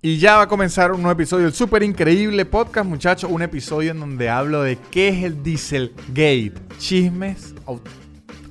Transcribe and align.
Y 0.00 0.18
ya 0.18 0.36
va 0.36 0.42
a 0.42 0.46
comenzar 0.48 0.92
un 0.92 1.02
nuevo 1.02 1.20
episodio 1.20 1.46
del 1.46 1.54
súper 1.54 1.82
increíble 1.82 2.44
podcast, 2.44 2.88
muchachos. 2.88 3.28
Un 3.32 3.42
episodio 3.42 3.90
en 3.90 3.98
donde 3.98 4.30
hablo 4.30 4.62
de 4.62 4.78
qué 4.92 5.08
es 5.08 5.24
el 5.24 5.42
Dieselgate. 5.42 6.52
Chismes 6.78 7.52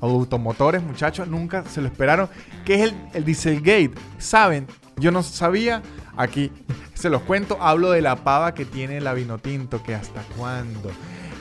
automotores, 0.02 0.84
muchachos. 0.84 1.26
Nunca 1.30 1.64
se 1.64 1.80
lo 1.80 1.88
esperaron. 1.88 2.28
¿Qué 2.66 2.76
es 2.76 2.82
el, 2.82 2.96
el 3.14 3.24
Dieselgate? 3.24 3.92
¿Saben? 4.18 4.68
Yo 4.98 5.12
no 5.12 5.24
sabía. 5.24 5.82
Aquí 6.18 6.52
se 6.94 7.10
los 7.10 7.22
cuento. 7.22 7.58
Hablo 7.62 7.92
de 7.92 8.02
la 8.02 8.18
pava 8.18 8.54
que 8.54 8.66
tiene 8.66 9.00
la 9.00 9.14
Vinotinto. 9.14 9.82
Que 9.82 9.96
hasta 9.96 10.24
cuándo. 10.38 10.92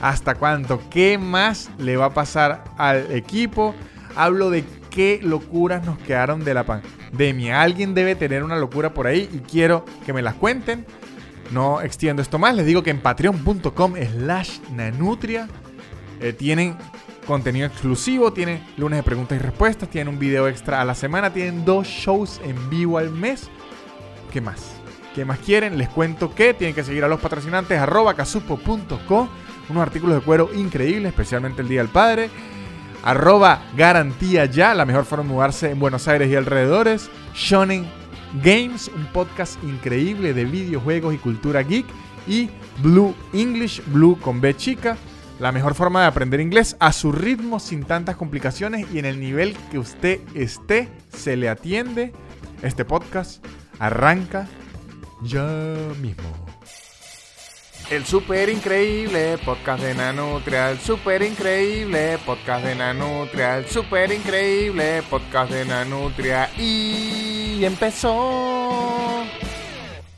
¿Hasta 0.01 0.35
cuándo? 0.35 0.81
¿Qué 0.89 1.17
más 1.17 1.69
le 1.79 1.97
va 1.97 2.05
a 2.05 2.13
pasar 2.13 2.63
al 2.77 3.11
equipo? 3.11 3.75
Hablo 4.15 4.51
de 4.51 4.63
qué 4.97 5.19
locuras 5.21 5.85
nos 5.85 5.99
quedaron 5.99 6.43
de 6.43 6.55
la 6.55 6.63
pandemia. 6.65 7.61
Alguien 7.61 7.93
debe 7.93 8.15
tener 8.15 8.43
una 8.43 8.55
locura 8.55 8.95
por 8.95 9.05
ahí 9.05 9.29
y 9.31 9.37
quiero 9.41 9.85
que 10.07 10.11
me 10.11 10.23
las 10.23 10.33
cuenten. 10.33 10.87
No 11.51 11.81
extiendo 11.81 12.23
esto 12.23 12.39
más. 12.39 12.55
Les 12.55 12.65
digo 12.65 12.81
que 12.81 12.89
en 12.89 12.99
patreon.com 12.99 13.93
slash 13.95 14.57
nanutria 14.71 15.47
eh, 16.19 16.33
tienen 16.33 16.75
contenido 17.27 17.67
exclusivo, 17.67 18.33
tienen 18.33 18.65
lunes 18.75 18.97
de 18.97 19.03
preguntas 19.03 19.37
y 19.37 19.39
respuestas, 19.39 19.87
tienen 19.87 20.11
un 20.11 20.19
video 20.19 20.47
extra 20.47 20.81
a 20.81 20.85
la 20.85 20.95
semana, 20.95 21.31
tienen 21.31 21.63
dos 21.63 21.85
shows 21.85 22.41
en 22.43 22.67
vivo 22.71 22.97
al 22.97 23.11
mes. 23.11 23.51
¿Qué 24.33 24.41
más? 24.41 24.71
¿Qué 25.13 25.25
más 25.25 25.37
quieren? 25.37 25.77
Les 25.77 25.89
cuento 25.89 26.33
que 26.33 26.55
tienen 26.55 26.73
que 26.73 26.83
seguir 26.83 27.03
a 27.03 27.07
los 27.07 27.19
patrocinantes 27.19 27.77
arroba 27.77 28.15
casupo.co, 28.15 29.29
unos 29.69 29.81
artículos 29.83 30.15
de 30.15 30.21
cuero 30.23 30.49
increíbles, 30.55 31.11
especialmente 31.11 31.61
el 31.61 31.67
Día 31.67 31.81
del 31.81 31.91
Padre 31.91 32.31
arroba 33.07 33.61
garantía 33.77 34.43
ya, 34.45 34.73
la 34.73 34.83
mejor 34.83 35.05
forma 35.05 35.23
de 35.23 35.29
mudarse 35.29 35.71
en 35.71 35.79
Buenos 35.79 36.09
Aires 36.09 36.29
y 36.29 36.35
alrededores, 36.35 37.09
Shonen 37.33 37.87
Games, 38.43 38.91
un 38.93 39.05
podcast 39.13 39.63
increíble 39.63 40.33
de 40.33 40.43
videojuegos 40.43 41.15
y 41.15 41.17
cultura 41.17 41.61
geek, 41.61 41.85
y 42.27 42.49
Blue 42.83 43.15
English, 43.31 43.81
Blue 43.85 44.19
con 44.19 44.41
B 44.41 44.53
chica, 44.57 44.97
la 45.39 45.53
mejor 45.53 45.73
forma 45.73 46.01
de 46.01 46.07
aprender 46.07 46.41
inglés 46.41 46.75
a 46.81 46.91
su 46.91 47.13
ritmo 47.13 47.61
sin 47.61 47.85
tantas 47.85 48.17
complicaciones 48.17 48.85
y 48.93 48.99
en 48.99 49.05
el 49.05 49.21
nivel 49.21 49.55
que 49.71 49.79
usted 49.79 50.19
esté, 50.33 50.89
se 51.07 51.37
le 51.37 51.47
atiende. 51.47 52.11
Este 52.61 52.83
podcast 52.83 53.41
arranca 53.79 54.49
ya 55.23 55.47
mismo. 56.01 56.46
El 57.89 58.05
super 58.05 58.49
increíble 58.49 59.37
podcast 59.45 59.81
de 59.81 59.95
Nanutria, 59.95 60.71
el 60.71 60.77
super 60.77 61.21
increíble 61.21 62.17
podcast 62.25 62.65
de 62.65 62.75
Nanutria, 62.75 63.59
el 63.59 63.65
super 63.65 64.11
increíble 64.11 65.01
podcast 65.09 65.53
de 65.53 65.63
Nanutria 65.63 66.49
y 66.57 67.63
empezó. 67.63 69.23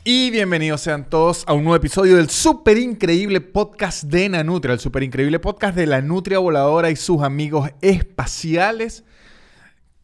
Y 0.02 0.32
bienvenidos 0.32 0.80
sean 0.80 1.08
todos 1.08 1.44
a 1.46 1.52
un 1.52 1.62
nuevo 1.62 1.76
episodio 1.76 2.16
del 2.16 2.28
super 2.28 2.76
increíble 2.76 3.40
podcast 3.40 4.02
de 4.02 4.28
Nanutria, 4.28 4.72
el 4.72 4.80
super 4.80 5.04
increíble 5.04 5.38
podcast 5.38 5.76
de 5.76 5.86
la 5.86 6.02
Nutria 6.02 6.40
Voladora 6.40 6.90
y 6.90 6.96
sus 6.96 7.22
amigos 7.22 7.70
espaciales. 7.82 9.04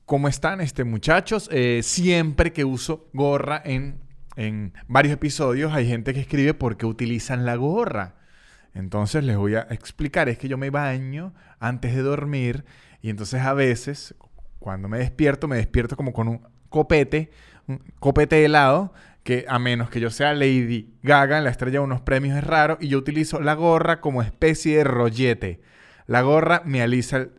¿Cómo 0.04 0.28
están, 0.28 0.60
este 0.60 0.84
muchachos? 0.84 1.48
Eh, 1.50 1.80
siempre 1.82 2.52
que 2.52 2.64
uso 2.64 3.08
gorra 3.12 3.60
en 3.64 4.05
en 4.36 4.74
varios 4.86 5.14
episodios 5.14 5.72
hay 5.72 5.88
gente 5.88 6.14
que 6.14 6.20
escribe 6.20 6.54
por 6.54 6.76
qué 6.76 6.86
utilizan 6.86 7.44
la 7.44 7.56
gorra. 7.56 8.14
Entonces 8.74 9.24
les 9.24 9.36
voy 9.36 9.54
a 9.54 9.66
explicar, 9.70 10.28
es 10.28 10.38
que 10.38 10.48
yo 10.48 10.58
me 10.58 10.70
baño 10.70 11.34
antes 11.58 11.94
de 11.94 12.02
dormir 12.02 12.64
y 13.00 13.08
entonces 13.08 13.40
a 13.40 13.54
veces 13.54 14.14
cuando 14.58 14.88
me 14.88 14.98
despierto 14.98 15.48
me 15.48 15.56
despierto 15.56 15.96
como 15.96 16.12
con 16.12 16.28
un 16.28 16.46
copete, 16.68 17.30
un 17.66 17.82
copete 17.98 18.44
helado, 18.44 18.92
que 19.22 19.44
a 19.48 19.58
menos 19.58 19.90
que 19.90 19.98
yo 19.98 20.10
sea 20.10 20.34
Lady 20.34 20.94
Gaga 21.02 21.38
en 21.38 21.44
la 21.44 21.50
estrella 21.50 21.80
de 21.80 21.84
unos 21.84 22.00
premios 22.02 22.36
es 22.36 22.44
raro 22.44 22.78
y 22.80 22.88
yo 22.88 22.98
utilizo 22.98 23.40
la 23.40 23.54
gorra 23.54 24.00
como 24.00 24.22
especie 24.22 24.76
de 24.76 24.84
rollete. 24.84 25.60
La 26.06 26.20
gorra 26.20 26.62
me 26.64 26.82
alisa 26.82 27.16
el 27.16 27.32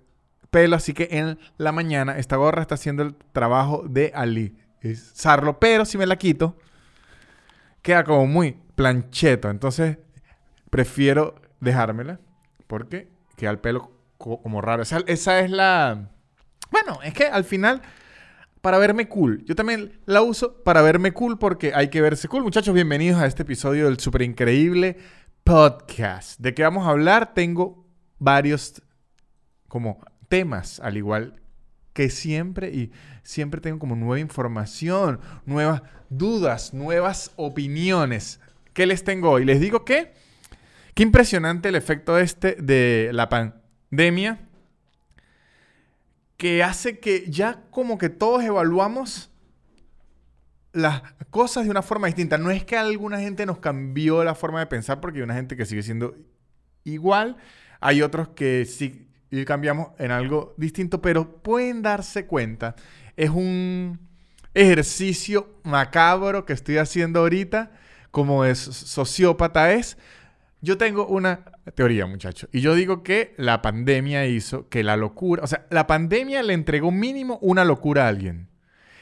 pelo, 0.49 0.75
así 0.75 0.93
que 0.93 1.07
en 1.11 1.37
la 1.57 1.71
mañana 1.71 2.17
esta 2.17 2.35
gorra 2.35 2.61
está 2.61 2.75
haciendo 2.75 3.03
el 3.03 3.15
trabajo 3.31 3.85
de 3.87 4.11
alisarlo, 4.13 5.59
pero 5.59 5.85
si 5.85 5.97
me 5.97 6.05
la 6.05 6.17
quito 6.17 6.57
queda 7.87 8.03
como 8.03 8.27
muy 8.27 8.57
plancheto. 8.75 9.49
Entonces, 9.49 9.97
prefiero 10.69 11.35
dejármela 11.61 12.19
porque 12.67 13.07
queda 13.37 13.51
el 13.51 13.59
pelo 13.59 13.93
como 14.17 14.59
raro. 14.59 14.83
Esa, 14.83 15.39
es 15.39 15.49
la... 15.49 16.11
Bueno, 16.69 16.99
es 17.01 17.13
que 17.13 17.27
al 17.27 17.45
final, 17.45 17.81
para 18.59 18.77
verme 18.77 19.07
cool. 19.07 19.41
Yo 19.45 19.55
también 19.55 20.01
la 20.05 20.21
uso 20.21 20.61
para 20.65 20.81
verme 20.81 21.13
cool 21.13 21.39
porque 21.39 21.71
hay 21.73 21.87
que 21.87 22.01
verse 22.01 22.27
cool. 22.27 22.43
Muchachos, 22.43 22.73
bienvenidos 22.73 23.21
a 23.21 23.25
este 23.25 23.43
episodio 23.43 23.85
del 23.85 24.01
super 24.01 24.21
increíble 24.21 24.97
podcast. 25.45 26.41
¿De 26.41 26.53
qué 26.53 26.63
vamos 26.63 26.85
a 26.85 26.89
hablar? 26.89 27.33
Tengo 27.33 27.87
varios 28.19 28.81
como 29.69 30.03
temas, 30.27 30.81
al 30.81 30.97
igual 30.97 31.41
que 31.97 32.11
siempre 32.11 32.69
y 32.69 32.91
siempre 33.23 33.59
tengo 33.59 33.79
como 33.79 33.95
nueva 33.95 34.19
información, 34.19 35.19
nuevas 35.47 35.81
dudas, 36.11 36.71
nuevas 36.71 37.31
opiniones. 37.37 38.39
¿Qué 38.73 38.85
les 38.85 39.03
tengo 39.03 39.31
hoy? 39.31 39.45
Les 39.45 39.59
digo 39.59 39.83
que, 39.83 40.13
qué 40.93 41.01
impresionante 41.01 41.69
el 41.69 41.75
efecto 41.75 42.19
este 42.19 42.53
de 42.53 43.09
la 43.13 43.29
pandemia, 43.29 44.47
que 46.37 46.61
hace 46.61 46.99
que 46.99 47.25
ya 47.31 47.63
como 47.71 47.97
que 47.97 48.09
todos 48.09 48.43
evaluamos 48.43 49.31
las 50.73 51.01
cosas 51.31 51.63
de 51.63 51.71
una 51.71 51.81
forma 51.81 52.05
distinta. 52.05 52.37
No 52.37 52.51
es 52.51 52.63
que 52.63 52.77
alguna 52.77 53.19
gente 53.19 53.47
nos 53.47 53.57
cambió 53.57 54.23
la 54.23 54.35
forma 54.35 54.59
de 54.59 54.67
pensar, 54.67 55.01
porque 55.01 55.17
hay 55.17 55.23
una 55.23 55.33
gente 55.33 55.57
que 55.57 55.65
sigue 55.65 55.81
siendo 55.81 56.15
igual, 56.83 57.37
hay 57.79 58.03
otros 58.03 58.27
que 58.27 58.65
sí 58.65 59.06
y 59.29 59.43
cambiamos 59.45 59.89
en 59.99 60.11
algo 60.11 60.53
distinto, 60.57 61.01
pero 61.01 61.41
pueden 61.41 61.81
darse 61.81 62.25
cuenta. 62.25 62.75
Es 63.15 63.29
un 63.29 63.99
ejercicio 64.53 65.59
macabro 65.63 66.45
que 66.45 66.53
estoy 66.53 66.77
haciendo 66.77 67.19
ahorita, 67.19 67.71
como 68.11 68.45
es 68.45 68.59
sociópata 68.59 69.73
es. 69.73 69.97
Yo 70.61 70.77
tengo 70.77 71.05
una 71.07 71.45
teoría, 71.75 72.05
muchachos, 72.05 72.49
y 72.51 72.61
yo 72.61 72.73
digo 72.73 73.03
que 73.03 73.35
la 73.37 73.61
pandemia 73.61 74.25
hizo 74.25 74.69
que 74.69 74.83
la 74.83 74.97
locura, 74.97 75.43
o 75.43 75.47
sea, 75.47 75.67
la 75.69 75.85
pandemia 75.85 76.41
le 76.41 76.53
entregó 76.53 76.91
mínimo 76.91 77.37
una 77.41 77.63
locura 77.63 78.05
a 78.05 78.07
alguien. 78.07 78.47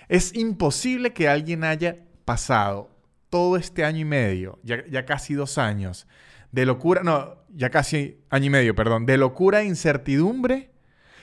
Es 0.10 0.36
imposible 0.36 1.14
que 1.14 1.30
alguien 1.30 1.64
haya 1.64 1.96
pasado 2.26 2.90
todo 3.30 3.58
este 3.58 3.86
año 3.86 4.00
y 4.00 4.06
medio, 4.06 4.60
ya, 4.64 4.86
ya 4.88 5.06
casi 5.06 5.34
dos 5.34 5.58
años, 5.58 6.08
de 6.52 6.66
locura, 6.66 7.04
no, 7.04 7.36
ya 7.54 7.70
casi 7.70 8.20
año 8.30 8.46
y 8.46 8.50
medio, 8.50 8.76
perdón, 8.76 9.06
de 9.06 9.18
locura 9.18 9.62
e 9.62 9.66
incertidumbre 9.66 10.72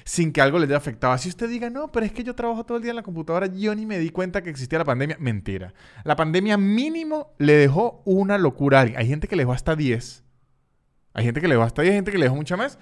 sin 0.05 0.33
que 0.33 0.41
algo 0.41 0.59
le 0.59 0.67
haya 0.67 0.77
afectado. 0.77 1.17
Si 1.19 1.29
usted 1.29 1.49
diga, 1.49 1.71
no, 1.71 1.93
pero 1.93 2.07
es 2.07 2.13
que 2.13 2.25
yo 2.25 2.35
trabajo 2.35 2.65
todo 2.65 2.77
el 2.77 2.83
día 2.83 2.91
en 2.91 2.97
la 2.97 3.03
computadora, 3.03 3.47
yo 3.47 3.75
ni 3.75 3.87
me 3.87 3.99
di 3.99 4.11
cuenta 4.11 4.43
que 4.43 4.51
existía 4.51 4.79
la 4.79 4.85
pandemia. 4.85 5.17
Mentira. 5.21 5.75
La 6.05 6.17
pandemia 6.17 6.57
mínimo 6.57 7.35
le 7.39 7.55
dejó 7.55 8.03
una 8.05 8.39
locura 8.39 8.79
a 8.79 8.81
alguien. 8.83 8.99
Hay 8.99 9.07
gente 9.07 9.29
que 9.29 9.37
le 9.37 9.43
dejó 9.43 9.53
hasta 9.53 9.77
10. 9.77 10.25
Hay 11.15 11.25
gente 11.25 11.41
que 11.41 11.49
le 11.49 11.55
dejó 11.55 11.65
hasta 11.65 11.83
10, 11.83 11.95
gente 11.95 12.11
que 12.11 12.19
le 12.19 12.25
dejó 12.25 12.37
mucha 12.37 12.57
más. 12.57 12.79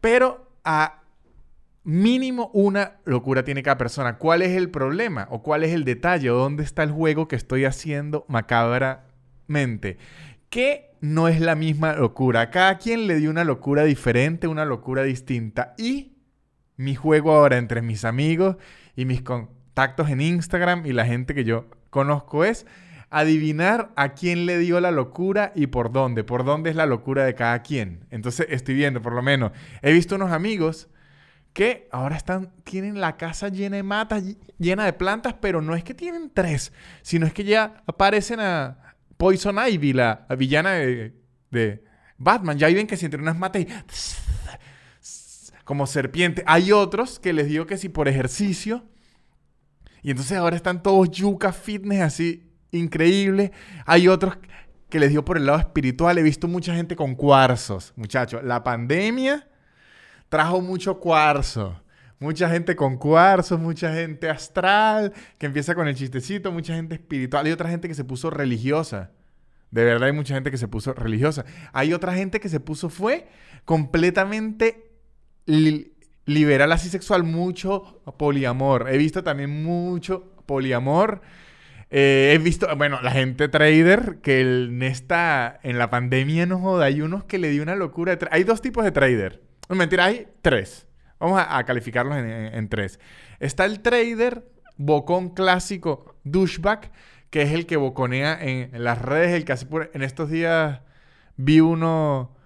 Pero 0.00 0.50
a 0.64 1.02
mínimo 1.84 2.50
una 2.52 2.98
locura 3.04 3.44
tiene 3.44 3.62
cada 3.62 3.78
persona. 3.78 4.18
¿Cuál 4.18 4.42
es 4.42 4.50
el 4.56 4.70
problema? 4.70 5.26
¿O 5.30 5.42
cuál 5.42 5.64
es 5.64 5.72
el 5.72 5.84
detalle? 5.84 6.30
¿O 6.30 6.36
dónde 6.36 6.62
está 6.62 6.82
el 6.82 6.90
juego 6.90 7.28
que 7.28 7.36
estoy 7.36 7.64
haciendo 7.64 8.24
macabramente? 8.28 9.96
¿Qué 10.50 10.87
no 11.00 11.28
es 11.28 11.40
la 11.40 11.54
misma 11.54 11.94
locura. 11.94 12.50
Cada 12.50 12.78
quien 12.78 13.06
le 13.06 13.16
dio 13.16 13.30
una 13.30 13.44
locura 13.44 13.84
diferente, 13.84 14.46
una 14.46 14.64
locura 14.64 15.02
distinta. 15.02 15.74
Y 15.78 16.16
mi 16.76 16.94
juego 16.94 17.32
ahora 17.32 17.58
entre 17.58 17.82
mis 17.82 18.04
amigos 18.04 18.56
y 18.96 19.04
mis 19.04 19.22
contactos 19.22 20.10
en 20.10 20.20
Instagram 20.20 20.86
y 20.86 20.92
la 20.92 21.06
gente 21.06 21.34
que 21.34 21.44
yo 21.44 21.66
conozco 21.90 22.44
es 22.44 22.66
adivinar 23.10 23.90
a 23.96 24.10
quién 24.10 24.46
le 24.46 24.58
dio 24.58 24.80
la 24.80 24.90
locura 24.90 25.52
y 25.54 25.68
por 25.68 25.92
dónde, 25.92 26.24
por 26.24 26.44
dónde 26.44 26.70
es 26.70 26.76
la 26.76 26.86
locura 26.86 27.24
de 27.24 27.34
cada 27.34 27.62
quien. 27.62 28.06
Entonces 28.10 28.46
estoy 28.50 28.74
viendo, 28.74 29.00
por 29.00 29.14
lo 29.14 29.22
menos, 29.22 29.52
he 29.82 29.92
visto 29.92 30.16
unos 30.16 30.32
amigos 30.32 30.88
que 31.52 31.88
ahora 31.90 32.16
están, 32.16 32.52
tienen 32.64 33.00
la 33.00 33.16
casa 33.16 33.48
llena 33.48 33.76
de 33.76 33.82
matas, 33.82 34.22
llena 34.58 34.84
de 34.84 34.92
plantas, 34.92 35.34
pero 35.40 35.62
no 35.62 35.74
es 35.74 35.82
que 35.82 35.94
tienen 35.94 36.30
tres, 36.32 36.72
sino 37.02 37.26
es 37.26 37.32
que 37.32 37.44
ya 37.44 37.82
aparecen 37.86 38.40
a, 38.40 38.87
Poison 39.18 39.56
Ivy, 39.58 39.92
la, 39.92 40.26
villana 40.38 40.72
de, 40.72 41.84
Batman. 42.16 42.56
Ya 42.56 42.68
ven 42.68 42.86
que 42.86 42.96
si 42.96 43.04
entre 43.04 43.20
unas 43.20 43.36
mata 43.36 43.58
y... 43.58 43.68
Como 45.64 45.86
serpiente. 45.86 46.42
Hay 46.46 46.72
otros 46.72 47.18
que 47.18 47.34
les 47.34 47.48
digo 47.48 47.66
que 47.66 47.76
si 47.76 47.90
por 47.90 48.08
ejercicio. 48.08 48.86
Y 50.02 50.12
entonces 50.12 50.38
ahora 50.38 50.56
están 50.56 50.82
todos 50.82 51.10
yuca 51.10 51.52
fitness 51.52 52.00
así, 52.00 52.50
increíble. 52.70 53.52
Hay 53.84 54.08
otros 54.08 54.38
que 54.88 54.98
les 54.98 55.10
digo 55.10 55.24
por 55.24 55.36
el 55.36 55.44
lado 55.44 55.58
espiritual. 55.58 56.16
He 56.16 56.22
visto 56.22 56.48
mucha 56.48 56.74
gente 56.74 56.96
con 56.96 57.14
cuarzos, 57.14 57.92
muchachos. 57.96 58.42
La 58.44 58.62
pandemia 58.62 59.46
trajo 60.28 60.60
mucho 60.60 60.98
cuarzo. 61.00 61.82
Mucha 62.20 62.50
gente 62.50 62.74
con 62.74 62.96
cuarzos, 62.96 63.60
mucha 63.60 63.94
gente 63.94 64.28
astral, 64.28 65.12
que 65.38 65.46
empieza 65.46 65.74
con 65.74 65.86
el 65.86 65.94
chistecito, 65.94 66.50
mucha 66.50 66.74
gente 66.74 66.96
espiritual 66.96 67.46
y 67.46 67.52
otra 67.52 67.70
gente 67.70 67.86
que 67.86 67.94
se 67.94 68.04
puso 68.04 68.28
religiosa. 68.30 69.12
De 69.70 69.84
verdad 69.84 70.08
hay 70.08 70.12
mucha 70.12 70.34
gente 70.34 70.50
que 70.50 70.58
se 70.58 70.66
puso 70.66 70.94
religiosa. 70.94 71.44
Hay 71.72 71.92
otra 71.92 72.14
gente 72.14 72.40
que 72.40 72.48
se 72.48 72.58
puso, 72.58 72.88
fue 72.90 73.28
completamente 73.64 74.90
liberal 76.24 76.72
así 76.72 76.88
sexual, 76.88 77.22
mucho 77.22 78.02
poliamor. 78.18 78.88
He 78.90 78.98
visto 78.98 79.22
también 79.22 79.62
mucho 79.62 80.32
poliamor. 80.46 81.20
Eh, 81.90 82.32
he 82.34 82.38
visto, 82.38 82.68
bueno, 82.76 83.00
la 83.00 83.12
gente 83.12 83.48
trader 83.48 84.18
que 84.22 84.68
esta, 84.82 85.60
en 85.62 85.78
la 85.78 85.88
pandemia 85.88 86.46
no 86.46 86.58
joda, 86.58 86.86
hay 86.86 87.00
unos 87.00 87.24
que 87.24 87.38
le 87.38 87.50
dio 87.50 87.62
una 87.62 87.76
locura. 87.76 88.18
Hay 88.32 88.42
dos 88.42 88.60
tipos 88.60 88.84
de 88.84 88.90
trader. 88.90 89.42
No, 89.68 89.76
mentira, 89.76 90.06
hay 90.06 90.26
tres. 90.42 90.87
Vamos 91.18 91.42
a, 91.46 91.64
calificarlos 91.64 92.16
en, 92.16 92.68
tres. 92.68 93.00
Está 93.40 93.64
el 93.64 93.80
trader 93.80 94.44
bocón 94.76 95.30
clásico 95.30 96.16
douchebag, 96.24 96.92
que 97.30 97.42
es 97.42 97.52
el 97.52 97.66
que 97.66 97.76
boconea 97.76 98.38
en, 98.40 98.70
las 98.82 99.00
redes, 99.02 99.32
el 99.32 99.44
que 99.44 99.52
hace 99.52 99.66
por, 99.66 99.90
en 99.94 100.02
estos 100.02 100.30
días 100.30 100.80
vi 101.36 101.60
uno 101.60 102.36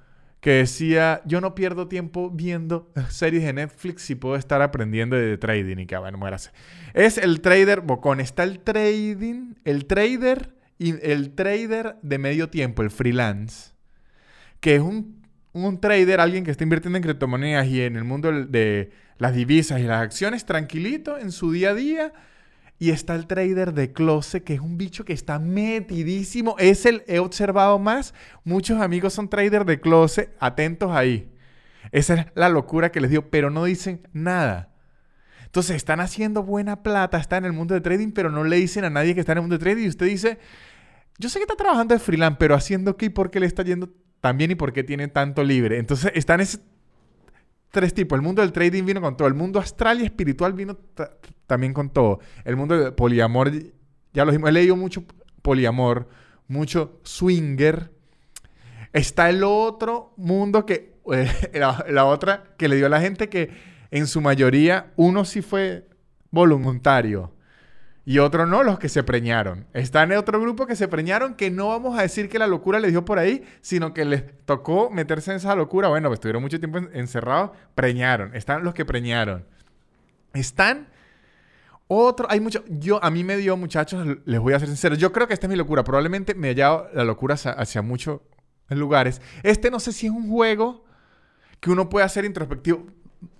que 0.40 0.50
decía, 0.50 1.22
yo 1.24 1.40
no 1.40 1.54
pierdo 1.54 1.86
tiempo 1.86 2.28
viendo 2.28 2.90
series 3.10 3.44
de 3.44 3.52
Netflix 3.52 4.02
si 4.02 4.16
puedo 4.16 4.34
estar 4.34 4.60
aprendiendo 4.60 5.14
de 5.14 5.38
trading 5.38 5.78
y 5.78 5.86
que 5.86 5.96
bueno, 5.96 6.19
muérase. 6.19 6.50
Es 6.94 7.16
el 7.16 7.40
trader 7.40 7.80
bocón. 7.80 8.19
Está 8.19 8.42
el 8.42 8.58
trading, 8.58 9.54
el 9.64 9.86
trader 9.86 10.56
y 10.78 10.94
el 11.08 11.34
trader 11.34 11.96
de 12.02 12.19
medio 12.19 12.50
tiempo, 12.50 12.82
el 12.82 12.90
freelance, 12.90 13.72
que 14.58 14.74
es 14.74 14.80
un, 14.80 15.21
un 15.52 15.81
trader, 15.81 16.20
alguien 16.20 16.44
que 16.44 16.50
está 16.50 16.64
invirtiendo 16.64 16.96
en 16.96 17.02
criptomonedas 17.02 17.66
y 17.66 17.82
en 17.82 17.96
el 17.96 18.04
mundo 18.04 18.32
de 18.32 18.90
las 19.19 19.34
divisas 19.34 19.81
y 19.81 19.84
las 19.84 20.02
acciones, 20.02 20.44
tranquilito 20.44 21.19
en 21.19 21.31
su 21.31 21.52
día 21.52 21.70
a 21.70 21.75
día 21.75 22.12
y 22.82 22.90
está 22.90 23.14
el 23.14 23.28
trader 23.28 23.75
de 23.75 23.93
closet, 23.93 24.43
que 24.43 24.54
es 24.54 24.60
un 24.60 24.76
bicho 24.76 25.04
que 25.04 25.12
está 25.12 25.38
metidísimo. 25.38 26.56
Es 26.58 26.84
el, 26.84 27.04
he 27.06 27.20
observado 27.20 27.78
más. 27.78 28.12
Muchos 28.43 28.81
amigos 28.81 29.12
son 29.12 29.28
traders 29.28 29.64
de 29.66 29.78
closet. 29.78 30.34
Atentos 30.40 30.90
ahí. 30.90 31.31
Esa 31.93 32.14
es 32.14 32.26
la 32.34 32.48
locura 32.48 32.90
que 32.90 33.00
les 33.00 33.10
dio, 33.10 33.31
pero 33.31 33.50
no 33.50 33.62
dicen 33.66 34.08
nada. 34.12 34.70
Entonces 35.44 35.76
están 35.76 36.00
haciendo 36.00 36.43
buena 36.43 36.82
plata, 36.82 37.19
están 37.19 37.44
en 37.44 37.52
el 37.52 37.56
mundo 37.56 37.75
de 37.75 37.81
trading, 37.82 38.10
pero 38.10 38.31
no 38.31 38.43
le 38.43 38.56
dicen 38.56 38.84
a 38.84 38.90
nadie 38.90 39.14
que 39.14 39.20
está 39.20 39.31
en 39.31 39.38
el 39.38 39.43
mundo 39.43 39.58
de 39.58 39.62
trading. 39.62 39.84
Y 39.84 39.88
usted 39.88 40.06
dice, 40.06 40.40
yo 41.20 41.28
sé 41.28 41.38
que 41.38 41.44
está 41.44 41.55
trabajando 41.55 41.94
de 41.94 42.00
freelance, 42.00 42.37
pero 42.40 42.56
haciendo 42.56 42.96
qué 42.96 43.06
y 43.06 43.10
por 43.10 43.31
qué 43.31 43.38
le 43.38 43.46
está 43.46 43.62
yendo 43.62 43.90
tan 44.22 44.38
bien 44.38 44.52
y 44.52 44.54
por 44.54 44.72
qué 44.72 44.84
tiene 44.84 45.08
tanto 45.08 45.42
libre. 45.42 45.78
Entonces 45.78 46.12
están 46.14 46.40
ese 46.40 46.60
tres 47.72 47.92
tipos. 47.92 48.16
El 48.16 48.22
mundo 48.22 48.40
del 48.40 48.52
trading 48.52 48.84
vino 48.84 49.00
con 49.00 49.16
todo. 49.16 49.26
El 49.26 49.34
mundo 49.34 49.58
astral 49.58 50.00
y 50.00 50.04
espiritual 50.04 50.52
vino 50.52 50.78
también 51.48 51.72
con 51.72 51.90
todo. 51.90 52.20
El 52.44 52.54
mundo 52.54 52.78
del 52.78 52.94
poliamor, 52.94 53.50
ya 54.12 54.24
lo 54.24 54.30
dijimos, 54.30 54.50
he 54.50 54.52
leído 54.52 54.76
mucho 54.76 55.04
poliamor, 55.42 56.08
mucho 56.46 57.00
swinger. 57.02 57.90
Está 58.92 59.28
el 59.28 59.42
otro 59.42 60.12
mundo 60.16 60.64
que, 60.64 60.94
eh, 61.12 61.50
la, 61.88 62.04
otra 62.04 62.44
que 62.56 62.69
le 62.69 62.76
dio 62.76 62.86
a 62.86 62.90
la 62.90 63.00
gente 63.00 63.28
que 63.28 63.50
en 63.90 64.06
su 64.06 64.20
mayoría 64.20 64.92
uno 64.94 65.24
sí 65.24 65.42
fue 65.42 65.88
voluntario 66.30 67.32
y 68.04 68.19
otro 68.19 68.46
no, 68.46 68.62
los 68.64 68.78
que 68.78 68.88
se 68.88 69.02
preñaron. 69.02 69.66
Está 69.72 70.02
en 70.02 70.12
otro 70.12 70.40
grupo 70.40 70.66
que 70.66 70.75
se 70.75 70.88
preñaron, 70.88 71.34
que 71.34 71.50
no 71.50 71.69
vamos 71.69 71.99
a 71.99 72.02
decir 72.02 72.28
que 72.28 72.38
la 72.38 72.49
locura 72.49 72.81
les 72.81 72.90
dio 72.90 73.04
por 73.04 73.19
ahí, 73.19 73.44
sino 73.60 73.94
que 73.94 74.04
les 74.04 74.25
tocó 74.44 74.90
meterse 74.90 75.31
en 75.31 75.37
esa 75.37 75.54
locura. 75.54 75.88
Bueno, 75.88 76.08
pues 76.08 76.16
estuvieron 76.16 76.43
mucho 76.43 76.58
tiempo 76.58 76.78
encerrados, 76.93 77.52
preñaron. 77.75 78.34
Están 78.34 78.64
los 78.64 78.75
que 78.75 78.84
preñaron. 78.84 79.44
Están 80.34 80.88
otro, 81.87 82.26
hay 82.31 82.40
mucho, 82.40 82.64
yo, 82.69 83.04
a 83.04 83.10
mí 83.10 83.22
me 83.22 83.37
dio, 83.37 83.56
muchachos, 83.56 84.06
les 84.25 84.40
voy 84.40 84.55
a 84.55 84.58
ser 84.58 84.69
sincero, 84.69 84.94
yo 84.94 85.12
creo 85.12 85.28
que 85.28 85.34
esta 85.34 85.46
es 85.46 85.50
mi 85.50 85.56
locura, 85.56 85.84
probablemente 85.84 86.34
me 86.34 86.48
haya 86.48 86.84
la 86.94 87.05
locura 87.05 87.34
hacia, 87.34 87.82
muchos 87.82 88.20
lugares. 88.70 89.20
Este 89.43 89.70
no 89.70 89.78
sé 89.78 89.93
si 89.93 90.06
es 90.06 90.12
un 90.12 90.31
juego 90.31 90.87
que 91.60 91.70
uno 91.70 91.90
puede 91.90 92.06
hacer 92.06 92.25
introspectivo. 92.25 92.87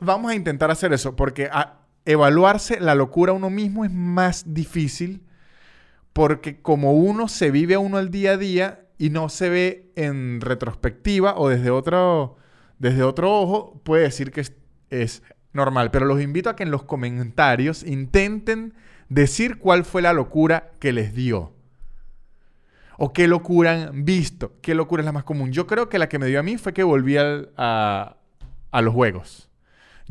Vamos 0.01 0.31
a 0.31 0.35
intentar 0.35 0.71
hacer 0.71 0.93
eso, 0.93 1.17
porque 1.17 1.49
evaluarse 2.05 2.81
la 2.81 2.95
locura 2.95 3.33
uno 3.33 3.51
mismo 3.51 3.85
es 3.85 3.91
más 3.93 4.55
difícil, 4.55 5.23
porque 6.13 6.61
como 6.61 6.93
uno 6.93 7.29
se 7.29 7.51
vive 7.51 7.75
a 7.75 7.79
uno 7.79 7.99
el 7.99 8.11
día 8.11 8.33
a 8.33 8.37
día 8.37 8.87
y 8.99 9.11
no 9.11 9.29
se 9.29 9.49
ve 9.49 9.93
en 9.97 10.41
retrospectiva 10.41 11.37
o 11.37 11.49
desde 11.49 11.71
otro, 11.71 12.37
desde 12.79 13.03
otro 13.03 13.41
ojo, 13.41 13.81
puede 13.85 14.05
decir 14.05 14.31
que 14.31 14.45
es 14.91 15.23
normal. 15.53 15.91
Pero 15.91 16.07
los 16.07 16.21
invito 16.21 16.51
a 16.51 16.57
que 16.57 16.63
en 16.63 16.71
los 16.71 16.85
comentarios 16.85 17.83
intenten 17.83 18.75
decir 19.09 19.59
cuál 19.59 19.85
fue 19.85 20.03
la 20.03 20.13
locura 20.13 20.73
que 20.79 20.93
les 20.93 21.15
dio. 21.15 21.53
O 22.99 23.13
qué 23.13 23.27
locura 23.27 23.89
han 23.89 24.05
visto. 24.05 24.53
¿Qué 24.61 24.75
locura 24.75 25.01
es 25.03 25.07
la 25.07 25.13
más 25.13 25.25
común? 25.25 25.51
Yo 25.51 25.67
creo 25.67 25.89
que 25.89 25.99
la 25.99 26.09
que 26.09 26.19
me 26.19 26.27
dio 26.27 26.39
a 26.39 26.43
mí 26.43 26.57
fue 26.57 26.73
que 26.73 26.83
volví 26.83 27.17
a, 27.17 28.17
a 28.71 28.83
los 28.83 28.95
juegos. 28.95 29.52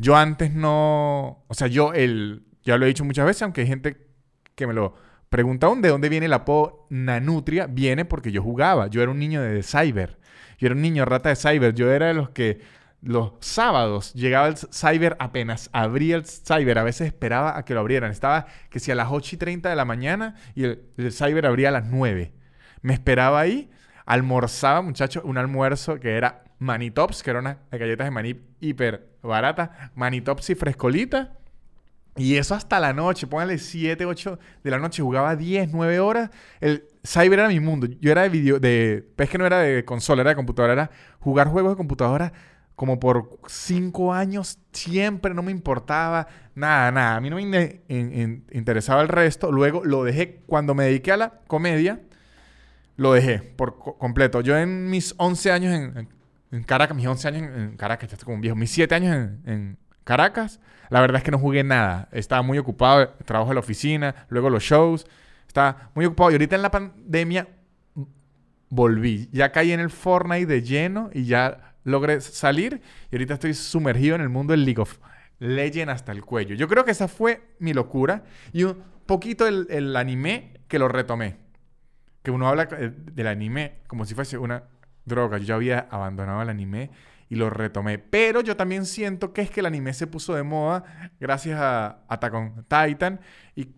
Yo 0.02 0.16
antes 0.16 0.52
no... 0.52 1.44
O 1.46 1.54
sea, 1.54 1.68
yo 1.68 1.92
el... 1.92 2.44
Ya 2.64 2.76
lo 2.76 2.84
he 2.84 2.88
dicho 2.88 3.04
muchas 3.04 3.24
veces, 3.24 3.42
aunque 3.42 3.62
hay 3.62 3.66
gente 3.68 3.96
que 4.54 4.66
me 4.66 4.74
lo 4.74 4.94
pregunta 5.30 5.68
de 5.74 5.88
dónde 5.88 6.08
viene 6.08 6.26
el 6.26 6.32
apodo 6.32 6.86
Nanutria. 6.90 7.66
Viene 7.66 8.04
porque 8.04 8.32
yo 8.32 8.42
jugaba. 8.42 8.88
Yo 8.88 9.00
era 9.00 9.10
un 9.10 9.18
niño 9.18 9.40
de 9.40 9.62
cyber. 9.62 10.18
Yo 10.58 10.66
era 10.66 10.74
un 10.74 10.82
niño 10.82 11.04
rata 11.04 11.28
de 11.28 11.36
cyber. 11.36 11.74
Yo 11.74 11.90
era 11.90 12.08
de 12.08 12.14
los 12.14 12.30
que 12.30 12.60
los 13.02 13.32
sábados 13.40 14.14
llegaba 14.14 14.46
el 14.46 14.56
cyber 14.56 15.16
apenas 15.18 15.68
abría 15.72 16.14
el 16.14 16.24
cyber, 16.24 16.78
a 16.78 16.84
veces 16.84 17.08
esperaba 17.08 17.58
a 17.58 17.64
que 17.64 17.74
lo 17.74 17.80
abrieran. 17.80 18.12
Estaba 18.12 18.46
que 18.70 18.78
si 18.78 18.90
a 18.92 18.94
las 18.94 19.08
8 19.10 19.34
y 19.34 19.38
30 19.38 19.68
de 19.68 19.76
la 19.76 19.84
mañana 19.84 20.36
y 20.54 20.64
el, 20.64 20.82
cyber 21.10 21.46
abría 21.46 21.68
a 21.68 21.72
las 21.72 21.86
9. 21.86 22.32
Me 22.80 22.94
esperaba 22.94 23.40
ahí, 23.40 23.70
almorzaba, 24.06 24.82
muchachos, 24.82 25.22
un 25.24 25.38
almuerzo 25.38 25.98
que 26.00 26.16
era 26.16 26.44
Manitops, 26.58 27.22
que 27.22 27.30
era 27.30 27.40
una 27.40 27.58
galletas 27.70 28.06
de 28.06 28.10
maní 28.10 28.40
hiper 28.60 29.08
barata, 29.22 29.90
Manitops 29.94 30.50
y 30.50 30.54
frescolita. 30.54 31.32
Y 32.16 32.36
eso 32.36 32.54
hasta 32.54 32.78
la 32.78 32.92
noche, 32.92 33.26
póngale 33.26 33.56
7, 33.56 34.04
8 34.04 34.38
de 34.62 34.70
la 34.70 34.78
noche, 34.78 35.02
jugaba 35.02 35.34
10, 35.34 35.72
9 35.72 35.98
horas. 35.98 36.30
El 36.60 36.84
cyber 37.02 37.38
era 37.38 37.48
mi 37.48 37.58
mundo. 37.58 37.86
Yo 38.00 38.12
era 38.12 38.22
de 38.22 38.28
video, 38.28 38.60
de, 38.60 39.08
es 39.16 39.30
que 39.30 39.38
no 39.38 39.46
era 39.46 39.60
de 39.60 39.84
consola, 39.84 40.20
era 40.20 40.30
de 40.30 40.36
computadora, 40.36 40.74
era 40.74 40.90
jugar 41.20 41.48
juegos 41.48 41.72
de 41.72 41.76
computadora 41.76 42.32
como 42.74 42.98
por 42.98 43.38
cinco 43.46 44.12
años, 44.12 44.58
siempre 44.72 45.34
no 45.34 45.42
me 45.42 45.52
importaba 45.52 46.26
nada, 46.54 46.90
nada. 46.90 47.16
A 47.16 47.20
mí 47.20 47.30
no 47.30 47.36
me 47.36 47.80
interesaba 48.50 49.02
el 49.02 49.08
resto. 49.08 49.52
Luego 49.52 49.84
lo 49.84 50.04
dejé. 50.04 50.40
Cuando 50.46 50.74
me 50.74 50.84
dediqué 50.84 51.12
a 51.12 51.16
la 51.16 51.30
comedia, 51.46 52.00
lo 52.96 53.12
dejé 53.12 53.38
por 53.38 53.78
completo. 53.98 54.40
Yo 54.40 54.56
en 54.56 54.90
mis 54.90 55.14
11 55.16 55.52
años 55.52 55.74
en, 55.74 56.64
Caracas, 56.64 56.96
mis 56.96 57.06
11 57.06 57.28
años 57.28 57.42
en, 57.42 57.76
Caracas, 57.76 58.10
ya 58.10 58.14
estoy 58.14 58.26
como 58.26 58.36
un 58.36 58.40
viejo, 58.40 58.56
mis 58.56 58.70
7 58.70 58.94
años 58.94 59.30
en, 59.44 59.78
Caracas, 60.04 60.58
la 60.90 61.00
verdad 61.00 61.18
es 61.18 61.22
que 61.22 61.30
no 61.30 61.38
jugué 61.38 61.62
nada. 61.62 62.08
Estaba 62.10 62.42
muy 62.42 62.58
ocupado, 62.58 63.08
trabajo 63.24 63.52
en 63.52 63.54
la 63.54 63.60
oficina, 63.60 64.26
luego 64.28 64.50
los 64.50 64.64
shows. 64.64 65.06
Estaba 65.46 65.90
muy 65.94 66.06
ocupado. 66.06 66.32
Y 66.32 66.34
ahorita 66.34 66.56
en 66.56 66.62
la 66.62 66.70
pandemia 66.72 67.48
volví. 68.68 69.28
Ya 69.32 69.52
caí 69.52 69.70
en 69.70 69.78
el 69.78 69.90
Fortnite 69.90 70.46
de 70.46 70.62
lleno 70.62 71.10
y 71.12 71.24
ya 71.24 71.72
logré 71.84 72.20
salir 72.20 72.80
y 73.10 73.16
ahorita 73.16 73.34
estoy 73.34 73.54
sumergido 73.54 74.14
en 74.14 74.22
el 74.22 74.28
mundo 74.28 74.52
del 74.52 74.64
League 74.64 74.80
of 74.80 74.98
Legends 75.38 75.92
hasta 75.92 76.12
el 76.12 76.24
cuello. 76.24 76.54
Yo 76.54 76.68
creo 76.68 76.84
que 76.84 76.92
esa 76.92 77.08
fue 77.08 77.42
mi 77.58 77.74
locura 77.74 78.24
y 78.52 78.62
un 78.64 78.82
poquito 79.06 79.46
el, 79.46 79.96
anime 79.96 80.60
que 80.68 80.78
lo 80.78 80.88
retomé. 80.88 81.36
Que 82.22 82.30
uno 82.30 82.48
habla 82.48 82.68
eh, 82.78 82.92
del 82.94 83.26
anime 83.26 83.80
como 83.86 84.04
si 84.04 84.14
fuese 84.14 84.38
una 84.38 84.64
droga. 85.04 85.38
Yo 85.38 85.44
ya 85.44 85.54
había 85.54 85.88
abandonado 85.90 86.42
el 86.42 86.48
anime 86.48 86.90
y 87.28 87.36
lo 87.36 87.48
retomé. 87.48 87.98
Pero 87.98 88.42
yo 88.42 88.56
también 88.56 88.84
siento 88.84 89.32
que 89.32 89.40
es 89.40 89.50
que 89.50 89.60
el 89.60 89.66
anime 89.66 89.94
se 89.94 90.06
puso 90.06 90.34
de 90.34 90.42
moda 90.42 91.10
gracias 91.18 91.58
a 91.58 92.04
Attack 92.08 92.34
on 92.34 92.66
Titan. 92.68 93.20
Y, 93.56 93.68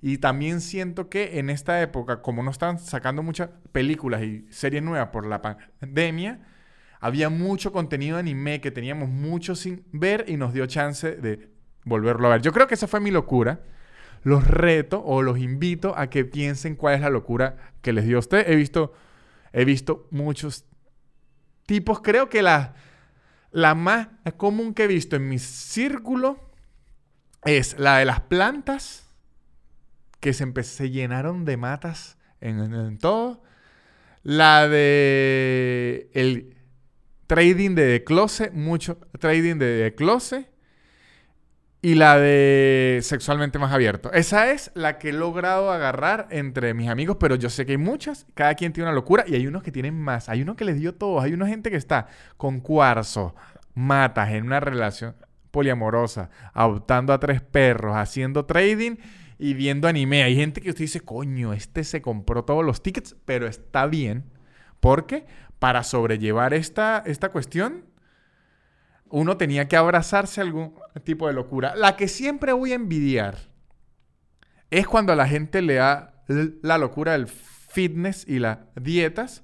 y, 0.00 0.18
también 0.18 0.60
siento 0.60 1.08
que 1.08 1.38
en 1.38 1.50
esta 1.50 1.80
época, 1.82 2.22
como 2.22 2.42
no 2.42 2.50
están 2.50 2.78
sacando 2.78 3.22
muchas 3.22 3.50
películas 3.72 4.22
y 4.22 4.46
series 4.50 4.82
nuevas 4.82 5.08
por 5.08 5.26
la 5.26 5.42
pandemia, 5.42 6.40
había 7.00 7.28
mucho 7.28 7.72
contenido 7.72 8.16
de 8.16 8.20
anime 8.20 8.60
que 8.60 8.70
teníamos 8.70 9.08
mucho 9.08 9.54
sin 9.54 9.84
ver 9.92 10.24
y 10.26 10.36
nos 10.36 10.52
dio 10.52 10.66
chance 10.66 11.16
de 11.16 11.50
volverlo 11.84 12.28
a 12.28 12.32
ver. 12.32 12.42
Yo 12.42 12.52
creo 12.52 12.66
que 12.66 12.74
esa 12.74 12.86
fue 12.86 13.00
mi 13.00 13.10
locura. 13.10 13.60
Los 14.22 14.46
reto 14.46 15.02
o 15.04 15.22
los 15.22 15.38
invito 15.38 15.96
a 15.96 16.10
que 16.10 16.24
piensen 16.24 16.76
cuál 16.76 16.96
es 16.96 17.00
la 17.00 17.10
locura 17.10 17.56
que 17.82 17.92
les 17.92 18.04
dio 18.04 18.16
a 18.16 18.20
usted. 18.20 18.48
He 18.48 18.56
visto, 18.56 18.92
he 19.52 19.64
visto 19.64 20.06
muchos 20.10 20.64
tipos. 21.66 22.00
Creo 22.00 22.28
que 22.28 22.42
la, 22.42 22.74
la 23.50 23.74
más 23.74 24.08
común 24.36 24.74
que 24.74 24.84
he 24.84 24.88
visto 24.88 25.16
en 25.16 25.28
mi 25.28 25.38
círculo 25.38 26.50
es 27.44 27.78
la 27.78 27.98
de 27.98 28.04
las 28.04 28.20
plantas 28.20 29.08
que 30.20 30.32
se, 30.32 30.62
se 30.62 30.90
llenaron 30.90 31.44
de 31.44 31.56
matas 31.56 32.18
en, 32.40 32.60
en 32.60 32.98
todo. 32.98 33.42
La 34.22 34.68
de 34.68 36.10
el 36.12 36.56
trading 37.26 37.74
de 37.74 38.02
closet, 38.04 38.52
mucho 38.52 38.98
trading 39.18 39.56
de 39.58 39.94
closet. 39.96 40.50
Y 41.80 41.94
la 41.94 42.18
de 42.18 42.98
sexualmente 43.02 43.58
más 43.58 43.72
abierto. 43.72 44.12
Esa 44.12 44.50
es 44.50 44.72
la 44.74 44.98
que 44.98 45.10
he 45.10 45.12
logrado 45.12 45.70
agarrar 45.70 46.26
entre 46.30 46.74
mis 46.74 46.88
amigos, 46.88 47.18
pero 47.20 47.36
yo 47.36 47.50
sé 47.50 47.66
que 47.66 47.72
hay 47.72 47.78
muchas, 47.78 48.26
cada 48.34 48.54
quien 48.54 48.72
tiene 48.72 48.88
una 48.88 48.94
locura 48.94 49.24
y 49.26 49.34
hay 49.34 49.46
unos 49.46 49.62
que 49.62 49.70
tienen 49.70 49.98
más, 49.98 50.28
hay 50.28 50.42
unos 50.42 50.56
que 50.56 50.64
les 50.64 50.78
dio 50.78 50.94
todo, 50.94 51.20
hay 51.20 51.32
una 51.32 51.46
gente 51.46 51.70
que 51.70 51.76
está 51.76 52.08
con 52.36 52.60
cuarzo, 52.60 53.34
matas 53.74 54.30
en 54.30 54.44
una 54.44 54.58
relación 54.58 55.14
poliamorosa, 55.52 56.30
adoptando 56.52 57.12
a 57.12 57.20
tres 57.20 57.40
perros, 57.40 57.96
haciendo 57.96 58.44
trading 58.44 58.96
y 59.38 59.54
viendo 59.54 59.86
anime. 59.86 60.24
Hay 60.24 60.34
gente 60.34 60.60
que 60.60 60.70
usted 60.70 60.82
dice, 60.82 61.00
coño, 61.00 61.52
este 61.52 61.84
se 61.84 62.02
compró 62.02 62.44
todos 62.44 62.64
los 62.64 62.82
tickets, 62.82 63.16
pero 63.24 63.46
está 63.46 63.86
bien, 63.86 64.24
porque 64.80 65.26
para 65.60 65.84
sobrellevar 65.84 66.54
esta, 66.54 67.02
esta 67.06 67.30
cuestión 67.30 67.84
uno 69.10 69.36
tenía 69.36 69.68
que 69.68 69.76
abrazarse 69.76 70.40
a 70.40 70.44
algún 70.44 70.74
tipo 71.04 71.26
de 71.26 71.32
locura. 71.32 71.74
La 71.74 71.96
que 71.96 72.08
siempre 72.08 72.52
voy 72.52 72.72
a 72.72 72.76
envidiar 72.76 73.38
es 74.70 74.86
cuando 74.86 75.12
a 75.12 75.16
la 75.16 75.26
gente 75.26 75.62
le 75.62 75.74
da 75.74 76.22
la 76.62 76.78
locura 76.78 77.12
del 77.12 77.26
fitness 77.26 78.26
y 78.28 78.38
las 78.38 78.58
dietas, 78.74 79.42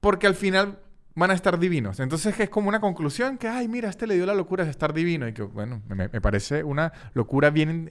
porque 0.00 0.26
al 0.26 0.34
final 0.34 0.78
van 1.14 1.30
a 1.30 1.34
estar 1.34 1.58
divinos. 1.58 2.00
Entonces 2.00 2.38
es 2.38 2.50
como 2.50 2.68
una 2.68 2.80
conclusión 2.80 3.38
que, 3.38 3.48
ay, 3.48 3.68
mira, 3.68 3.88
este 3.88 4.06
le 4.06 4.16
dio 4.16 4.26
la 4.26 4.34
locura 4.34 4.64
de 4.64 4.70
estar 4.70 4.92
divino 4.92 5.28
y 5.28 5.32
que, 5.32 5.42
bueno, 5.42 5.82
me, 5.88 6.08
parece 6.08 6.62
una 6.62 6.92
locura 7.14 7.50
bien 7.50 7.88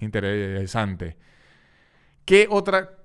interesante. 0.00 1.16
¿Qué 2.24 2.46
otra 2.50 2.98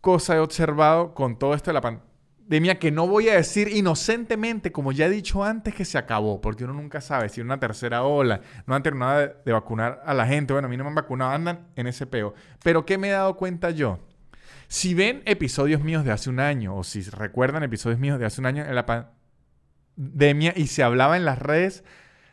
cosa 0.00 0.36
he 0.36 0.38
observado 0.38 1.14
con 1.14 1.38
todo 1.38 1.54
esto 1.54 1.70
de 1.70 1.74
la 1.74 1.80
pandemia? 1.80 2.11
Mía 2.60 2.78
que 2.78 2.90
no 2.90 3.06
voy 3.06 3.28
a 3.28 3.34
decir 3.34 3.68
inocentemente, 3.68 4.72
como 4.72 4.92
ya 4.92 5.06
he 5.06 5.10
dicho 5.10 5.44
antes, 5.44 5.74
que 5.74 5.84
se 5.84 5.98
acabó, 5.98 6.40
porque 6.40 6.64
uno 6.64 6.74
nunca 6.74 7.00
sabe 7.00 7.28
si 7.28 7.40
una 7.40 7.58
tercera 7.58 8.02
ola, 8.02 8.40
no 8.66 8.74
han 8.74 8.82
terminado 8.82 9.20
de, 9.20 9.34
de, 9.44 9.52
vacunar 9.52 10.02
a 10.04 10.14
la 10.14 10.26
gente, 10.26 10.52
bueno, 10.52 10.66
a 10.66 10.68
mí 10.68 10.76
no 10.76 10.84
me 10.84 10.88
han 10.88 10.94
vacunado, 10.94 11.30
andan 11.30 11.68
en 11.76 11.86
ese 11.86 12.06
peo. 12.06 12.34
Pero 12.62 12.84
¿qué 12.84 12.98
me 12.98 13.08
he 13.08 13.12
dado 13.12 13.36
cuenta 13.36 13.70
yo? 13.70 13.98
Si 14.68 14.94
ven 14.94 15.22
episodios 15.26 15.82
míos 15.82 16.04
de 16.04 16.12
hace 16.12 16.30
un 16.30 16.40
año, 16.40 16.76
o 16.76 16.82
si 16.82 17.02
recuerdan 17.02 17.62
episodios 17.62 18.00
míos 18.00 18.18
de 18.18 18.26
hace 18.26 18.40
un 18.40 18.46
año 18.46 18.64
en 18.64 18.74
la 18.74 18.86
pandemia 18.86 20.54
y 20.56 20.66
se 20.66 20.82
hablaba 20.82 21.16
en 21.16 21.24
las 21.24 21.38
redes 21.38 21.84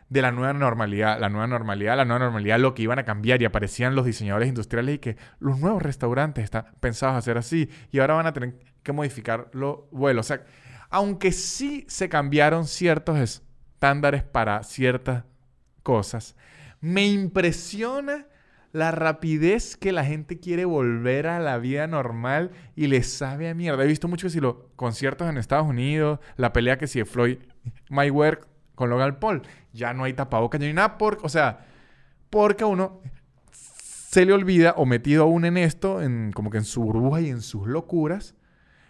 de 0.10 0.22
la 0.22 0.32
nueva 0.32 0.54
normalidad, 0.54 1.20
la 1.20 1.30
nueva 1.30 1.48
normalidad, 1.48 1.96
la 1.96 2.06
nueva 2.06 2.26
normalidad, 2.26 2.60
lo 2.60 2.74
que 2.74 2.82
iban 2.82 3.00
a 3.00 3.06
cambiar 3.06 3.42
y 3.42 3.46
aparecían 3.46 3.96
los 3.96 4.06
diseñadores 4.06 4.50
industriales 4.50 4.96
y 4.96 5.00
que 5.00 5.18
los 5.40 5.60
nuevos 5.60 5.82
restaurantes 5.82 6.44
están 6.44 6.66
pensados 6.80 7.16
a 7.16 7.22
ser 7.22 7.38
así 7.38 7.70
y 7.92 8.00
ahora 8.00 8.16
van 8.16 8.28
a 8.28 8.34
tener 8.34 8.58
que 8.82 8.92
modificar 8.92 9.50
los 9.54 9.90
vuelos. 9.92 10.26
O 10.26 10.28
sea, 10.28 10.44
aunque 10.90 11.32
sí 11.32 11.86
se 11.88 12.10
cambiaron 12.10 12.66
ciertos 12.66 13.20
estándares 13.20 14.24
para 14.24 14.64
ciertas 14.64 15.26
cosas, 15.84 16.36
me 16.82 17.06
impresiona 17.06 18.26
la 18.72 18.92
rapidez 18.92 19.78
que 19.78 19.92
la 19.92 20.06
gente 20.06 20.40
quiere 20.40 20.66
volver 20.66 21.28
a 21.28 21.40
la 21.40 21.58
vida 21.58 21.88
normal 21.88 22.52
y 22.76 22.88
le 22.88 23.04
sabe 23.04 23.50
a 23.50 23.56
mierda. 23.56 23.84
He 23.84 23.88
visto 23.88 24.08
mucho 24.08 24.28
que 24.28 24.32
si 24.32 24.40
los 24.40 24.56
conciertos 24.76 25.30
en 25.30 25.38
Estados 25.38 25.68
Unidos, 25.68 26.20
la 26.36 26.54
pelea 26.54 26.78
que 26.78 26.88
si 26.88 27.00
de 27.00 27.06
Floyd 27.06 27.38
Mayweather 27.90 28.49
con 28.80 28.90
Logan 28.90 29.20
Paul, 29.20 29.42
ya 29.74 29.94
no 29.94 30.06
hay 30.06 30.14
tapabocas 30.14 30.62
ni 30.62 30.72
nada, 30.72 30.98
porque, 30.98 31.26
o 31.26 31.28
sea, 31.28 31.66
porque 32.30 32.64
uno 32.64 33.02
se 33.52 34.26
le 34.26 34.32
olvida 34.32 34.74
o 34.78 34.86
metido 34.86 35.24
aún 35.24 35.44
en 35.44 35.58
esto, 35.58 36.02
en, 36.02 36.32
como 36.32 36.50
que 36.50 36.60
en 36.60 36.64
su 36.64 36.82
burbuja 36.82 37.20
y 37.20 37.30
en 37.30 37.42
sus 37.42 37.68
locuras, 37.68 38.36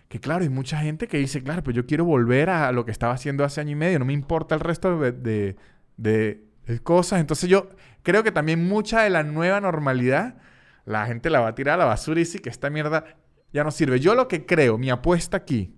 que 0.07 0.19
claro, 0.19 0.43
hay 0.43 0.49
mucha 0.49 0.77
gente 0.77 1.07
que 1.07 1.17
dice, 1.17 1.41
claro, 1.41 1.63
pues 1.63 1.75
yo 1.75 1.87
quiero 1.87 2.05
volver 2.05 2.51
a 2.51 2.71
lo 2.71 2.85
que 2.85 2.91
estaba 2.91 3.13
haciendo 3.13 3.43
hace 3.43 3.61
año 3.61 3.71
y 3.71 3.75
medio, 3.75 3.97
no 3.97 4.05
me 4.05 4.13
importa 4.13 4.53
el 4.53 4.61
resto 4.61 4.99
de, 4.99 5.55
de, 5.97 6.45
cosas. 6.83 7.19
Entonces 7.19 7.49
yo 7.49 7.69
creo 8.03 8.23
que 8.23 8.31
también 8.31 8.67
mucha 8.67 9.01
de 9.01 9.09
la 9.09 9.23
nueva 9.23 9.59
normalidad, 9.59 10.37
la 10.85 11.07
gente 11.07 11.31
la 11.31 11.39
va 11.39 11.47
a 11.47 11.55
tirar 11.55 11.75
a 11.75 11.77
la 11.77 11.85
basura 11.85 12.19
y 12.19 12.25
dice 12.25 12.39
que 12.39 12.49
esta 12.49 12.69
mierda 12.69 13.05
ya 13.51 13.63
no 13.63 13.71
sirve. 13.71 13.99
Yo 13.99 14.13
lo 14.13 14.27
que 14.27 14.45
creo, 14.45 14.77
mi 14.77 14.91
apuesta 14.91 15.37
aquí, 15.37 15.73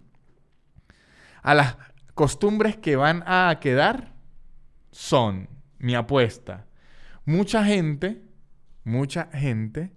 a 1.41 1.53
las 1.53 1.77
costumbres 2.13 2.77
que 2.77 2.95
van 2.95 3.23
a 3.25 3.57
quedar 3.59 4.13
son, 4.91 5.49
mi 5.79 5.95
apuesta, 5.95 6.65
mucha 7.25 7.63
gente, 7.63 8.21
mucha 8.83 9.25
gente, 9.33 9.91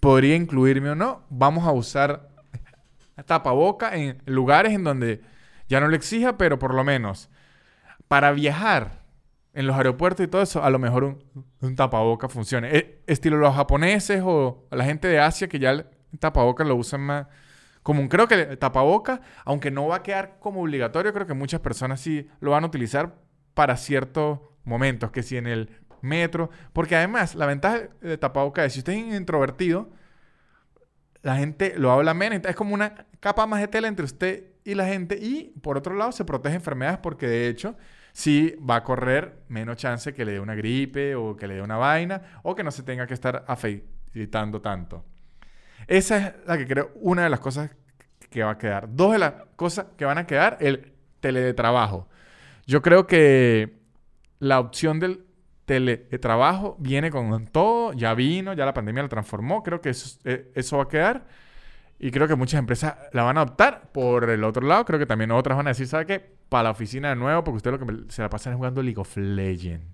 podría 0.00 0.36
incluirme 0.36 0.90
o 0.90 0.94
no, 0.94 1.24
vamos 1.30 1.66
a 1.66 1.72
usar 1.72 2.28
tapaboca 3.26 3.96
en 3.96 4.22
lugares 4.26 4.72
en 4.72 4.84
donde 4.84 5.22
ya 5.68 5.80
no 5.80 5.88
lo 5.88 5.96
exija, 5.96 6.36
pero 6.36 6.58
por 6.58 6.74
lo 6.74 6.84
menos 6.84 7.30
para 8.08 8.32
viajar 8.32 9.02
en 9.54 9.66
los 9.66 9.76
aeropuertos 9.76 10.24
y 10.24 10.28
todo 10.28 10.42
eso, 10.42 10.62
a 10.62 10.70
lo 10.70 10.78
mejor 10.78 11.04
un, 11.04 11.46
un 11.60 11.76
tapaboca 11.76 12.28
funcione. 12.28 12.76
E, 12.76 13.02
estilo 13.06 13.36
los 13.36 13.54
japoneses 13.54 14.22
o 14.24 14.66
la 14.70 14.84
gente 14.84 15.08
de 15.08 15.18
Asia 15.18 15.48
que 15.48 15.58
ya 15.58 15.70
el 15.70 15.86
tapaboca 16.18 16.64
lo 16.64 16.76
usan 16.76 17.00
más 17.00 17.26
común. 17.82 18.08
Creo 18.08 18.28
que 18.28 18.56
tapaboca, 18.56 19.20
aunque 19.44 19.70
no 19.70 19.88
va 19.88 19.96
a 19.96 20.02
quedar 20.02 20.38
como 20.38 20.62
obligatorio, 20.62 21.12
creo 21.12 21.26
que 21.26 21.34
muchas 21.34 21.60
personas 21.60 22.00
sí 22.00 22.28
lo 22.40 22.52
van 22.52 22.64
a 22.64 22.66
utilizar 22.66 23.16
para 23.54 23.76
ciertos 23.76 24.40
momentos, 24.64 25.10
que 25.10 25.22
si 25.22 25.36
en 25.36 25.46
el 25.46 25.68
metro, 26.00 26.50
porque 26.72 26.96
además 26.96 27.34
la 27.34 27.46
ventaja 27.46 27.88
de 28.00 28.18
tapaboca 28.18 28.64
es 28.64 28.72
si 28.74 28.80
usted 28.80 28.92
es 28.92 29.14
introvertido, 29.14 29.90
la 31.22 31.36
gente 31.36 31.74
lo 31.76 31.92
habla 31.92 32.14
menos. 32.14 32.40
Es 32.44 32.56
como 32.56 32.74
una 32.74 33.06
capa 33.20 33.46
más 33.46 33.60
de 33.60 33.68
tela 33.68 33.88
entre 33.88 34.04
usted 34.04 34.52
y 34.64 34.74
la 34.74 34.86
gente. 34.86 35.18
Y 35.20 35.52
por 35.62 35.78
otro 35.78 35.94
lado, 35.94 36.12
se 36.12 36.24
protege 36.24 36.56
enfermedades 36.56 36.98
porque 36.98 37.26
de 37.26 37.48
hecho, 37.48 37.76
sí 38.12 38.56
va 38.68 38.76
a 38.76 38.84
correr 38.84 39.44
menos 39.48 39.76
chance 39.76 40.12
que 40.12 40.24
le 40.24 40.32
dé 40.32 40.40
una 40.40 40.54
gripe 40.54 41.14
o 41.14 41.36
que 41.36 41.46
le 41.46 41.54
dé 41.54 41.62
una 41.62 41.76
vaina 41.76 42.40
o 42.42 42.54
que 42.54 42.64
no 42.64 42.70
se 42.70 42.82
tenga 42.82 43.06
que 43.06 43.14
estar 43.14 43.44
afeitando 43.46 44.60
tanto. 44.60 45.04
Esa 45.86 46.16
es 46.16 46.34
la 46.46 46.58
que 46.58 46.66
creo 46.66 46.90
una 46.96 47.24
de 47.24 47.30
las 47.30 47.40
cosas 47.40 47.70
que 48.30 48.42
va 48.42 48.52
a 48.52 48.58
quedar. 48.58 48.88
Dos 48.94 49.12
de 49.12 49.18
las 49.18 49.34
cosas 49.56 49.86
que 49.96 50.04
van 50.04 50.18
a 50.18 50.26
quedar, 50.26 50.58
el 50.60 50.92
teletrabajo. 51.20 52.08
Yo 52.66 52.82
creo 52.82 53.06
que 53.06 53.78
la 54.38 54.60
opción 54.60 55.00
del 55.00 55.24
teletrabajo 55.64 56.76
viene 56.78 57.10
con 57.10 57.46
todo, 57.46 57.92
ya 57.92 58.14
vino, 58.14 58.52
ya 58.54 58.64
la 58.64 58.74
pandemia 58.74 59.02
lo 59.02 59.08
transformó, 59.08 59.62
creo 59.62 59.80
que 59.80 59.90
eso, 59.90 60.18
eh, 60.24 60.52
va 60.72 60.82
a 60.82 60.88
quedar 60.88 61.26
y 61.98 62.10
creo 62.10 62.26
que 62.26 62.34
muchas 62.34 62.58
empresas 62.58 62.96
la 63.12 63.22
van 63.22 63.38
a 63.38 63.42
adoptar. 63.42 63.92
Por 63.92 64.28
el 64.28 64.42
otro 64.42 64.66
lado, 64.66 64.84
creo 64.84 64.98
que 64.98 65.06
también 65.06 65.30
otras 65.30 65.56
van 65.56 65.68
a 65.68 65.70
decir, 65.70 65.86
¿sabe 65.86 66.06
qué? 66.06 66.20
Para 66.48 66.64
la 66.64 66.70
oficina 66.70 67.10
de 67.10 67.16
nuevo, 67.16 67.44
porque 67.44 67.58
usted 67.58 67.70
lo 67.70 67.78
que 67.78 68.12
se 68.12 68.22
la 68.22 68.28
pasan 68.28 68.52
es 68.52 68.56
jugando 68.56 68.82
League 68.82 69.00
of 69.00 69.16
Legends. 69.16 69.86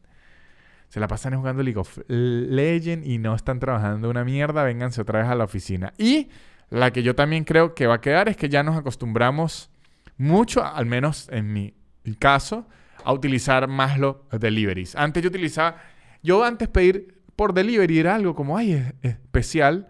Se 0.89 1.01
la 1.01 1.09
pasan 1.09 1.35
jugando 1.37 1.63
League 1.63 1.79
of 1.79 1.99
Legends 2.09 3.07
y 3.07 3.19
no 3.19 3.35
están 3.35 3.61
trabajando 3.61 4.09
una 4.09 4.25
mierda, 4.25 4.65
vénganse 4.65 5.01
otra 5.01 5.21
vez 5.21 5.29
a 5.29 5.35
la 5.35 5.45
oficina. 5.45 5.93
Y 5.99 6.29
la 6.71 6.93
que 6.93 7.03
yo 7.03 7.15
también 7.15 7.45
creo 7.45 7.75
que 7.75 7.87
va 7.87 7.95
a 7.95 8.01
quedar 8.01 8.29
es 8.29 8.37
que 8.37 8.49
ya 8.49 8.63
nos 8.63 8.77
acostumbramos 8.77 9.71
mucho, 10.17 10.65
al 10.65 10.87
menos 10.87 11.29
en 11.31 11.53
mi 11.53 11.75
caso, 12.19 12.67
a 13.05 13.13
utilizar 13.13 13.69
más 13.69 13.99
los 13.99 14.17
deliveries. 14.39 14.97
Antes 14.97 15.23
yo 15.23 15.29
utilizaba, 15.29 15.77
yo 16.23 16.45
antes 16.45 16.69
pedir 16.69 17.19
por 17.37 17.55
delivery 17.55 17.99
era 17.99 18.15
algo 18.15 18.35
como, 18.35 18.57
ay, 18.57 18.73
es 18.73 18.95
especial. 19.03 19.89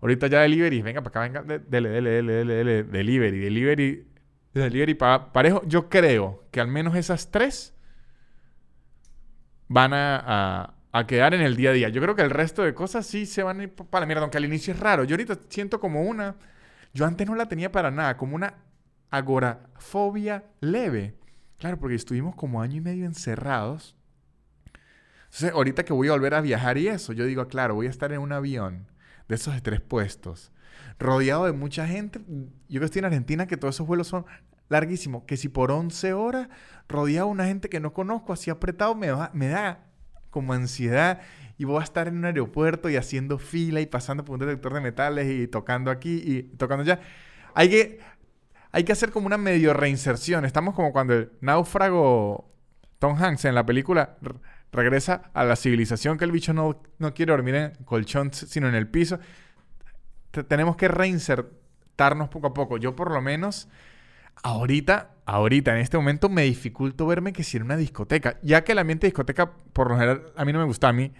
Ahorita 0.00 0.26
ya 0.26 0.40
delivery, 0.40 0.82
venga 0.82 1.02
para 1.02 1.24
acá, 1.24 1.40
venga, 1.40 1.58
dele, 1.58 1.88
dele, 1.88 2.10
dele, 2.22 2.44
dele, 2.44 2.84
delivery, 2.84 3.38
delivery, 3.38 4.06
delivery 4.54 4.94
parejo. 4.94 5.62
Yo 5.66 5.88
creo 5.88 6.44
que 6.50 6.60
al 6.60 6.68
menos 6.68 6.96
esas 6.96 7.30
tres 7.30 7.74
van 9.68 9.92
a, 9.92 10.74
a, 10.92 11.06
quedar 11.06 11.34
en 11.34 11.42
el 11.42 11.56
día 11.56 11.70
a 11.70 11.72
día. 11.72 11.88
Yo 11.88 12.02
creo 12.02 12.16
que 12.16 12.22
el 12.22 12.30
resto 12.30 12.62
de 12.62 12.74
cosas 12.74 13.06
sí 13.06 13.26
se 13.26 13.42
van 13.42 13.60
a 13.60 13.62
ir 13.64 13.72
para 13.72 14.00
la 14.00 14.06
mierda, 14.06 14.22
aunque 14.22 14.38
al 14.38 14.44
inicio 14.44 14.74
es 14.74 14.80
raro. 14.80 15.04
Yo 15.04 15.14
ahorita 15.14 15.38
siento 15.48 15.80
como 15.80 16.02
una, 16.02 16.36
yo 16.92 17.06
antes 17.06 17.26
no 17.26 17.34
la 17.34 17.46
tenía 17.46 17.70
para 17.70 17.90
nada, 17.90 18.16
como 18.16 18.34
una 18.34 18.54
agorafobia 19.10 20.44
leve. 20.60 21.14
Claro, 21.58 21.78
porque 21.78 21.96
estuvimos 21.96 22.34
como 22.34 22.62
año 22.62 22.76
y 22.76 22.80
medio 22.80 23.04
encerrados. 23.04 23.96
Entonces, 25.24 25.52
ahorita 25.52 25.84
que 25.84 25.92
voy 25.92 26.08
a 26.08 26.12
volver 26.12 26.34
a 26.34 26.40
viajar 26.40 26.78
y 26.78 26.88
eso, 26.88 27.12
yo 27.12 27.26
digo, 27.26 27.46
claro, 27.48 27.74
voy 27.74 27.86
a 27.86 27.90
estar 27.90 28.12
en 28.12 28.20
un 28.20 28.32
avión 28.32 28.86
de 29.28 29.34
esos 29.34 29.54
de 29.54 29.60
tres 29.60 29.80
puestos, 29.80 30.52
rodeado 30.98 31.44
de 31.44 31.52
mucha 31.52 31.86
gente. 31.86 32.20
Yo 32.68 32.80
que 32.80 32.86
estoy 32.86 33.00
en 33.00 33.04
Argentina, 33.06 33.46
que 33.46 33.56
todos 33.56 33.74
esos 33.74 33.86
vuelos 33.86 34.06
son 34.06 34.24
larguísimos, 34.68 35.24
que 35.24 35.36
si 35.36 35.48
por 35.48 35.70
11 35.70 36.12
horas 36.12 36.48
rodeado 36.88 37.26
de 37.28 37.32
una 37.32 37.46
gente 37.46 37.68
que 37.68 37.80
no 37.80 37.92
conozco, 37.92 38.32
así 38.32 38.50
apretado, 38.50 38.94
me, 38.94 39.08
me 39.32 39.48
da 39.48 39.86
como 40.30 40.52
ansiedad 40.52 41.20
y 41.56 41.64
voy 41.64 41.80
a 41.80 41.84
estar 41.84 42.08
en 42.08 42.18
un 42.18 42.24
aeropuerto 42.24 42.88
y 42.88 42.96
haciendo 42.96 43.38
fila 43.38 43.80
y 43.80 43.86
pasando 43.86 44.24
por 44.24 44.34
un 44.34 44.40
detector 44.40 44.74
de 44.74 44.80
metales 44.80 45.28
y 45.28 45.48
tocando 45.48 45.90
aquí 45.90 46.22
y 46.24 46.42
tocando 46.56 46.82
allá. 46.82 47.00
Hay 47.54 47.68
que, 47.68 48.00
hay 48.70 48.84
que 48.84 48.92
hacer 48.92 49.10
como 49.10 49.26
una 49.26 49.38
medio 49.38 49.74
reinserción. 49.74 50.44
Estamos 50.44 50.74
como 50.74 50.92
cuando 50.92 51.14
el 51.14 51.32
náufrago 51.40 52.48
Tom 52.98 53.16
Hanks 53.20 53.46
en 53.46 53.54
la 53.54 53.66
película 53.66 54.16
regresa 54.70 55.30
a 55.34 55.44
la 55.44 55.56
civilización 55.56 56.18
que 56.18 56.24
el 56.24 56.32
bicho 56.32 56.52
no, 56.52 56.80
no 56.98 57.14
quiere 57.14 57.32
dormir 57.32 57.54
en 57.54 57.72
colchón 57.84 58.32
sino 58.32 58.68
en 58.68 58.74
el 58.74 58.86
piso. 58.86 59.18
tenemos 60.46 60.76
que 60.76 60.88
reinsertarnos 60.88 62.28
poco 62.28 62.48
a 62.48 62.54
poco. 62.54 62.76
Yo 62.76 62.94
por 62.94 63.10
lo 63.10 63.20
menos 63.20 63.68
ahorita, 64.42 65.10
ahorita, 65.26 65.72
en 65.72 65.78
este 65.78 65.96
momento 65.96 66.28
me 66.28 66.42
dificulto 66.42 67.06
verme 67.06 67.32
que 67.32 67.42
si 67.42 67.56
en 67.56 67.64
una 67.64 67.76
discoteca, 67.76 68.38
ya 68.42 68.64
que 68.64 68.72
el 68.72 68.78
ambiente 68.78 69.06
discoteca, 69.06 69.52
por 69.72 69.90
lo 69.90 69.96
general, 69.96 70.32
a 70.36 70.44
mí 70.44 70.52
no 70.52 70.58
me 70.58 70.64
gusta, 70.64 70.88
a 70.88 70.92
mí 70.92 71.12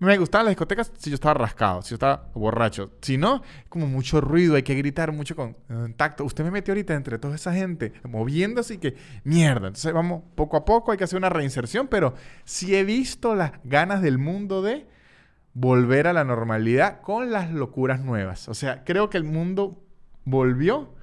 me 0.00 0.16
gustaban 0.16 0.46
las 0.46 0.52
discotecas 0.52 0.90
si 0.96 1.10
yo 1.10 1.14
estaba 1.14 1.34
rascado, 1.34 1.82
si 1.82 1.90
yo 1.90 1.96
estaba 1.96 2.30
borracho. 2.34 2.90
Si 3.02 3.18
no, 3.18 3.42
como 3.68 3.86
mucho 3.86 4.22
ruido, 4.22 4.54
hay 4.54 4.62
que 4.62 4.74
gritar 4.74 5.12
mucho 5.12 5.36
con 5.36 5.54
tacto. 5.94 6.24
Usted 6.24 6.42
me 6.42 6.50
metió 6.50 6.72
ahorita 6.72 6.94
entre 6.94 7.18
toda 7.18 7.34
esa 7.34 7.52
gente 7.52 7.92
moviéndose 8.08 8.74
y 8.74 8.78
que 8.78 8.96
mierda. 9.24 9.68
Entonces 9.68 9.92
vamos 9.92 10.22
poco 10.34 10.56
a 10.56 10.64
poco, 10.64 10.90
hay 10.90 10.96
que 10.96 11.04
hacer 11.04 11.18
una 11.18 11.28
reinserción, 11.28 11.86
pero 11.86 12.14
sí 12.44 12.74
he 12.74 12.84
visto 12.84 13.34
las 13.34 13.52
ganas 13.64 14.00
del 14.00 14.16
mundo 14.16 14.62
de 14.62 14.86
volver 15.52 16.06
a 16.06 16.14
la 16.14 16.24
normalidad 16.24 17.02
con 17.02 17.30
las 17.30 17.50
locuras 17.50 18.00
nuevas. 18.00 18.48
O 18.48 18.54
sea, 18.54 18.84
creo 18.84 19.10
que 19.10 19.18
el 19.18 19.24
mundo 19.24 19.82
volvió 20.24 20.94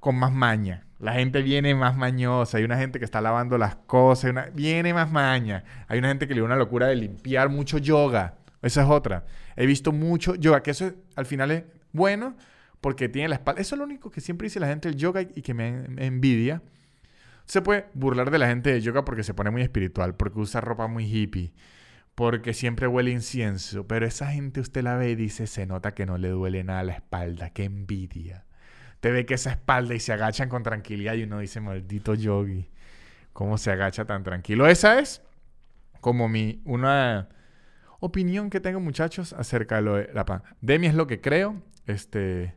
con 0.00 0.16
más 0.16 0.32
maña. 0.32 0.86
La 0.98 1.12
gente 1.12 1.42
viene 1.42 1.74
más 1.74 1.96
mañosa, 1.96 2.58
hay 2.58 2.64
una 2.64 2.76
gente 2.76 2.98
que 2.98 3.04
está 3.04 3.20
lavando 3.20 3.56
las 3.56 3.76
cosas, 3.76 4.52
viene 4.52 4.92
más 4.92 5.10
maña. 5.10 5.64
Hay 5.86 6.00
una 6.00 6.08
gente 6.08 6.26
que 6.26 6.34
le 6.34 6.40
da 6.40 6.46
una 6.46 6.56
locura 6.56 6.88
de 6.88 6.96
limpiar 6.96 7.48
mucho 7.48 7.78
yoga. 7.78 8.38
Esa 8.62 8.82
es 8.82 8.88
otra. 8.88 9.24
He 9.56 9.66
visto 9.66 9.92
mucho 9.92 10.34
yoga, 10.34 10.62
que 10.62 10.72
eso 10.72 10.92
al 11.14 11.26
final 11.26 11.52
es 11.52 11.64
bueno 11.92 12.36
porque 12.80 13.08
tiene 13.08 13.28
la 13.28 13.36
espalda. 13.36 13.60
Eso 13.60 13.76
es 13.76 13.78
lo 13.78 13.84
único 13.84 14.10
que 14.10 14.20
siempre 14.20 14.46
dice 14.46 14.58
la 14.58 14.66
gente 14.66 14.88
del 14.88 14.98
yoga 14.98 15.22
y 15.22 15.42
que 15.42 15.54
me, 15.54 15.84
envidia. 16.04 16.62
Se 17.44 17.62
puede 17.62 17.86
burlar 17.94 18.30
de 18.30 18.38
la 18.38 18.48
gente 18.48 18.72
de 18.72 18.80
yoga 18.80 19.04
porque 19.04 19.22
se 19.22 19.34
pone 19.34 19.50
muy 19.50 19.62
espiritual, 19.62 20.16
porque 20.16 20.40
usa 20.40 20.60
ropa 20.60 20.86
muy 20.88 21.04
hippie, 21.04 21.54
porque 22.16 22.54
siempre 22.54 22.88
huele 22.88 23.12
incienso. 23.12 23.86
Pero 23.86 24.04
esa 24.04 24.32
gente 24.32 24.60
usted 24.60 24.82
la 24.82 24.96
ve 24.96 25.10
y 25.10 25.14
dice, 25.14 25.46
se 25.46 25.64
nota 25.64 25.94
que 25.94 26.06
no 26.06 26.18
le 26.18 26.28
duele 26.28 26.64
nada 26.64 26.82
la 26.82 26.94
espalda. 26.94 27.50
Qué 27.50 27.64
envidia 27.64 28.47
te 29.00 29.10
ve 29.12 29.26
que 29.26 29.34
esa 29.34 29.50
espalda 29.50 29.94
y 29.94 30.00
se 30.00 30.12
agachan 30.12 30.48
con 30.48 30.62
tranquilidad 30.62 31.14
y 31.14 31.22
uno 31.22 31.38
dice, 31.38 31.60
maldito 31.60 32.14
yogi, 32.14 32.68
¿cómo 33.32 33.58
se 33.58 33.70
agacha 33.70 34.04
tan 34.04 34.24
tranquilo? 34.24 34.66
Esa 34.66 34.98
es 34.98 35.22
como 36.00 36.28
mi, 36.28 36.60
una 36.64 37.28
opinión 38.00 38.50
que 38.50 38.60
tengo 38.60 38.80
muchachos 38.80 39.32
acerca 39.32 39.76
de 39.76 39.82
lo 39.82 39.96
de 39.96 40.10
la 40.12 40.24
pandemia, 40.24 40.90
es 40.90 40.94
lo 40.94 41.06
que 41.06 41.20
creo, 41.20 41.62
este, 41.86 42.54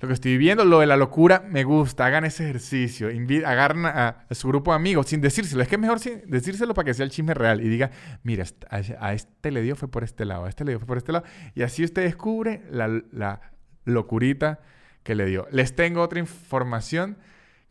lo 0.00 0.08
que 0.08 0.14
estoy 0.14 0.32
viviendo, 0.32 0.64
lo 0.64 0.80
de 0.80 0.86
la 0.86 0.96
locura, 0.96 1.44
me 1.48 1.64
gusta, 1.64 2.06
hagan 2.06 2.24
ese 2.24 2.44
ejercicio, 2.44 3.08
agarren 3.44 3.86
a, 3.86 4.26
su 4.30 4.48
grupo 4.48 4.72
de 4.72 4.76
amigos 4.76 5.06
sin 5.08 5.20
decírselo, 5.20 5.62
es 5.62 5.68
que 5.68 5.74
es 5.74 5.80
mejor 5.80 5.98
sin 5.98 6.28
decírselo 6.30 6.74
para 6.74 6.86
que 6.86 6.94
sea 6.94 7.04
el 7.04 7.10
chisme 7.10 7.34
real 7.34 7.60
y 7.60 7.68
diga, 7.68 7.90
mira, 8.22 8.44
a, 8.70 9.12
este 9.12 9.50
le 9.50 9.62
dio 9.62 9.74
fue 9.74 9.90
por 9.90 10.04
este 10.04 10.24
lado, 10.24 10.44
a 10.44 10.48
este 10.48 10.64
le 10.64 10.72
dio 10.72 10.78
fue 10.78 10.86
por 10.86 10.98
este 10.98 11.12
lado, 11.12 11.24
y 11.54 11.62
así 11.62 11.82
usted 11.82 12.02
descubre 12.02 12.62
la, 12.70 12.88
la 13.10 13.40
locurita 13.84 14.60
que 15.08 15.14
le 15.14 15.24
dio. 15.24 15.48
Les 15.50 15.74
tengo 15.74 16.02
otra 16.02 16.18
información 16.18 17.16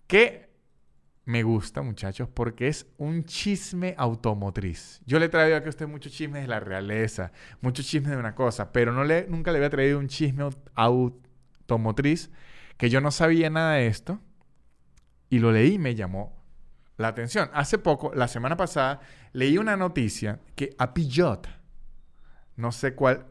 que 0.08 0.50
me 1.25 1.44
gusta, 1.44 1.84
muchachos, 1.84 2.27
porque 2.27 2.67
es 2.67 2.88
un 2.98 3.25
chisme 3.25 3.94
automotriz. 3.96 5.01
Yo 5.06 5.20
le 5.20 5.29
traigo 5.29 5.56
aquí 5.56 5.67
a 5.67 5.70
usted 5.70 5.88
muchos 5.88 6.12
chismes 6.13 6.41
de 6.41 6.48
la 6.48 6.60
realeza, 6.60 7.32
muchos 7.62 7.86
chismes 7.86 8.13
de 8.13 8.17
una 8.17 8.34
cosa, 8.34 8.72
pero 8.72 8.91
no 8.91 9.03
le, 9.03 9.27
nunca 9.27 9.51
le 9.51 9.60
había 9.60 9.70
traído 9.70 10.00
un 10.00 10.08
chisme 10.08 10.50
automotriz 10.74 12.32
que 12.75 12.89
yo 12.89 13.01
no 13.01 13.12
sabía 13.12 13.51
nada 13.51 13.74
de 13.74 13.86
esto 13.86 14.20
y 15.29 15.38
lo 15.38 15.51
leí 15.51 15.75
y 15.75 15.77
me 15.77 15.94
llamó 15.94 16.44
la 16.98 17.10
atención. 17.10 17.51
Hace 17.53 17.77
poco, 17.77 18.12
la 18.15 18.27
semana 18.27 18.58
pasada, 18.58 19.00
leí 19.32 19.60
una 19.60 19.77
noticia 19.77 20.39
que 20.56 20.75
a 20.79 20.96
Peugeot, 20.96 21.48
no 22.56 22.72
sé 22.72 22.96
cuál, 22.96 23.27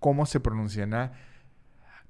cómo 0.00 0.26
se 0.26 0.40
pronuncia, 0.40 0.84
nada, 0.84 1.12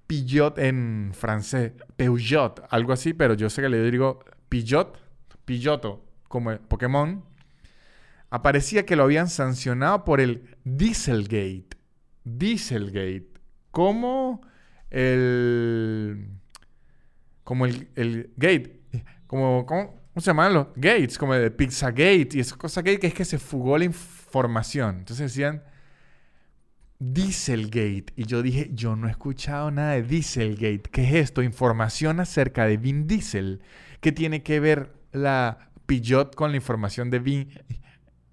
Pillot 0.06 0.58
en 0.58 1.12
francés, 1.14 1.72
Peugeot, 1.96 2.66
algo 2.70 2.92
así, 2.92 3.14
pero 3.14 3.34
yo 3.34 3.48
sé 3.48 3.62
que 3.62 3.68
le 3.68 3.90
digo 3.90 4.20
Pillot, 4.48 4.98
Pilloto, 5.44 6.04
como 6.28 6.56
Pokémon, 6.56 7.24
aparecía 8.30 8.84
que 8.84 8.96
lo 8.96 9.04
habían 9.04 9.28
sancionado 9.28 10.04
por 10.04 10.20
el 10.20 10.56
Dieselgate. 10.64 11.68
Dieselgate. 12.24 13.28
Como 13.70 14.40
el. 14.90 16.28
Como 17.42 17.66
el, 17.66 17.88
el 17.94 18.32
gate. 18.36 18.80
Como, 19.26 19.66
¿cómo, 19.66 20.00
se 20.16 20.26
llaman 20.26 20.54
los 20.54 20.66
gates? 20.76 21.18
Como 21.18 21.34
el 21.34 21.52
Pizzagate 21.52 22.28
y 22.32 22.40
esa 22.40 22.56
cosa 22.56 22.80
gate 22.82 23.00
que 23.00 23.06
es 23.08 23.14
que 23.14 23.24
se 23.24 23.38
fugó 23.38 23.76
la 23.76 23.84
información. 23.84 24.98
Entonces 24.98 25.32
decían 25.32 25.62
Dieselgate. 26.98 28.06
Y 28.16 28.26
yo 28.26 28.42
dije, 28.42 28.70
yo 28.72 28.96
no 28.96 29.08
he 29.08 29.10
escuchado 29.10 29.70
nada 29.70 29.92
de 29.92 30.02
Dieselgate. 30.02 30.82
¿Qué 30.90 31.04
es 31.04 31.14
esto? 31.14 31.42
Información 31.42 32.20
acerca 32.20 32.66
de 32.66 32.76
Vin 32.76 33.06
Diesel. 33.06 33.62
¿Qué 34.00 34.12
tiene 34.12 34.42
que 34.42 34.60
ver 34.60 34.92
la 35.12 35.70
Peugeot 35.86 36.34
con 36.34 36.50
la 36.50 36.56
información 36.56 37.10
de 37.10 37.18
Vin 37.18 37.48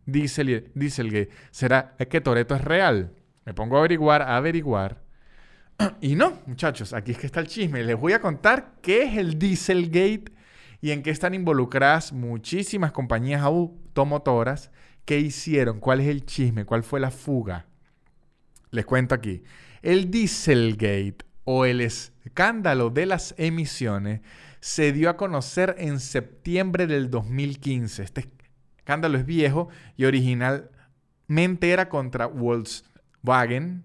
Diesel 0.05 0.71
Dieselgate? 0.75 1.29
¿Será 1.51 1.95
que 1.97 2.21
Toreto 2.21 2.55
es 2.55 2.63
real? 2.63 3.13
Me 3.45 3.53
pongo 3.53 3.77
a 3.77 3.79
averiguar, 3.79 4.21
a 4.21 4.37
averiguar. 4.37 5.01
Y 6.01 6.15
no, 6.15 6.39
muchachos, 6.45 6.93
aquí 6.93 7.11
es 7.11 7.17
que 7.17 7.25
está 7.25 7.39
el 7.39 7.47
chisme. 7.47 7.83
Les 7.83 7.99
voy 7.99 8.13
a 8.13 8.21
contar 8.21 8.75
qué 8.81 9.03
es 9.03 9.17
el 9.17 9.39
Dieselgate 9.39 10.25
y 10.79 10.91
en 10.91 11.01
qué 11.03 11.09
están 11.09 11.33
involucradas 11.33 12.13
muchísimas 12.13 12.91
compañías 12.91 13.41
automotoras. 13.41 14.71
¿Qué 15.05 15.19
hicieron? 15.19 15.79
¿Cuál 15.79 16.01
es 16.01 16.07
el 16.07 16.25
chisme? 16.25 16.65
¿Cuál 16.65 16.83
fue 16.83 16.99
la 16.99 17.09
fuga? 17.09 17.65
Les 18.71 18.85
cuento 18.85 19.13
aquí. 19.13 19.43
El 19.81 20.09
Dieselgate 20.09 21.17
o 21.43 21.65
el 21.65 21.81
escándalo 21.81 22.89
de 22.89 23.05
las 23.05 23.35
emisiones 23.37 24.21
se 24.61 24.91
dio 24.93 25.09
a 25.09 25.17
conocer 25.17 25.75
en 25.77 25.99
septiembre 25.99 26.87
del 26.87 27.09
2015. 27.09 28.03
Este 28.03 28.29
escándalo 28.77 29.17
es 29.17 29.25
viejo 29.25 29.69
y 29.97 30.05
originalmente 30.05 31.71
era 31.71 31.89
contra 31.89 32.27
Volkswagen, 32.27 33.83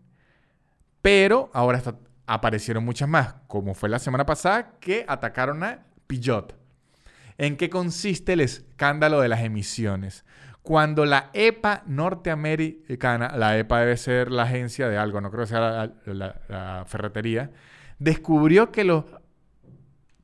pero 1.02 1.50
ahora 1.52 1.82
aparecieron 2.26 2.84
muchas 2.84 3.08
más, 3.08 3.34
como 3.48 3.74
fue 3.74 3.88
la 3.88 3.98
semana 3.98 4.26
pasada, 4.26 4.78
que 4.80 5.04
atacaron 5.08 5.62
a 5.64 5.84
Peugeot. 6.06 6.54
¿En 7.38 7.56
qué 7.56 7.68
consiste 7.68 8.34
el 8.34 8.40
escándalo 8.40 9.20
de 9.20 9.28
las 9.28 9.42
emisiones? 9.42 10.24
Cuando 10.66 11.06
la 11.06 11.30
EPA 11.32 11.84
norteamericana, 11.86 13.36
la 13.36 13.56
EPA 13.56 13.78
debe 13.82 13.96
ser 13.96 14.32
la 14.32 14.42
agencia 14.42 14.88
de 14.88 14.98
algo, 14.98 15.20
no 15.20 15.30
creo 15.30 15.44
que 15.44 15.50
sea 15.50 15.92
la, 16.06 16.84
ferretería, 16.88 17.52
descubrió 18.00 18.72
que 18.72 18.82
los 18.82 19.04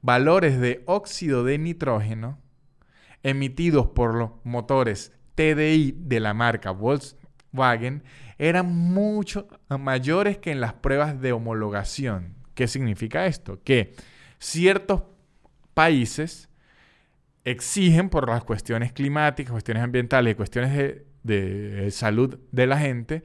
valores 0.00 0.58
de 0.58 0.82
óxido 0.86 1.44
de 1.44 1.58
nitrógeno 1.58 2.40
emitidos 3.22 3.86
por 3.86 4.16
los 4.16 4.30
motores 4.42 5.12
TDI 5.36 5.94
de 5.96 6.18
la 6.18 6.34
marca 6.34 6.72
Volkswagen 6.72 8.02
eran 8.36 8.66
mucho 8.66 9.46
mayores 9.68 10.38
que 10.38 10.50
en 10.50 10.60
las 10.60 10.72
pruebas 10.72 11.20
de 11.20 11.30
homologación. 11.30 12.34
¿Qué 12.56 12.66
significa 12.66 13.26
esto? 13.26 13.60
Que 13.62 13.94
ciertos 14.40 15.04
países 15.72 16.48
exigen 17.44 18.08
por 18.08 18.28
las 18.28 18.44
cuestiones 18.44 18.92
climáticas, 18.92 19.52
cuestiones 19.52 19.82
ambientales 19.82 20.32
y 20.32 20.34
cuestiones 20.34 21.02
de, 21.22 21.88
salud 21.90 22.38
de 22.50 22.66
la 22.66 22.78
gente, 22.78 23.22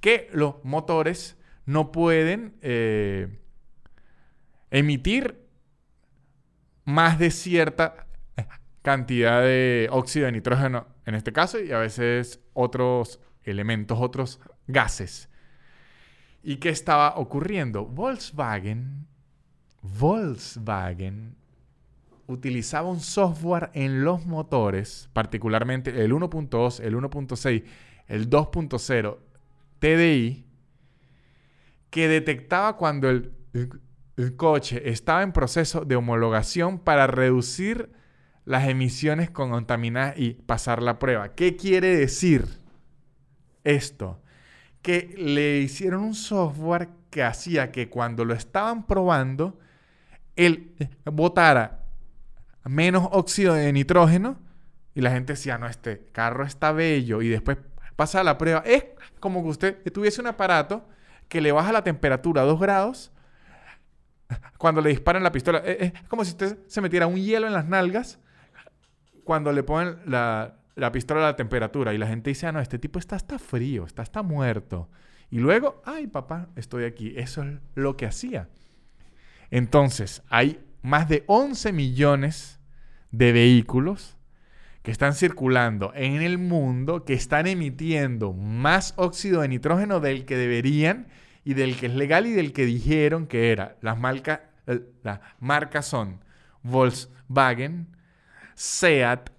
que 0.00 0.28
los 0.32 0.64
motores 0.64 1.36
no 1.66 1.92
pueden 1.92 2.54
eh, 2.62 3.38
emitir 4.70 5.46
más 6.84 7.18
de 7.18 7.30
cierta 7.30 8.06
cantidad 8.82 9.42
de 9.42 9.88
óxido 9.90 10.26
de 10.26 10.32
nitrógeno 10.32 10.86
en 11.04 11.14
este 11.14 11.32
caso 11.32 11.60
y 11.60 11.72
a 11.72 11.78
veces 11.78 12.40
otros 12.54 13.20
elementos, 13.42 13.98
otros 14.00 14.40
gases. 14.66 15.28
¿Y 16.42 16.56
qué 16.56 16.70
estaba 16.70 17.16
ocurriendo? 17.16 17.84
Volkswagen, 17.84 19.06
Volkswagen 19.82 21.36
utilizaba 22.28 22.90
un 22.90 23.00
software 23.00 23.70
en 23.72 24.04
los 24.04 24.26
motores, 24.26 25.08
particularmente 25.14 26.04
el 26.04 26.12
1.2, 26.12 26.80
el 26.80 26.94
1.6, 26.94 27.64
el 28.06 28.30
2.0 28.30 29.18
TDI, 29.78 30.44
que 31.90 32.08
detectaba 32.08 32.76
cuando 32.76 33.08
el, 33.08 33.32
coche 34.36 34.90
estaba 34.90 35.22
en 35.22 35.32
proceso 35.32 35.84
de 35.84 35.96
homologación 35.96 36.80
para 36.80 37.06
reducir 37.06 37.92
las 38.44 38.68
emisiones 38.68 39.30
contaminadas 39.30 40.18
y 40.18 40.34
pasar 40.34 40.82
la 40.82 40.98
prueba. 40.98 41.34
¿Qué 41.34 41.56
quiere 41.56 41.96
decir 41.96 42.46
esto? 43.62 44.20
Que 44.82 45.14
le 45.16 45.60
hicieron 45.60 46.02
un 46.02 46.14
software 46.14 46.88
que 47.10 47.22
hacía 47.22 47.70
que 47.70 47.88
cuando 47.88 48.24
lo 48.24 48.34
estaban 48.34 48.86
probando, 48.86 49.58
él 50.34 50.74
botara 51.04 51.87
menos 52.68 53.08
óxido 53.12 53.54
de 53.54 53.72
nitrógeno 53.72 54.38
y 54.94 55.00
la 55.00 55.10
gente 55.10 55.34
decía, 55.34 55.58
no, 55.58 55.66
este 55.66 56.06
carro 56.12 56.44
está 56.44 56.72
bello 56.72 57.22
y 57.22 57.28
después 57.28 57.58
pasa 57.96 58.22
la 58.22 58.38
prueba. 58.38 58.62
Es 58.66 58.84
como 59.20 59.42
que 59.42 59.48
usted 59.48 59.92
tuviese 59.92 60.20
un 60.20 60.26
aparato 60.26 60.88
que 61.28 61.40
le 61.40 61.52
baja 61.52 61.72
la 61.72 61.84
temperatura 61.84 62.42
a 62.42 62.44
2 62.44 62.60
grados 62.60 63.12
cuando 64.58 64.80
le 64.80 64.90
disparan 64.90 65.22
la 65.22 65.32
pistola. 65.32 65.58
Es 65.58 65.92
como 66.08 66.24
si 66.24 66.30
usted 66.30 66.58
se 66.66 66.80
metiera 66.80 67.06
un 67.06 67.16
hielo 67.16 67.46
en 67.46 67.52
las 67.52 67.66
nalgas 67.66 68.18
cuando 69.24 69.52
le 69.52 69.62
ponen 69.62 69.98
la, 70.06 70.56
la 70.74 70.92
pistola 70.92 71.20
a 71.20 71.24
la 71.24 71.36
temperatura 71.36 71.92
y 71.92 71.98
la 71.98 72.06
gente 72.06 72.30
dice, 72.30 72.46
ah, 72.46 72.52
no, 72.52 72.60
este 72.60 72.78
tipo 72.78 72.98
está 72.98 73.16
hasta 73.16 73.38
frío, 73.38 73.84
está 73.84 74.02
hasta 74.02 74.22
muerto. 74.22 74.88
Y 75.30 75.38
luego, 75.38 75.82
ay, 75.84 76.06
papá, 76.06 76.48
estoy 76.56 76.84
aquí. 76.84 77.12
Eso 77.16 77.42
es 77.42 77.58
lo 77.74 77.96
que 77.96 78.06
hacía. 78.06 78.48
Entonces, 79.50 80.22
hay 80.28 80.64
más 80.82 81.08
de 81.08 81.24
11 81.26 81.72
millones 81.72 82.57
de 83.10 83.32
vehículos 83.32 84.16
que 84.82 84.90
están 84.90 85.14
circulando 85.14 85.92
en 85.94 86.22
el 86.22 86.38
mundo, 86.38 87.04
que 87.04 87.14
están 87.14 87.46
emitiendo 87.46 88.32
más 88.32 88.94
óxido 88.96 89.42
de 89.42 89.48
nitrógeno 89.48 90.00
del 90.00 90.24
que 90.24 90.36
deberían 90.36 91.08
y 91.44 91.54
del 91.54 91.76
que 91.76 91.86
es 91.86 91.94
legal 91.94 92.26
y 92.26 92.32
del 92.32 92.52
que 92.52 92.64
dijeron 92.64 93.26
que 93.26 93.52
era. 93.52 93.76
Las, 93.80 93.98
marcas 93.98 94.40
marcas 95.40 95.86
son 95.86 96.20
Volkswagen, 96.62 97.88
Seat, 98.54 99.30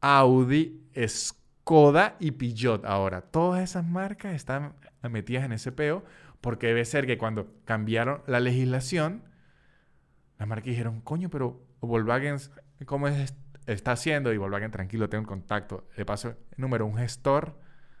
Audi, 0.00 0.80
Skoda 1.06 2.16
y 2.20 2.32
Peugeot. 2.32 2.84
Ahora, 2.84 3.22
todas 3.22 3.62
esas 3.62 3.84
marcas 3.84 4.34
están 4.34 4.74
metidas 5.02 5.44
en 5.44 5.52
ese 5.52 5.72
peo 5.72 6.04
porque 6.40 6.66
debe 6.66 6.84
ser 6.84 7.06
que 7.06 7.16
cuando 7.16 7.54
cambiaron 7.64 8.22
la 8.26 8.40
legislación, 8.40 9.22
las 10.38 10.46
marcas 10.46 10.66
dijeron, 10.66 11.00
coño, 11.00 11.30
pero 11.30 11.62
Volkswagen, 11.80 12.36
¿cómo 12.86 13.08
es, 13.08 13.34
está 13.66 13.92
haciendo? 13.92 14.32
Y 14.32 14.36
Volkswagen, 14.36 14.70
tranquilo, 14.70 15.08
tengo 15.08 15.22
un 15.22 15.28
contacto. 15.28 15.88
De 15.96 16.04
paso, 16.04 16.36
número, 16.56 16.86
un 16.86 16.96
gestor 16.96 17.58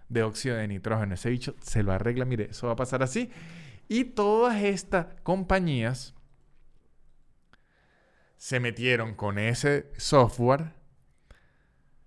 de 0.08 0.22
óxido 0.22 0.56
de 0.56 0.68
nitrógeno. 0.68 1.14
Ese 1.14 1.30
bicho 1.30 1.54
se 1.60 1.82
lo 1.82 1.92
arregla, 1.92 2.24
mire, 2.24 2.48
eso 2.50 2.66
va 2.66 2.74
a 2.74 2.76
pasar 2.76 3.02
así. 3.02 3.30
Y 3.88 4.04
todas 4.04 4.62
estas 4.62 5.06
compañías 5.22 6.14
se 8.36 8.60
metieron 8.60 9.14
con 9.14 9.38
ese 9.38 9.90
software. 9.96 10.72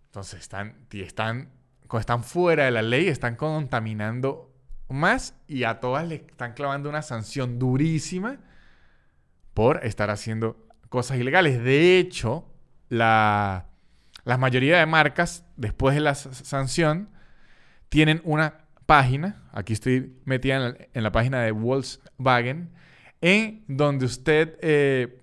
Entonces 0.05 0.39
están, 0.39 0.87
están, 0.91 1.51
están 1.99 2.23
fuera 2.23 2.65
de 2.65 2.71
la 2.71 2.81
ley, 2.81 3.07
están 3.07 3.35
contaminando 3.35 4.53
más 4.89 5.35
y 5.47 5.63
a 5.63 5.79
todas 5.79 6.07
le 6.07 6.15
están 6.15 6.53
clavando 6.53 6.89
una 6.89 7.01
sanción 7.01 7.59
durísima 7.59 8.39
por 9.53 9.85
estar 9.85 10.09
haciendo 10.09 10.67
cosas 10.89 11.17
ilegales. 11.17 11.63
De 11.63 11.99
hecho, 11.99 12.47
la, 12.89 13.65
la 14.23 14.37
mayoría 14.37 14.79
de 14.79 14.85
marcas, 14.85 15.45
después 15.55 15.95
de 15.95 16.01
la 16.01 16.15
sanción, 16.15 17.09
tienen 17.89 18.21
una 18.23 18.65
página, 18.85 19.43
aquí 19.51 19.73
estoy 19.73 20.17
metida 20.25 20.75
en 20.93 21.03
la, 21.03 21.11
página 21.11 21.41
de 21.41 21.51
Volkswagen, 21.51 22.69
en 23.21 23.63
donde 23.67 24.05
usted 24.05 24.57
eh, 24.61 25.21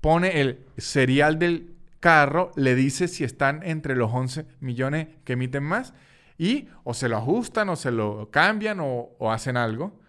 pone 0.00 0.40
el 0.40 0.66
serial 0.78 1.38
del 1.38 1.74
carro, 2.00 2.52
le 2.56 2.74
dice 2.74 3.08
si 3.08 3.24
están 3.24 3.62
entre 3.62 3.94
los 3.94 4.10
11 4.12 4.46
millones 4.60 5.08
que 5.24 5.34
emiten 5.34 5.62
más 5.62 5.92
y 6.38 6.68
o 6.84 6.94
se 6.94 7.08
lo 7.08 7.18
ajustan 7.18 7.68
o 7.68 7.76
se 7.76 7.90
lo 7.90 8.30
cambian 8.30 8.78
o 8.80 9.32
hacen 9.32 9.56
algo. 9.56 9.99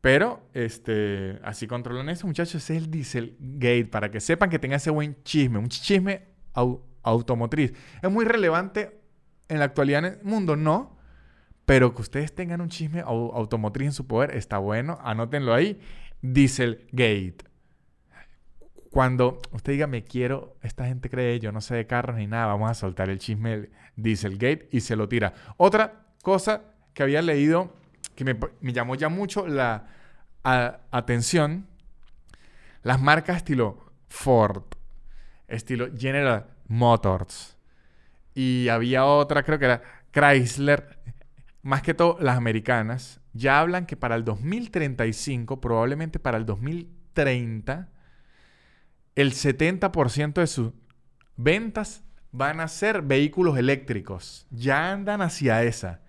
Pero 0.00 0.48
este, 0.54 1.40
así 1.42 1.66
controlan 1.66 2.08
eso, 2.08 2.26
muchachos. 2.26 2.62
Es 2.62 2.70
el 2.70 2.90
Dieselgate, 2.90 3.86
para 3.86 4.10
que 4.10 4.20
sepan 4.20 4.50
que 4.50 4.58
tenga 4.58 4.76
ese 4.76 4.90
buen 4.90 5.16
chisme, 5.24 5.58
un 5.58 5.68
chisme 5.68 6.22
au 6.52 6.82
automotriz. 7.02 7.72
¿Es 8.02 8.10
muy 8.10 8.24
relevante 8.24 9.00
en 9.48 9.58
la 9.58 9.64
actualidad 9.66 10.04
en 10.06 10.12
el 10.12 10.22
mundo? 10.22 10.56
No. 10.56 10.96
Pero 11.64 11.94
que 11.94 12.02
ustedes 12.02 12.34
tengan 12.34 12.60
un 12.60 12.68
chisme 12.68 13.00
au 13.00 13.32
automotriz 13.32 13.86
en 13.86 13.92
su 13.92 14.06
poder 14.06 14.36
está 14.36 14.58
bueno. 14.58 14.98
Anótenlo 15.02 15.52
ahí. 15.54 15.80
Dieselgate. 16.22 17.38
Cuando 18.90 19.40
usted 19.52 19.72
diga, 19.72 19.86
me 19.86 20.04
quiero, 20.04 20.56
esta 20.62 20.86
gente 20.86 21.10
cree, 21.10 21.38
yo 21.38 21.52
no 21.52 21.60
sé 21.60 21.74
de 21.74 21.86
carros 21.86 22.16
ni 22.16 22.26
nada, 22.26 22.46
vamos 22.46 22.70
a 22.70 22.74
soltar 22.74 23.10
el 23.10 23.18
chisme 23.18 23.68
Dieselgate 23.96 24.68
y 24.70 24.80
se 24.80 24.96
lo 24.96 25.08
tira. 25.08 25.34
Otra 25.58 26.06
cosa 26.22 26.62
que 26.94 27.02
había 27.02 27.20
leído 27.20 27.74
que 28.16 28.24
me, 28.24 28.72
llamó 28.72 28.96
ya 28.96 29.08
mucho 29.08 29.46
la 29.46 29.86
atención, 30.42 31.66
las 32.82 33.00
marcas 33.00 33.36
estilo 33.38 33.92
Ford, 34.08 34.64
estilo 35.46 35.88
General 35.96 36.46
Motors, 36.66 37.56
y 38.34 38.68
había 38.68 39.04
otra, 39.04 39.42
creo 39.42 39.58
que 39.58 39.64
era 39.64 39.82
Chrysler, 40.12 40.98
más 41.62 41.82
que 41.82 41.94
todo 41.94 42.16
las 42.20 42.36
americanas, 42.36 43.20
ya 43.32 43.60
hablan 43.60 43.86
que 43.86 43.96
para 43.96 44.14
el 44.14 44.24
2035, 44.24 45.60
probablemente 45.60 46.18
para 46.18 46.38
el 46.38 46.46
2030, 46.46 47.88
el 49.14 49.32
70% 49.32 50.34
de 50.34 50.46
sus 50.46 50.72
ventas 51.36 52.02
van 52.32 52.60
a 52.60 52.68
ser 52.68 53.02
vehículos 53.02 53.58
eléctricos. 53.58 54.46
Ya 54.50 54.92
andan 54.92 55.22
hacia 55.22 55.62
esa. 55.64 56.02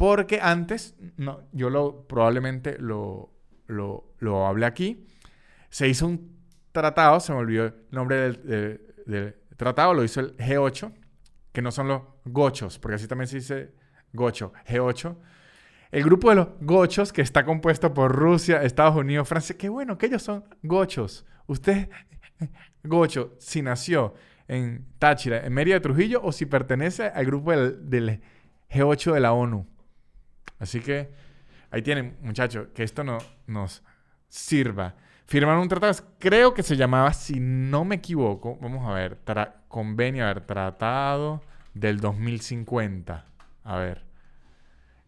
Porque 0.00 0.40
antes, 0.40 0.96
no, 1.18 1.42
yo 1.52 1.68
lo, 1.68 2.08
probablemente 2.08 2.78
lo, 2.78 3.34
lo, 3.66 4.14
lo 4.18 4.46
hablé 4.46 4.64
aquí, 4.64 5.06
se 5.68 5.88
hizo 5.88 6.06
un 6.06 6.38
tratado, 6.72 7.20
se 7.20 7.34
me 7.34 7.38
olvidó 7.40 7.66
el 7.66 7.74
nombre 7.90 8.16
del, 8.16 8.80
del, 9.04 9.36
tratado, 9.58 9.92
lo 9.92 10.02
hizo 10.02 10.20
el 10.20 10.34
G8, 10.38 10.90
que 11.52 11.60
no 11.60 11.70
son 11.70 11.88
los 11.88 12.00
gochos, 12.24 12.78
porque 12.78 12.94
así 12.94 13.06
también 13.08 13.28
se 13.28 13.36
dice 13.36 13.74
gocho, 14.14 14.54
G8. 14.66 15.18
El 15.90 16.04
grupo 16.04 16.30
de 16.30 16.36
los 16.36 16.48
gochos, 16.62 17.12
que 17.12 17.20
está 17.20 17.44
compuesto 17.44 17.92
por 17.92 18.10
Rusia, 18.10 18.62
Estados 18.62 18.96
Unidos, 18.96 19.28
Francia, 19.28 19.54
qué 19.58 19.68
bueno 19.68 19.98
que 19.98 20.06
ellos 20.06 20.22
son 20.22 20.46
gochos. 20.62 21.26
Usted, 21.46 21.90
gocho, 22.84 23.34
si 23.38 23.60
nació 23.60 24.14
en 24.48 24.86
Táchira, 24.98 25.44
en 25.44 25.52
Mérida 25.52 25.74
de 25.74 25.80
Trujillo, 25.80 26.22
o 26.22 26.32
si 26.32 26.46
pertenece 26.46 27.08
al 27.08 27.26
grupo 27.26 27.50
del 27.52 28.22
G8 28.70 29.12
de 29.12 29.20
la 29.20 29.34
ONU. 29.34 29.66
Así 30.58 30.80
que 30.80 31.10
ahí 31.70 31.82
tienen, 31.82 32.16
muchachos, 32.22 32.68
que 32.74 32.82
esto 32.82 33.04
no 33.04 33.18
nos 33.46 33.82
sirva. 34.28 34.94
Firmaron 35.26 35.62
un 35.62 35.68
tratado, 35.68 35.94
creo 36.18 36.54
que 36.54 36.62
se 36.62 36.76
llamaba, 36.76 37.12
si 37.12 37.38
no 37.38 37.84
me 37.84 37.96
equivoco, 37.96 38.58
vamos 38.60 38.88
a 38.88 38.94
ver, 38.94 39.18
convenio, 39.68 40.24
a 40.24 40.34
ver, 40.34 40.40
tratado 40.40 41.42
del 41.72 42.00
2050. 42.00 43.24
A 43.64 43.76
ver. 43.76 44.04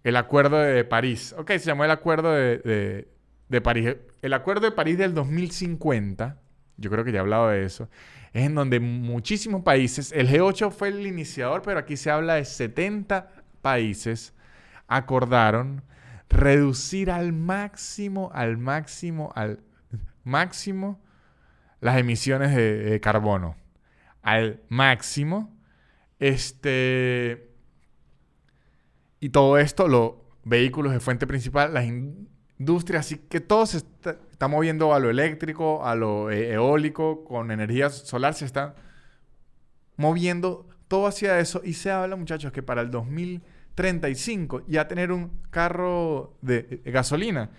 El 0.05 0.17
acuerdo 0.17 0.59
de 0.59 0.85
París. 0.85 1.35
Ok, 1.37 1.51
se 1.53 1.67
llamó 1.67 1.85
el 1.85 1.91
acuerdo 1.91 2.33
de, 2.33 2.59
de, 2.59 3.09
de 3.49 3.61
París. 3.61 3.97
El 4.21 4.33
acuerdo 4.33 4.67
de 4.67 4.73
París 4.73 4.99
del 4.99 5.15
2050, 5.15 6.39
yo 6.77 6.91
creo 6.91 7.05
que 7.05 7.13
ya 7.13 7.19
he 7.19 7.21
hablado 7.21 7.49
de 7.49 7.65
eso, 7.65 7.89
es 8.33 8.47
en 8.47 8.55
donde 8.55 8.81
muchísimos 8.81 9.63
países, 9.63 10.13
el 10.13 10.29
G8 10.29 10.71
fue 10.71 10.89
el 10.89 11.07
iniciador, 11.07 11.63
pero 11.63 11.79
aquí 11.79 11.97
se 11.97 12.11
habla 12.11 12.35
de 12.35 12.45
70 12.45 13.29
países, 13.61 14.35
acordaron 14.89 15.83
reducir 16.29 17.11
al 17.11 17.33
máximo, 17.33 18.31
al 18.35 18.57
máximo, 18.59 19.33
al 19.35 19.61
máximo 20.25 21.01
las 21.83 21.99
emisiones 21.99 22.55
de, 22.55 23.01
carbono. 23.01 23.57
Al 24.23 24.63
máximo. 24.69 25.55
Este. 26.19 27.51
Y 29.21 29.31
todo 29.31 29.59
esto, 29.59 29.89
los 29.89 30.13
vehículos 30.45 30.93
de 30.93 31.01
fuente 31.01 31.27
principal, 31.27 31.75
las 31.75 31.85
industrias, 31.85 33.07
así 33.07 33.19
que 33.19 33.41
todo 33.41 33.67
se 33.67 33.79
está, 33.79 34.49
moviendo 34.49 34.95
a 34.95 34.99
lo 34.99 35.11
eléctrico, 35.11 35.85
a 35.85 35.95
lo 35.95 36.31
e 36.31 36.53
eólico, 36.53 37.25
con 37.25 37.51
energía 37.51 37.91
solar, 37.91 38.35
se 38.35 38.45
está 38.45 38.75
moviendo 39.97 40.69
todo 40.89 41.09
hacia 41.09 41.39
eso. 41.41 41.61
Y 41.65 41.75
se 41.75 41.91
habla, 41.91 42.17
muchachos, 42.17 42.53
que 42.53 42.63
para 42.63 42.81
el 42.81 42.91
2035 43.75 44.65
ya 44.67 44.89
tener 44.89 45.13
un 45.13 45.31
carro 45.51 46.37
de 46.43 46.83
gasolina 46.85 47.51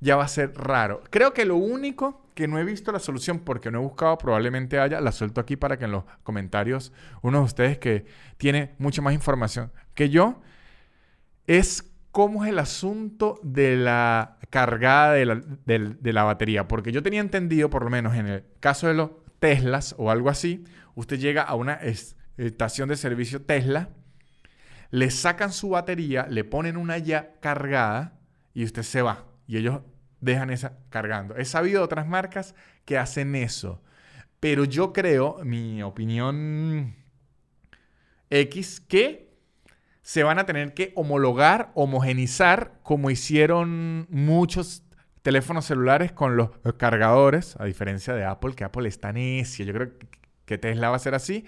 ya 0.00 0.16
va 0.16 0.24
a 0.24 0.28
ser 0.28 0.52
raro. 0.54 1.02
Creo 1.10 1.32
que 1.32 1.44
lo 1.44 1.56
único 1.56 2.26
que 2.34 2.48
no 2.48 2.58
he 2.58 2.64
visto 2.64 2.92
la 2.92 2.98
solución 2.98 3.38
porque 3.40 3.70
no 3.70 3.78
he 3.78 3.82
buscado, 3.82 4.18
probablemente 4.18 4.78
haya, 4.78 5.00
la 5.00 5.10
suelto 5.10 5.40
aquí 5.40 5.56
para 5.56 5.78
que 5.78 5.86
en 5.86 5.92
los 5.92 6.04
comentarios 6.22 6.92
uno 7.22 7.38
de 7.38 7.44
ustedes 7.44 7.78
que 7.78 8.04
tiene 8.36 8.74
mucha 8.78 9.00
más 9.00 9.14
información 9.14 9.72
que 9.94 10.10
yo, 10.10 10.42
es 11.46 11.90
cómo 12.10 12.44
es 12.44 12.50
el 12.50 12.58
asunto 12.58 13.40
de 13.42 13.76
la 13.76 14.38
cargada 14.50 15.12
de 15.12 15.26
la, 15.26 15.40
de, 15.64 15.96
de 15.98 16.12
la, 16.12 16.24
batería. 16.24 16.68
Porque 16.68 16.92
yo 16.92 17.02
tenía 17.02 17.20
entendido, 17.20 17.70
por 17.70 17.84
lo 17.84 17.90
menos 17.90 18.14
en 18.14 18.26
el 18.26 18.44
caso 18.60 18.86
de 18.86 18.94
los 18.94 19.10
Teslas 19.38 19.94
o 19.98 20.10
algo 20.10 20.30
así, 20.30 20.64
usted 20.94 21.18
llega 21.18 21.42
a 21.42 21.54
una 21.54 21.78
estación 22.36 22.88
de 22.88 22.96
servicio 22.96 23.42
Tesla, 23.42 23.90
le 24.96 25.10
sacan 25.10 25.52
su 25.52 25.68
batería, 25.68 26.26
le 26.26 26.42
ponen 26.42 26.78
una 26.78 26.96
ya 26.96 27.34
cargada 27.40 28.18
y 28.54 28.64
usted 28.64 28.82
se 28.82 29.02
va. 29.02 29.26
Y 29.46 29.58
ellos 29.58 29.82
dejan 30.22 30.48
esa 30.48 30.78
cargando. 30.88 31.36
He 31.36 31.44
sabido 31.44 31.80
de 31.80 31.84
otras 31.84 32.06
marcas 32.06 32.54
que 32.86 32.96
hacen 32.96 33.34
eso. 33.34 33.82
Pero 34.40 34.64
yo 34.64 34.94
creo, 34.94 35.36
mi 35.44 35.82
opinión 35.82 36.94
X, 38.30 38.80
que 38.80 39.36
se 40.00 40.22
van 40.22 40.38
a 40.38 40.46
tener 40.46 40.72
que 40.72 40.94
homologar, 40.96 41.72
homogenizar, 41.74 42.78
como 42.82 43.10
hicieron 43.10 44.06
muchos 44.08 44.82
teléfonos 45.20 45.66
celulares 45.66 46.10
con 46.10 46.38
los 46.38 46.52
cargadores, 46.78 47.54
a 47.60 47.66
diferencia 47.66 48.14
de 48.14 48.24
Apple, 48.24 48.54
que 48.54 48.64
Apple 48.64 48.88
está 48.88 49.12
necia. 49.12 49.66
Yo 49.66 49.74
creo 49.74 49.92
que 50.46 50.56
Tesla 50.56 50.88
va 50.88 50.96
a 50.96 51.00
ser 51.00 51.14
así, 51.14 51.44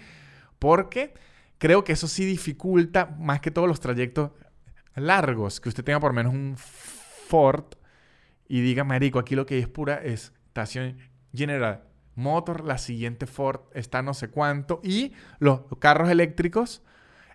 porque 0.58 1.14
creo 1.58 1.84
que 1.84 1.92
eso 1.92 2.08
sí 2.08 2.24
dificulta 2.24 3.14
más 3.18 3.40
que 3.40 3.50
todos 3.50 3.68
los 3.68 3.80
trayectos 3.80 4.30
largos, 4.94 5.60
que 5.60 5.68
usted 5.68 5.84
tenga 5.84 6.00
por 6.00 6.12
menos 6.12 6.32
un 6.32 6.56
Ford 6.56 7.64
y 8.48 8.60
diga, 8.60 8.84
marico, 8.84 9.18
aquí 9.18 9.34
lo 9.34 9.46
que 9.46 9.58
es 9.58 9.68
pura 9.68 9.96
estación 9.96 10.96
General 11.32 11.84
Motor, 12.14 12.64
la 12.64 12.78
siguiente 12.78 13.26
Ford 13.26 13.60
está 13.74 14.02
no 14.02 14.14
sé 14.14 14.28
cuánto, 14.28 14.80
y 14.82 15.12
los 15.38 15.60
carros 15.78 16.10
eléctricos 16.10 16.82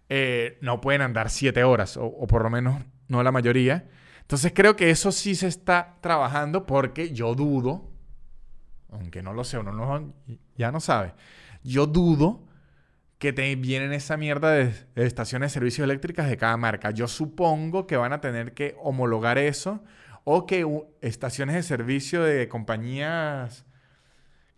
eh, 0.09 0.57
no 0.61 0.81
pueden 0.81 1.01
andar 1.01 1.29
siete 1.29 1.63
horas, 1.63 1.97
o, 1.97 2.27
por 2.27 2.43
lo 2.43 2.49
menos 2.49 2.81
no 3.07 3.23
la 3.23 3.31
mayoría. 3.31 3.87
Entonces 4.21 4.51
creo 4.53 4.75
que 4.75 4.89
eso 4.89 5.11
sí 5.11 5.35
se 5.35 5.47
está 5.47 5.97
trabajando 6.01 6.65
porque 6.65 7.13
yo 7.13 7.35
dudo, 7.35 7.89
aunque 8.91 9.21
no 9.21 9.33
lo 9.33 9.43
sé, 9.43 9.57
uno 9.57 10.13
ya 10.57 10.71
no 10.71 10.79
sabe, 10.79 11.13
yo 11.63 11.85
dudo 11.87 12.45
que 13.23 13.31
te 13.31 13.55
vienen 13.55 13.93
esa 13.93 14.17
mierda 14.17 14.51
de, 14.51 14.73
estaciones 14.95 15.51
de 15.51 15.53
servicios 15.53 15.85
eléctricas 15.85 16.27
de 16.27 16.35
cada 16.35 16.57
marca. 16.57 16.91
Yo 16.91 17.07
supongo 17.07 17.87
que 17.87 17.95
van 17.95 18.11
a 18.11 18.19
tener 18.19 18.53
que 18.53 18.75
homologar 18.81 19.37
eso 19.37 19.81
o 20.25 20.45
que 20.45 20.67
estaciones 20.99 21.55
de 21.55 21.63
servicio 21.63 22.21
de 22.21 22.49
compañías 22.49 23.65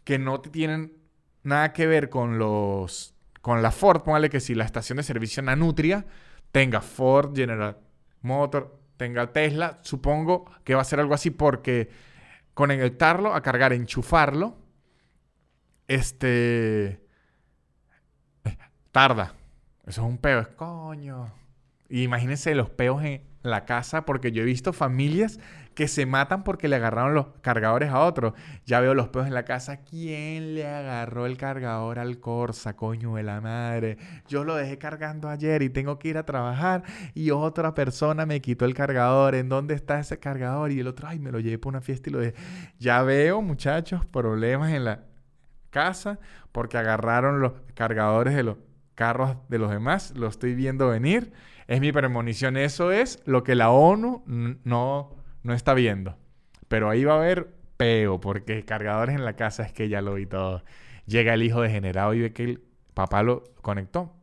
que 0.04 0.18
no 0.18 0.42
tienen 0.42 0.98
nada 1.44 1.74
que 1.74 1.86
ver 1.86 2.10
con 2.10 2.40
los 2.40 3.14
con 3.40 3.62
la 3.62 3.70
Ford, 3.70 4.02
póngale 4.02 4.32
que 4.32 4.40
si 4.40 4.56
la 4.56 4.66
estación 4.66 4.96
de 4.96 5.04
servicio 5.04 5.44
Nanutria 5.44 6.04
tenga 6.52 6.82
Ford, 6.82 7.36
General 7.36 7.78
Motor, 8.24 8.82
tenga 8.98 9.32
Tesla, 9.32 9.78
supongo 9.84 10.50
que 10.64 10.74
va 10.74 10.82
a 10.82 10.86
ser 10.86 11.00
algo 11.00 11.14
así 11.14 11.30
porque 11.30 11.92
conectarlo 12.56 13.36
a 13.36 13.44
cargar, 13.44 13.74
enchufarlo, 13.74 14.58
este 15.88 17.05
tarda. 18.96 19.34
Eso 19.86 20.04
es 20.04 20.08
un 20.08 20.18
peo, 20.18 20.40
es 20.40 20.48
coño. 20.48 21.30
imagínense 21.90 22.56
los 22.56 22.70
peos 22.70 23.04
en 23.04 23.24
la 23.44 23.66
casa, 23.66 24.06
porque 24.06 24.32
yo 24.32 24.42
he 24.42 24.46
visto 24.46 24.72
familias 24.72 25.38
que 25.74 25.90
se 25.90 26.06
matan 26.06 26.46
porque 26.46 26.70
le 26.70 26.78
agarraron 26.78 27.14
los 27.14 27.26
cargadores 27.42 27.90
a 27.90 28.00
otro. 28.00 28.36
Ya 28.66 28.80
veo 28.80 28.94
los 28.94 29.10
peos 29.10 29.28
en 29.28 29.34
la 29.34 29.44
casa. 29.44 29.82
¿Quién 29.82 30.56
le 30.56 30.66
agarró 30.66 31.26
el 31.26 31.36
cargador 31.36 32.00
al 32.00 32.22
Corsa, 32.22 32.78
coño 32.78 33.16
de 33.16 33.24
la 33.24 33.42
madre? 33.42 33.98
Yo 34.30 34.46
lo 34.46 34.56
dejé 34.56 34.78
cargando 34.78 35.28
ayer 35.28 35.62
y 35.62 35.70
tengo 35.70 36.00
que 36.00 36.08
ir 36.08 36.18
a 36.18 36.26
trabajar 36.26 36.84
y 37.14 37.32
otra 37.32 37.74
persona 37.74 38.26
me 38.26 38.40
quitó 38.40 38.64
el 38.64 38.74
cargador. 38.74 39.36
¿En 39.36 39.50
dónde 39.50 39.74
está 39.74 40.00
ese 40.00 40.20
cargador? 40.20 40.72
Y 40.72 40.80
el 40.80 40.88
otro, 40.88 41.10
ay, 41.10 41.20
me 41.20 41.34
lo 41.34 41.42
llevé 41.42 41.58
para 41.58 41.72
una 41.72 41.82
fiesta 41.82 42.10
y 42.10 42.14
lo 42.14 42.20
dejé. 42.20 42.36
Ya 42.80 43.04
veo, 43.04 43.42
muchachos, 43.42 44.06
problemas 44.06 44.72
en 44.72 44.86
la 44.86 45.04
casa 45.70 46.18
porque 46.54 46.78
agarraron 46.78 47.42
los 47.42 47.52
cargadores 47.74 48.34
de 48.34 48.44
los 48.44 48.56
carros 48.96 49.38
de 49.50 49.60
los 49.60 49.70
demás, 49.70 50.14
lo 50.16 50.28
estoy 50.28 50.56
viendo 50.56 50.90
venir. 50.90 51.34
Es 51.68 51.82
mi 51.82 51.92
premonición. 51.92 52.58
Eso 52.58 52.92
es 52.92 53.22
lo 53.26 53.44
que 53.44 53.56
la 53.56 53.70
ONU 53.70 54.24
no, 54.26 55.16
no 55.44 55.54
está 55.54 55.74
viendo. 55.74 56.18
Pero 56.68 56.90
ahí 56.90 57.04
va 57.04 57.14
a 57.14 57.18
haber 57.18 57.54
peo, 57.78 58.20
porque 58.20 58.64
cargadores 58.66 59.16
en 59.16 59.26
la 59.26 59.36
casa 59.36 59.64
es 59.64 59.72
que 59.72 59.90
ya 59.90 60.02
lo 60.02 60.16
vi 60.16 60.26
todo. 60.26 60.64
Llega 61.06 61.34
el 61.34 61.44
hijo 61.44 61.62
degenerado 61.62 62.14
y 62.14 62.22
ve 62.22 62.34
que 62.34 62.44
el 62.44 62.64
papá 62.94 63.22
lo 63.22 63.44
conectó. 63.62 64.14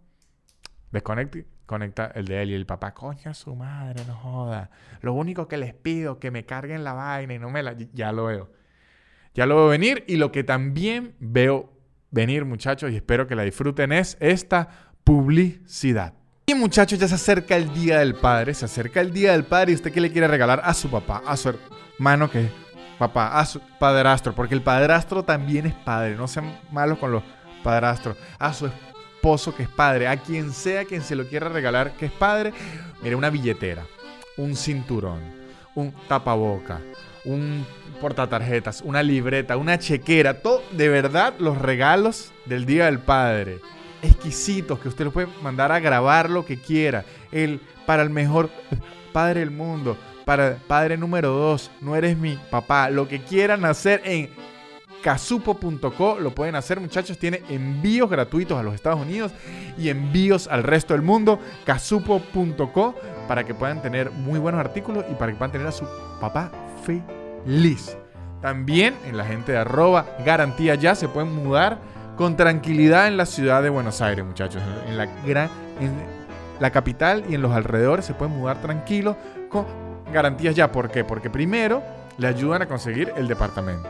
Desconecta 0.90 1.38
conecta 1.72 2.12
el 2.14 2.26
de 2.26 2.42
él 2.42 2.50
y 2.50 2.54
el 2.54 2.66
papá, 2.66 2.92
coño, 2.92 3.32
su 3.32 3.54
madre, 3.54 4.04
no 4.06 4.14
joda. 4.14 4.70
Lo 5.00 5.14
único 5.14 5.48
que 5.48 5.56
les 5.56 5.72
pido, 5.72 6.18
que 6.18 6.30
me 6.30 6.44
carguen 6.44 6.84
la 6.84 6.92
vaina 6.92 7.32
y 7.32 7.38
no 7.38 7.48
me 7.48 7.62
la... 7.62 7.74
Ya 7.94 8.12
lo 8.12 8.26
veo. 8.26 8.50
Ya 9.34 9.46
lo 9.46 9.56
veo 9.56 9.68
venir 9.68 10.04
y 10.06 10.16
lo 10.16 10.32
que 10.32 10.44
también 10.44 11.14
veo 11.18 11.72
venir, 12.12 12.44
muchachos, 12.44 12.92
y 12.92 12.96
espero 12.96 13.26
que 13.26 13.34
la 13.34 13.42
disfruten, 13.42 13.90
es 13.90 14.16
esta 14.20 14.68
publicidad. 15.02 16.14
Y 16.46 16.54
muchachos, 16.54 16.98
ya 16.98 17.08
se 17.08 17.16
acerca 17.16 17.56
el 17.56 17.72
Día 17.74 17.98
del 17.98 18.14
Padre, 18.14 18.54
se 18.54 18.66
acerca 18.66 19.00
el 19.00 19.12
Día 19.12 19.32
del 19.32 19.44
Padre 19.44 19.72
y 19.72 19.74
usted 19.74 19.92
qué 19.92 20.00
le 20.00 20.12
quiere 20.12 20.28
regalar 20.28 20.60
a 20.64 20.74
su 20.74 20.88
papá, 20.90 21.22
a 21.26 21.36
su 21.36 21.48
hermano 21.98 22.30
que 22.30 22.48
papá, 22.98 23.40
a 23.40 23.46
su 23.46 23.60
padrastro, 23.80 24.34
porque 24.34 24.54
el 24.54 24.62
padrastro 24.62 25.24
también 25.24 25.66
es 25.66 25.74
padre, 25.74 26.14
no 26.14 26.28
sean 26.28 26.60
malos 26.70 26.98
con 26.98 27.10
los 27.10 27.22
padrastros, 27.64 28.16
a 28.38 28.52
su 28.52 28.66
esposo 28.66 29.54
que 29.54 29.64
es 29.64 29.68
padre, 29.68 30.06
a 30.06 30.16
quien 30.16 30.52
sea 30.52 30.84
quien 30.84 31.02
se 31.02 31.16
lo 31.16 31.26
quiera 31.26 31.48
regalar 31.48 31.96
que 31.96 32.06
es 32.06 32.12
padre, 32.12 32.52
mire 33.02 33.16
una 33.16 33.30
billetera, 33.30 33.84
un 34.36 34.54
cinturón, 34.54 35.20
un 35.74 35.92
tapaboca, 36.06 36.80
un 37.24 37.66
portatarjetas, 38.02 38.82
una 38.82 39.00
libreta, 39.00 39.56
una 39.56 39.78
chequera, 39.78 40.42
todo, 40.42 40.60
de 40.72 40.88
verdad, 40.88 41.34
los 41.38 41.56
regalos 41.56 42.32
del 42.46 42.66
Día 42.66 42.86
del 42.86 42.98
Padre. 42.98 43.60
Exquisitos, 44.02 44.80
que 44.80 44.88
usted 44.88 45.04
lo 45.04 45.12
puede 45.12 45.28
mandar 45.40 45.70
a 45.70 45.78
grabar 45.78 46.28
lo 46.28 46.44
que 46.44 46.58
quiera. 46.58 47.04
El, 47.30 47.60
para 47.86 48.02
el 48.02 48.10
mejor 48.10 48.50
padre 49.12 49.40
del 49.40 49.52
mundo, 49.52 49.96
para 50.24 50.56
padre 50.66 50.96
número 50.96 51.30
dos, 51.30 51.70
no 51.80 51.94
eres 51.94 52.16
mi 52.18 52.36
papá. 52.50 52.90
Lo 52.90 53.06
que 53.06 53.22
quieran 53.22 53.64
hacer 53.64 54.02
en 54.04 54.30
casupo.co 55.00 56.18
lo 56.18 56.34
pueden 56.34 56.56
hacer, 56.56 56.80
muchachos. 56.80 57.18
Tiene 57.18 57.42
envíos 57.48 58.10
gratuitos 58.10 58.58
a 58.58 58.64
los 58.64 58.74
Estados 58.74 59.00
Unidos 59.00 59.30
y 59.78 59.90
envíos 59.90 60.48
al 60.48 60.64
resto 60.64 60.94
del 60.94 61.02
mundo. 61.02 61.38
casupo.co 61.64 62.96
para 63.28 63.44
que 63.44 63.54
puedan 63.54 63.80
tener 63.80 64.10
muy 64.10 64.40
buenos 64.40 64.58
artículos 64.58 65.04
y 65.08 65.14
para 65.14 65.30
que 65.30 65.38
puedan 65.38 65.52
tener 65.52 65.68
a 65.68 65.72
su 65.72 65.86
papá 66.20 66.50
feliz. 66.84 67.21
También 68.40 68.94
en 69.06 69.16
la 69.16 69.24
gente 69.24 69.52
de 69.52 69.58
arroba 69.58 70.06
garantía 70.24 70.74
ya 70.74 70.94
se 70.94 71.08
pueden 71.08 71.32
mudar 71.32 71.78
con 72.16 72.36
tranquilidad 72.36 73.06
en 73.06 73.16
la 73.16 73.26
ciudad 73.26 73.62
de 73.62 73.70
Buenos 73.70 74.00
Aires, 74.00 74.24
muchachos. 74.24 74.62
En 74.88 74.98
la 74.98 75.06
gran, 75.24 75.48
en 75.80 75.92
la 76.58 76.70
capital 76.70 77.24
y 77.28 77.34
en 77.34 77.42
los 77.42 77.52
alrededores 77.52 78.04
se 78.04 78.14
pueden 78.14 78.36
mudar 78.36 78.60
tranquilos 78.60 79.16
con 79.48 79.64
garantías 80.12 80.54
ya. 80.54 80.72
¿Por 80.72 80.90
qué? 80.90 81.04
Porque 81.04 81.30
primero 81.30 81.82
le 82.18 82.26
ayudan 82.26 82.62
a 82.62 82.66
conseguir 82.66 83.12
el 83.16 83.28
departamento. 83.28 83.88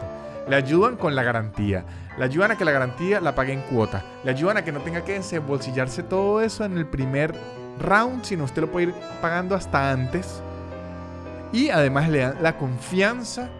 Le 0.49 0.57
ayudan 0.57 0.97
con 0.97 1.15
la 1.15 1.23
garantía. 1.23 1.85
Le 2.19 2.25
ayudan 2.25 2.51
a 2.51 2.59
que 2.59 2.65
la 2.65 2.73
garantía 2.73 3.21
la 3.21 3.35
pague 3.35 3.53
en 3.53 3.63
cuota. 3.63 4.03
Le 4.25 4.31
ayudan 4.31 4.59
a 4.59 4.65
que 4.65 4.73
no 4.73 4.81
tenga 4.81 5.03
que 5.03 5.15
desembolsillarse 5.15 6.03
todo 6.03 6.41
eso 6.41 6.65
en 6.65 6.77
el 6.77 6.87
primer 6.87 7.35
round, 7.81 8.25
sino 8.25 8.45
usted 8.45 8.63
lo 8.63 8.71
puede 8.71 8.89
ir 8.89 8.95
pagando 9.21 9.55
hasta 9.55 9.91
antes 9.93 10.43
y 11.53 11.71
además 11.71 12.09
le 12.09 12.19
dan 12.19 12.43
la 12.43 12.57
confianza 12.57 13.51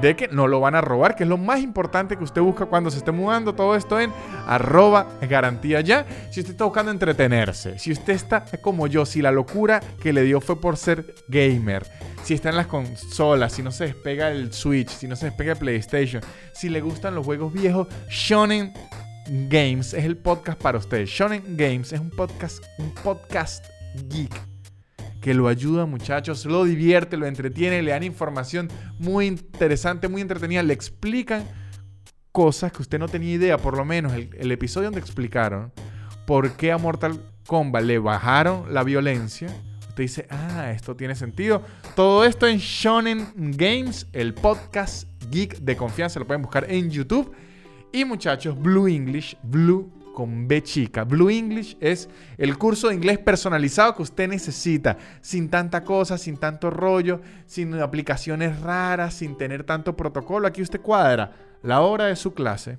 de 0.00 0.14
que 0.16 0.28
no 0.28 0.46
lo 0.46 0.60
van 0.60 0.74
a 0.74 0.80
robar, 0.80 1.16
que 1.16 1.24
es 1.24 1.28
lo 1.28 1.36
más 1.36 1.60
importante 1.60 2.16
que 2.16 2.24
usted 2.24 2.40
busca 2.40 2.66
cuando 2.66 2.90
se 2.90 2.98
esté 2.98 3.10
mudando. 3.10 3.54
Todo 3.54 3.74
esto 3.74 3.98
en 3.98 4.12
arroba 4.46 5.06
garantía 5.28 5.80
ya. 5.80 6.06
Si 6.30 6.40
usted 6.40 6.52
está 6.52 6.64
buscando 6.64 6.90
entretenerse, 6.90 7.78
si 7.78 7.92
usted 7.92 8.12
está 8.12 8.44
como 8.60 8.86
yo, 8.86 9.04
si 9.04 9.22
la 9.22 9.32
locura 9.32 9.80
que 10.00 10.12
le 10.12 10.22
dio 10.22 10.40
fue 10.40 10.60
por 10.60 10.76
ser 10.76 11.14
gamer, 11.28 11.86
si 12.22 12.34
está 12.34 12.50
en 12.50 12.56
las 12.56 12.66
consolas, 12.66 13.52
si 13.52 13.62
no 13.62 13.72
se 13.72 13.86
despega 13.86 14.30
el 14.30 14.52
Switch, 14.52 14.90
si 14.90 15.08
no 15.08 15.16
se 15.16 15.26
despega 15.26 15.52
el 15.52 15.58
PlayStation, 15.58 16.22
si 16.52 16.68
le 16.68 16.80
gustan 16.80 17.14
los 17.14 17.24
juegos 17.24 17.52
viejos, 17.52 17.88
Shonen 18.08 18.72
Games 19.48 19.94
es 19.94 20.04
el 20.04 20.16
podcast 20.16 20.60
para 20.60 20.78
ustedes. 20.78 21.08
Shonen 21.08 21.56
Games 21.56 21.92
es 21.92 22.00
un 22.00 22.10
podcast, 22.10 22.64
un 22.78 22.92
podcast 22.94 23.64
geek 24.08 24.49
que 25.20 25.34
lo 25.34 25.48
ayuda, 25.48 25.86
muchachos, 25.86 26.46
lo 26.46 26.64
divierte, 26.64 27.16
lo 27.16 27.26
entretiene, 27.26 27.82
le 27.82 27.90
dan 27.90 28.02
información 28.02 28.68
muy 28.98 29.26
interesante, 29.26 30.08
muy 30.08 30.22
entretenida, 30.22 30.62
le 30.62 30.72
explican 30.72 31.44
cosas 32.32 32.72
que 32.72 32.82
usted 32.82 32.98
no 32.98 33.08
tenía 33.08 33.34
idea, 33.34 33.58
por 33.58 33.76
lo 33.76 33.84
menos 33.84 34.12
el, 34.12 34.52
episodio 34.52 34.86
donde 34.86 35.00
explicaron 35.00 35.72
por 36.26 36.52
qué 36.52 36.72
a 36.72 36.78
Mortal 36.78 37.20
Kombat 37.46 37.84
le 37.84 37.98
bajaron 37.98 38.72
la 38.72 38.84
violencia. 38.84 39.48
Usted 39.88 40.04
dice, 40.04 40.26
ah, 40.30 40.70
esto 40.70 40.94
tiene 40.94 41.14
sentido. 41.16 41.62
Todo 41.96 42.24
esto 42.24 42.46
en 42.46 42.58
Shonen 42.58 43.32
Games, 43.34 44.06
el 44.12 44.34
podcast 44.34 45.08
geek 45.30 45.58
de 45.58 45.76
confianza, 45.76 46.20
lo 46.20 46.26
pueden 46.26 46.42
buscar 46.42 46.70
en 46.70 46.90
YouTube. 46.90 47.32
Y 47.92 48.04
muchachos, 48.04 48.56
Blue 48.56 48.86
English, 48.86 49.36
Blue 49.42 49.90
con 50.14 50.48
B 50.48 50.62
chica. 50.62 51.04
Blue 51.04 51.30
English 51.30 51.76
es 51.80 52.08
el 52.36 52.58
curso 52.58 52.88
de 52.88 52.94
inglés 52.94 53.18
personalizado 53.18 53.96
que 53.96 54.02
usted 54.02 54.28
necesita, 54.28 54.98
sin 55.20 55.48
tanta 55.48 55.84
cosa, 55.84 56.18
sin 56.18 56.36
tanto 56.36 56.70
rollo, 56.70 57.20
sin 57.46 57.74
aplicaciones 57.74 58.60
raras, 58.60 59.14
sin 59.14 59.36
tener 59.36 59.64
tanto 59.64 59.96
protocolo. 59.96 60.46
Aquí 60.46 60.62
usted 60.62 60.80
cuadra 60.80 61.32
la 61.62 61.80
hora 61.80 62.06
de 62.06 62.16
su 62.16 62.34
clase, 62.34 62.78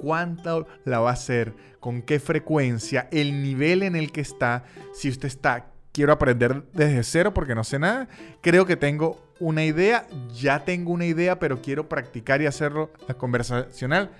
cuánto 0.00 0.66
la 0.84 1.00
va 1.00 1.10
a 1.10 1.14
hacer, 1.14 1.54
con 1.80 2.02
qué 2.02 2.20
frecuencia, 2.20 3.08
el 3.10 3.42
nivel 3.42 3.82
en 3.82 3.96
el 3.96 4.12
que 4.12 4.20
está, 4.20 4.64
si 4.92 5.08
usted 5.08 5.28
está, 5.28 5.66
quiero 5.92 6.12
aprender 6.12 6.64
desde 6.72 7.02
cero 7.02 7.34
porque 7.34 7.54
no 7.54 7.64
sé 7.64 7.78
nada, 7.78 8.08
creo 8.40 8.66
que 8.66 8.76
tengo 8.76 9.20
una 9.38 9.64
idea, 9.64 10.06
ya 10.34 10.64
tengo 10.64 10.92
una 10.92 11.04
idea, 11.04 11.38
pero 11.38 11.60
quiero 11.60 11.88
practicar 11.88 12.40
y 12.40 12.46
hacerlo 12.46 12.90
conversacional 13.18 14.10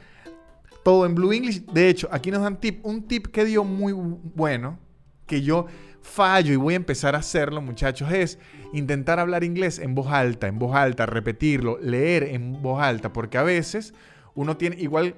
todo 0.82 1.06
en 1.06 1.14
Blue 1.14 1.32
English. 1.32 1.64
De 1.66 1.88
hecho, 1.88 2.08
aquí 2.10 2.30
nos 2.30 2.42
dan 2.42 2.60
tip, 2.60 2.84
un 2.84 3.02
tip 3.02 3.26
que 3.26 3.44
dio 3.44 3.64
muy 3.64 3.92
bueno, 3.92 4.78
que 5.26 5.42
yo 5.42 5.66
fallo 6.02 6.52
y 6.52 6.56
voy 6.56 6.74
a 6.74 6.76
empezar 6.76 7.14
a 7.14 7.18
hacerlo, 7.18 7.62
muchachos, 7.62 8.10
es 8.12 8.38
intentar 8.72 9.20
hablar 9.20 9.44
inglés 9.44 9.78
en 9.78 9.94
voz 9.94 10.08
alta, 10.08 10.48
en 10.48 10.58
voz 10.58 10.74
alta, 10.74 11.06
repetirlo, 11.06 11.78
leer 11.80 12.24
en 12.24 12.60
voz 12.60 12.82
alta, 12.82 13.12
porque 13.12 13.38
a 13.38 13.42
veces 13.42 13.94
uno 14.34 14.56
tiene 14.56 14.76
igual 14.80 15.14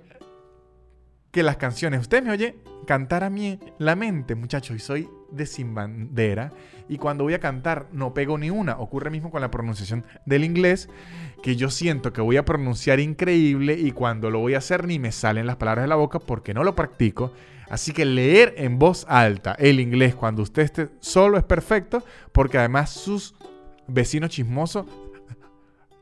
que 1.35 1.43
las 1.43 1.57
canciones. 1.57 2.01
Usted 2.01 2.23
me 2.23 2.31
oye 2.31 2.55
cantar 2.87 3.25
a 3.25 3.29
mí 3.29 3.59
la 3.79 3.97
mente, 3.97 4.37
muchachos, 4.37 4.77
y 4.77 4.79
soy 4.79 5.09
de 5.33 5.47
sin 5.47 5.75
bandera. 5.75 6.53
Y 6.89 6.97
cuando 6.97 7.25
voy 7.25 7.35
a 7.35 7.41
cantar 7.41 7.89
no 7.91 8.15
pego 8.15 8.39
ni 8.39 8.51
una. 8.51 8.79
Ocurre 8.79 9.11
mismo 9.11 9.33
con 9.33 9.41
la 9.41 9.51
pronunciación 9.51 10.05
del 10.27 10.45
inglés, 10.45 10.89
que 11.43 11.57
yo 11.57 11.71
siento 11.71 12.13
que 12.13 12.21
voy 12.21 12.37
a 12.37 12.45
pronunciar 12.45 13.01
increíble 13.01 13.75
y 13.75 13.91
cuando 13.91 14.31
lo 14.31 14.39
voy 14.39 14.55
a 14.55 14.59
hacer 14.59 14.87
ni 14.87 15.01
me 15.01 15.11
salen 15.11 15.49
las 15.49 15.57
palabras 15.57 15.83
de 15.83 15.89
la 15.89 15.97
boca 15.97 16.21
porque 16.21 16.55
no 16.55 16.63
lo 16.63 16.77
practico. 16.77 17.33
Así 17.69 17.93
que 17.93 18.05
leer 18.05 18.55
en 18.57 18.79
voz 18.79 19.05
alta 19.09 19.57
el 19.59 19.81
inglés 19.81 20.15
cuando 20.15 20.43
usted 20.43 20.63
esté 20.63 20.91
solo 21.01 21.37
es 21.37 21.43
perfecto 21.43 22.05
porque 22.31 22.59
además 22.59 22.91
sus 22.91 23.35
vecinos 23.89 24.31
chismosos 24.31 24.87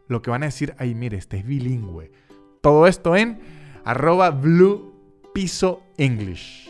lo 0.09 0.21
que 0.21 0.31
van 0.31 0.43
a 0.43 0.47
decir, 0.47 0.75
ay 0.77 0.95
mire, 0.95 1.17
este 1.17 1.39
es 1.39 1.47
bilingüe. 1.47 2.13
Todo 2.61 2.87
esto 2.87 3.17
en 3.17 3.41
arroba 3.85 4.31
blue 4.31 4.92
Piso 5.33 5.83
English. 5.97 6.69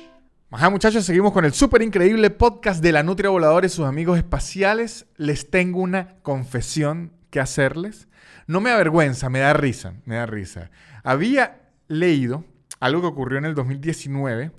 Ajá, 0.50 0.70
muchachos, 0.70 1.04
seguimos 1.04 1.32
con 1.32 1.44
el 1.44 1.52
súper 1.52 1.82
increíble 1.82 2.30
podcast 2.30 2.80
de 2.80 2.92
la 2.92 3.02
Nutria 3.02 3.30
Voladora 3.30 3.66
y 3.66 3.70
sus 3.70 3.86
amigos 3.86 4.18
espaciales. 4.18 5.06
Les 5.16 5.50
tengo 5.50 5.80
una 5.80 6.16
confesión 6.22 7.12
que 7.30 7.40
hacerles. 7.40 8.06
No 8.46 8.60
me 8.60 8.70
avergüenza, 8.70 9.28
me 9.30 9.40
da 9.40 9.52
risa, 9.52 9.94
me 10.04 10.14
da 10.14 10.26
risa. 10.26 10.70
Había 11.02 11.62
leído 11.88 12.44
algo 12.78 13.00
que 13.00 13.08
ocurrió 13.08 13.38
en 13.38 13.46
el 13.46 13.54
2019, 13.54 14.52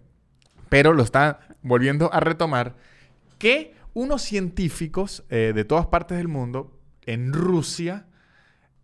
pero 0.67 0.91
lo 0.91 1.03
está 1.03 1.39
volviendo 1.61 2.13
a 2.13 2.19
retomar, 2.19 2.75
que 3.37 3.73
unos 3.93 4.21
científicos 4.21 5.23
eh, 5.29 5.53
de 5.55 5.63
todas 5.63 5.85
partes 5.85 6.17
del 6.17 6.27
mundo, 6.27 6.77
en 7.05 7.31
Rusia, 7.31 8.07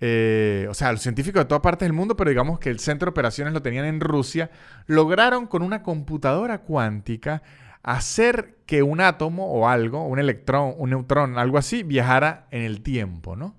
eh, 0.01 0.67
o 0.69 0.73
sea, 0.73 0.91
los 0.91 1.01
científicos 1.01 1.41
de 1.41 1.45
todas 1.45 1.61
partes 1.61 1.85
del 1.85 1.93
mundo, 1.93 2.15
pero 2.15 2.29
digamos 2.29 2.59
que 2.59 2.69
el 2.69 2.79
centro 2.79 3.07
de 3.07 3.11
operaciones 3.11 3.53
lo 3.53 3.61
tenían 3.61 3.85
en 3.85 3.99
Rusia, 3.99 4.49
lograron 4.87 5.47
con 5.47 5.61
una 5.61 5.83
computadora 5.83 6.59
cuántica 6.61 7.41
hacer 7.83 8.57
que 8.65 8.83
un 8.83 9.01
átomo 9.01 9.51
o 9.51 9.67
algo, 9.67 10.05
un 10.05 10.19
electrón, 10.19 10.73
un 10.77 10.91
neutrón, 10.91 11.37
algo 11.37 11.57
así, 11.57 11.83
viajara 11.83 12.47
en 12.51 12.63
el 12.63 12.81
tiempo, 12.81 13.35
¿no? 13.35 13.55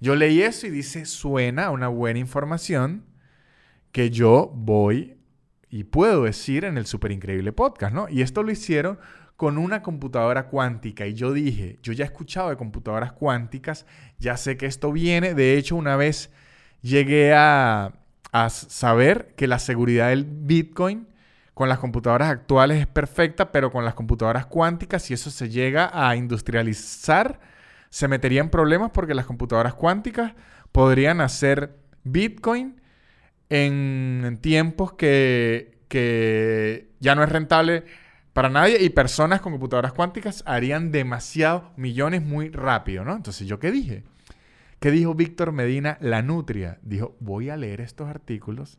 Yo 0.00 0.16
leí 0.16 0.42
eso 0.42 0.66
y 0.66 0.70
dice, 0.70 1.04
suena 1.04 1.70
una 1.70 1.88
buena 1.88 2.18
información 2.18 3.04
que 3.92 4.10
yo 4.10 4.50
voy 4.54 5.16
y 5.70 5.84
puedo 5.84 6.24
decir 6.24 6.64
en 6.64 6.76
el 6.76 6.86
super 6.86 7.12
increíble 7.12 7.52
podcast, 7.52 7.94
¿no? 7.94 8.08
Y 8.08 8.22
esto 8.22 8.42
lo 8.42 8.50
hicieron 8.50 8.98
con 9.42 9.58
una 9.58 9.82
computadora 9.82 10.46
cuántica. 10.46 11.04
Y 11.04 11.14
yo 11.14 11.32
dije, 11.32 11.80
yo 11.82 11.92
ya 11.92 12.04
he 12.04 12.06
escuchado 12.06 12.50
de 12.50 12.56
computadoras 12.56 13.10
cuánticas, 13.10 13.86
ya 14.20 14.36
sé 14.36 14.56
que 14.56 14.66
esto 14.66 14.92
viene. 14.92 15.34
De 15.34 15.58
hecho, 15.58 15.74
una 15.74 15.96
vez 15.96 16.30
llegué 16.80 17.34
a, 17.34 17.92
saber 18.50 19.34
que 19.36 19.48
la 19.48 19.58
seguridad 19.58 20.10
del 20.10 20.24
Bitcoin 20.24 21.08
con 21.54 21.68
las 21.68 21.80
computadoras 21.80 22.30
actuales 22.30 22.78
es 22.78 22.86
perfecta, 22.86 23.50
pero 23.50 23.72
con 23.72 23.84
las 23.84 23.94
computadoras 23.94 24.46
cuánticas, 24.46 25.02
si 25.02 25.12
eso 25.12 25.28
se 25.28 25.48
llega 25.48 25.90
a 25.92 26.14
industrializar, 26.14 27.40
se 27.90 28.06
metería 28.06 28.42
en 28.42 28.48
problemas 28.48 28.92
porque 28.92 29.12
las 29.12 29.26
computadoras 29.26 29.74
cuánticas 29.74 30.34
podrían 30.70 31.20
hacer 31.20 31.80
Bitcoin 32.04 32.80
en 33.48 34.38
tiempos 34.40 34.92
que, 34.92 35.80
que 35.88 36.92
ya 37.00 37.16
no 37.16 37.24
es 37.24 37.28
rentable 37.28 37.82
para 38.32 38.48
nadie 38.48 38.82
y 38.82 38.90
personas 38.90 39.40
con 39.40 39.52
computadoras 39.52 39.92
cuánticas 39.92 40.42
harían 40.46 40.90
demasiados 40.90 41.64
millones 41.76 42.22
muy 42.22 42.48
rápido, 42.48 43.04
¿no? 43.04 43.14
Entonces, 43.14 43.46
¿yo 43.46 43.58
qué 43.58 43.70
dije? 43.70 44.04
¿Qué 44.80 44.90
dijo 44.90 45.14
Víctor 45.14 45.52
Medina, 45.52 45.98
la 46.00 46.22
nutria? 46.22 46.78
Dijo, 46.82 47.14
voy 47.20 47.50
a 47.50 47.56
leer 47.56 47.80
estos 47.80 48.08
artículos 48.08 48.78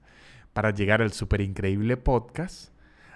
para 0.53 0.71
llegar 0.71 1.01
al 1.01 1.13
súper 1.13 1.41
increíble 1.41 1.97
podcast 1.97 2.73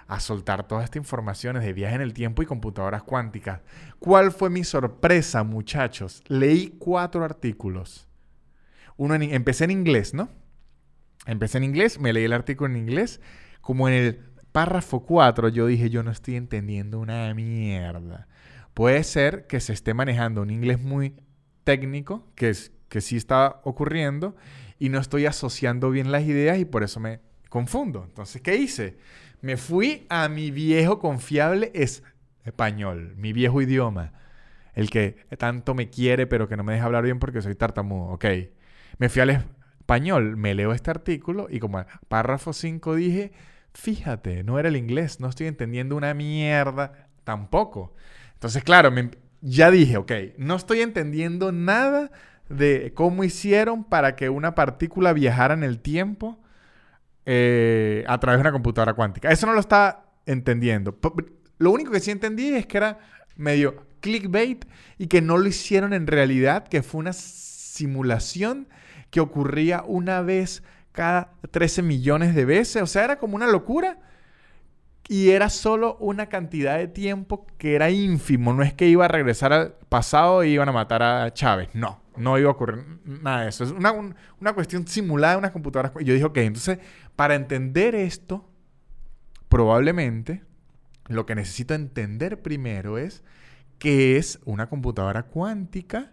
a 0.08 0.20
soltar 0.20 0.68
todas 0.68 0.86
estas 0.86 1.02
informaciones 1.02 1.64
de 1.64 1.74
viaje 1.74 1.96
en 1.96 2.02
el 2.02 2.14
tiempo 2.14 2.42
y 2.42 2.46
computadoras 2.46 3.04
cuánticas. 3.04 3.62
¿Cuál 4.00 4.32
fue 4.32 4.50
mi 4.50 4.64
sorpresa, 4.64 5.44
muchachos? 5.44 6.24
Leí 6.28 6.76
cuatro 6.80 7.26
artículos. 7.26 8.08
Uno 8.96 9.16
en, 9.16 9.24
empecé 9.24 9.66
en 9.66 9.72
inglés, 9.72 10.14
¿no? 10.14 10.30
Empecé 11.26 11.58
en 11.58 11.66
inglés, 11.66 12.00
me 12.00 12.14
leí 12.14 12.24
el 12.24 12.32
artículo 12.34 12.70
en 12.70 12.78
inglés, 12.78 13.20
como 13.60 13.90
en 13.90 13.94
el 13.96 14.28
párrafo 14.58 15.02
4 15.02 15.50
yo 15.50 15.68
dije, 15.68 15.92
yo 15.92 16.02
no 16.02 16.10
estoy 16.10 16.36
entendiendo 16.36 17.00
una 17.00 17.32
mierda. 17.36 18.28
Puede 18.74 19.04
ser 19.04 19.46
que 19.46 19.60
se 19.60 19.72
esté 19.72 19.94
manejando 19.94 20.42
un 20.42 20.50
inglés 20.50 20.82
muy 20.82 21.14
técnico, 21.64 22.26
que, 22.34 22.50
es, 22.50 22.72
que 22.90 23.02
sí 23.02 23.18
está 23.18 23.62
ocurriendo, 23.66 24.36
y 24.80 24.90
no 24.90 24.98
estoy 24.98 25.28
asociando 25.28 25.92
bien 25.92 26.12
las 26.12 26.24
ideas 26.24 26.58
y 26.58 26.66
por 26.66 26.82
eso 26.82 27.00
me 27.00 27.20
confundo. 27.50 28.04
Entonces, 28.08 28.42
¿qué 28.42 28.56
hice? 28.56 28.98
Me 29.42 29.58
fui 29.58 30.08
a 30.10 30.28
mi 30.28 30.50
viejo 30.50 30.98
confiable 30.98 31.70
es 31.76 32.02
español, 32.44 33.14
mi 33.16 33.34
viejo 33.34 33.62
idioma, 33.62 34.14
el 34.74 34.90
que 34.90 35.18
tanto 35.38 35.76
me 35.76 35.92
quiere 35.92 36.26
pero 36.26 36.48
que 36.48 36.58
no 36.58 36.64
me 36.64 36.74
deja 36.74 36.86
hablar 36.86 37.04
bien 37.04 37.20
porque 37.20 37.44
soy 37.44 37.54
tartamudo. 37.54 38.08
Ok, 38.08 38.26
me 38.98 39.10
fui 39.10 39.22
al 39.22 39.30
español, 39.30 40.36
me 40.36 40.56
leo 40.56 40.74
este 40.74 40.90
artículo 40.90 41.46
y 41.48 41.60
como 41.60 41.86
párrafo 42.08 42.54
5 42.54 42.96
dije, 42.96 43.34
fíjate, 43.78 44.44
no 44.44 44.58
era 44.58 44.70
el 44.70 44.76
inglés, 44.76 45.20
no 45.20 45.30
estoy 45.30 45.46
entendiendo 45.46 45.96
una 45.96 46.14
mierda 46.16 47.08
tampoco. 47.24 47.94
Entonces, 48.34 48.64
claro, 48.64 48.92
ya 49.42 49.70
dije, 49.70 49.98
ok, 49.98 50.12
no 50.38 50.56
estoy 50.56 50.82
entendiendo 50.82 51.52
nada 51.52 52.12
de 52.50 52.92
cómo 52.96 53.24
hicieron 53.24 53.84
para 53.84 54.16
que 54.16 54.30
una 54.30 54.56
partícula 54.56 55.14
viajara 55.14 55.54
en 55.54 55.64
el 55.64 55.80
tiempo 55.80 56.40
eh, 57.26 58.04
a 58.08 58.20
través 58.20 58.40
de 58.40 58.42
una 58.42 58.52
computadora 58.52 58.94
cuántica. 58.94 59.30
Eso 59.30 59.46
no 59.46 59.54
lo 59.54 59.60
estaba 59.60 60.06
entendiendo. 60.26 60.98
Lo 61.60 61.72
único 61.72 61.92
que 61.92 62.00
sí 62.00 62.10
entendí 62.10 62.50
es 62.50 62.66
que 62.66 62.78
era 62.78 62.98
medio 63.36 63.86
clickbait 64.00 64.66
y 64.98 65.06
que 65.08 65.22
no 65.22 65.38
lo 65.38 65.48
hicieron 65.48 65.94
en 65.94 66.08
realidad, 66.08 66.68
que 66.68 66.82
fue 66.82 67.00
una 67.00 67.14
simulación 67.14 68.68
que 69.12 69.20
ocurría 69.20 69.84
una 69.86 70.22
vez 70.22 70.64
cada 70.98 71.34
13 71.52 71.84
millones 71.84 72.34
de 72.34 72.44
veces. 72.44 72.82
O 72.82 72.88
sea, 72.88 73.04
era 73.04 73.20
como 73.20 73.36
una 73.36 73.46
locura. 73.46 74.00
Y 75.08 75.30
era 75.30 75.50
solo 75.50 75.96
una 76.02 76.26
cantidad 76.26 76.78
de 76.78 76.88
tiempo 76.88 77.46
que 77.60 77.76
era 77.76 77.92
ínfimo. 77.92 78.52
No 78.52 78.64
es 78.64 78.74
que 78.74 78.88
iba 78.88 79.06
a 79.06 79.08
regresar 79.08 79.54
al 79.54 79.76
pasado 79.88 80.42
e 80.42 80.50
iban 80.50 80.68
a 80.68 80.72
matar 80.74 81.04
a 81.04 81.32
Chávez. 81.32 81.70
No, 81.74 82.02
no 82.18 82.38
iba 82.40 82.50
a 82.50 82.54
ocurrir 82.54 82.84
nada 83.06 83.44
de 83.44 83.50
eso. 83.50 83.64
Es 83.64 83.72
una, 83.72 83.94
una 83.94 84.54
cuestión 84.54 84.88
simulada 84.88 85.34
de 85.34 85.40
unas 85.40 85.52
computadoras. 85.52 85.94
Yo 86.04 86.14
dije, 86.14 86.26
ok, 86.26 86.38
entonces, 86.40 86.80
para 87.16 87.36
entender 87.36 87.94
esto, 87.94 88.50
probablemente 89.48 90.44
lo 91.08 91.26
que 91.26 91.36
necesito 91.36 91.74
entender 91.74 92.42
primero 92.42 92.98
es 92.98 93.24
qué 93.78 94.18
es 94.18 94.40
una 94.46 94.68
computadora 94.68 95.24
cuántica 95.24 96.12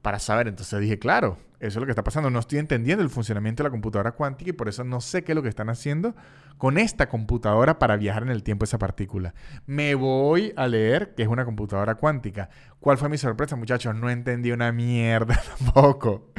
para 0.00 0.18
saber. 0.20 0.48
Entonces 0.48 0.80
dije, 0.80 0.98
claro, 0.98 1.36
eso 1.60 1.78
es 1.78 1.80
lo 1.80 1.84
que 1.84 1.92
está 1.92 2.02
pasando. 2.02 2.30
No 2.30 2.38
estoy 2.38 2.58
entendiendo 2.58 3.04
el 3.04 3.10
funcionamiento 3.10 3.62
de 3.62 3.68
la 3.68 3.70
computadora 3.70 4.12
cuántica 4.12 4.50
y 4.50 4.52
por 4.54 4.68
eso 4.68 4.82
no 4.82 5.02
sé 5.02 5.22
qué 5.22 5.32
es 5.32 5.36
lo 5.36 5.42
que 5.42 5.50
están 5.50 5.68
haciendo 5.68 6.16
con 6.56 6.78
esta 6.78 7.08
computadora 7.08 7.78
para 7.78 7.98
viajar 7.98 8.22
en 8.22 8.30
el 8.30 8.42
tiempo 8.42 8.64
esa 8.64 8.78
partícula. 8.78 9.34
Me 9.66 9.94
voy 9.94 10.54
a 10.56 10.66
leer 10.66 11.14
que 11.14 11.22
es 11.22 11.28
una 11.28 11.44
computadora 11.44 11.96
cuántica. 11.96 12.48
¿Cuál 12.80 12.96
fue 12.96 13.10
mi 13.10 13.18
sorpresa, 13.18 13.56
muchachos? 13.56 13.94
No 13.94 14.08
entendí 14.08 14.52
una 14.52 14.72
mierda 14.72 15.38
tampoco. 15.58 16.32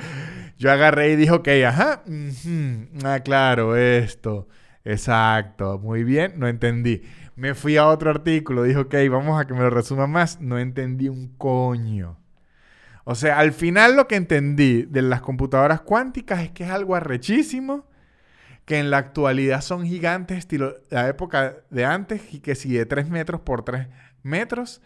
Yo 0.57 0.71
agarré 0.71 1.11
y 1.11 1.15
dije, 1.15 1.31
ok, 1.31 1.47
ajá, 1.67 2.03
ah, 3.03 3.19
claro, 3.19 3.75
esto. 3.75 4.47
Exacto, 4.83 5.77
muy 5.77 6.03
bien, 6.03 6.33
no 6.37 6.47
entendí. 6.47 7.03
Me 7.35 7.53
fui 7.53 7.77
a 7.77 7.87
otro 7.87 8.09
artículo, 8.09 8.63
dije, 8.63 8.79
ok, 8.79 8.95
vamos 9.09 9.39
a 9.39 9.45
que 9.45 9.53
me 9.53 9.61
lo 9.61 9.69
resuma 9.69 10.07
más. 10.07 10.41
No 10.41 10.57
entendí 10.59 11.09
un 11.09 11.35
coño. 11.37 12.20
O 13.03 13.15
sea, 13.15 13.39
al 13.39 13.51
final 13.51 13.95
lo 13.95 14.07
que 14.07 14.15
entendí 14.15 14.83
de 14.83 15.01
las 15.01 15.21
computadoras 15.21 15.81
cuánticas 15.81 16.41
es 16.41 16.51
que 16.51 16.63
es 16.65 16.69
algo 16.69 16.95
arrechísimo, 16.95 17.87
que 18.65 18.79
en 18.79 18.91
la 18.91 18.97
actualidad 18.97 19.61
son 19.61 19.85
gigantes, 19.85 20.37
estilo 20.37 20.75
la 20.89 21.07
época 21.07 21.57
de 21.69 21.85
antes, 21.85 22.33
y 22.33 22.39
que 22.39 22.55
si 22.55 22.73
de 22.73 22.85
3 22.85 23.09
metros 23.09 23.41
por 23.41 23.63
3 23.63 23.87
metros, 24.23 24.81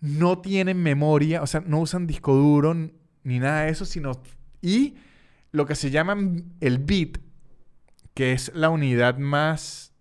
no 0.00 0.40
tienen 0.40 0.82
memoria, 0.82 1.42
o 1.42 1.46
sea, 1.46 1.62
no 1.64 1.80
usan 1.80 2.06
disco 2.06 2.34
duro 2.34 2.74
ni 2.74 3.38
nada 3.38 3.62
de 3.62 3.70
eso, 3.70 3.84
sino... 3.84 4.12
Y 4.60 4.96
lo 5.52 5.66
que 5.66 5.74
se 5.74 5.90
llama 5.90 6.16
el 6.60 6.78
bit, 6.78 7.18
que 8.14 8.32
es 8.32 8.50
la 8.54 8.70
unidad 8.70 9.18
más 9.18 9.92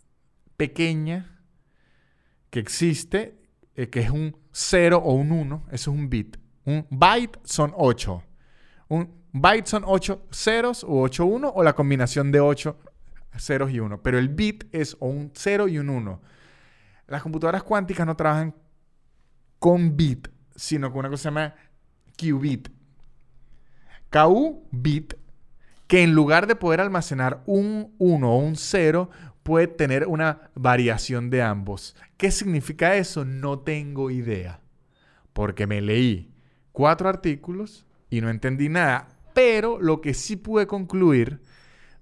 pequeña 0.57 1.41
que 2.49 2.59
existe, 2.59 3.37
eh, 3.75 3.89
que 3.89 3.99
es 3.99 4.09
un 4.09 4.37
0 4.51 5.01
o 5.03 5.13
un 5.13 5.31
1, 5.31 5.65
eso 5.71 5.91
es 5.91 5.97
un 5.97 6.09
bit. 6.09 6.37
Un 6.65 6.85
byte 6.89 7.39
son 7.43 7.73
8. 7.75 8.23
Un 8.89 9.09
byte 9.31 9.67
son 9.67 9.83
8 9.85 10.27
ceros 10.31 10.83
o 10.83 11.01
8 11.01 11.25
1 11.25 11.53
o 11.55 11.63
la 11.63 11.73
combinación 11.73 12.31
de 12.31 12.39
8 12.39 12.77
ceros 13.37 13.71
y 13.71 13.79
1. 13.79 14.01
Pero 14.01 14.17
el 14.17 14.29
bit 14.29 14.65
es 14.71 14.97
un 14.99 15.31
0 15.33 15.67
y 15.67 15.77
un 15.77 15.89
1. 15.89 16.21
Las 17.07 17.21
computadoras 17.21 17.63
cuánticas 17.63 18.07
no 18.07 18.15
trabajan 18.15 18.55
con 19.59 19.95
bit, 19.95 20.27
sino 20.55 20.91
con 20.91 20.99
una 20.99 21.09
cosa 21.09 21.17
que 21.17 21.23
se 21.23 21.29
llama 21.29 21.55
qubit. 22.17 22.69
Qubit, 24.09 25.13
que 25.87 26.03
en 26.03 26.13
lugar 26.13 26.47
de 26.47 26.55
poder 26.55 26.81
almacenar 26.81 27.43
un 27.45 27.93
1 27.99 28.31
o 28.31 28.37
un 28.37 28.55
0, 28.55 29.09
puede 29.43 29.67
tener 29.67 30.07
una 30.07 30.49
variación 30.55 31.29
de 31.29 31.43
ambos. 31.43 31.95
¿Qué 32.17 32.31
significa 32.31 32.95
eso? 32.95 33.23
No 33.23 33.59
tengo 33.59 34.09
idea. 34.09 34.61
Porque 35.33 35.67
me 35.67 35.81
leí 35.81 36.34
cuatro 36.75 37.09
artículos 37.09 37.87
y 38.09 38.21
no 38.21 38.29
entendí 38.29 38.69
nada. 38.69 39.07
Pero 39.33 39.79
lo 39.81 40.01
que 40.01 40.13
sí 40.13 40.35
pude 40.35 40.67
concluir, 40.67 41.41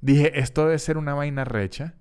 dije, 0.02 0.40
esto 0.40 0.66
debe 0.66 0.80
ser 0.80 0.98
una 0.98 1.14
vaina 1.14 1.46
recha, 1.46 1.94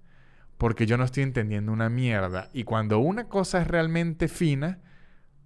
porque 0.59 0.87
yo 0.87 0.97
no 0.97 1.05
estoy 1.05 1.23
entendiendo 1.23 1.71
una 1.71 1.89
mierda. 1.89 2.49
Y 2.53 2.65
cuando 2.65 2.99
una 2.99 3.29
cosa 3.29 3.61
es 3.61 3.69
realmente 3.69 4.27
fina, 4.27 4.81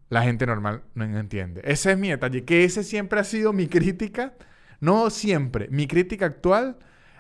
la 0.09 0.23
gente 0.23 0.47
normal 0.47 0.85
no 0.95 1.05
entiende. 1.05 1.61
Ese 1.65 1.93
es 1.93 1.99
mi 1.99 2.09
detalle, 2.09 2.45
que 2.45 2.65
ese 2.65 2.85
siempre 2.85 3.21
ha 3.21 3.25
sido 3.25 3.53
mi 3.53 3.67
crítica, 3.67 4.35
no 4.81 5.11
siempre, 5.11 5.69
mi 5.69 5.87
crítica 5.87 6.27
actual 6.27 6.79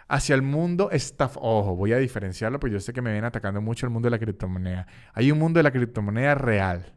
hacia 0.08 0.36
el 0.36 0.42
mundo 0.42 0.88
staff. 0.92 1.36
Ojo, 1.40 1.74
voy 1.74 1.92
a 1.92 1.98
diferenciarlo, 1.98 2.60
porque 2.60 2.74
yo 2.74 2.80
sé 2.80 2.92
que 2.92 3.02
me 3.02 3.12
viene 3.12 3.26
atacando 3.26 3.60
mucho 3.60 3.86
el 3.86 3.90
mundo 3.90 4.06
de 4.06 4.10
la 4.10 4.18
criptomoneda. 4.18 4.86
Hay 5.14 5.32
un 5.32 5.38
mundo 5.38 5.58
de 5.58 5.64
la 5.64 5.72
criptomoneda 5.72 6.36
real. 6.36 6.95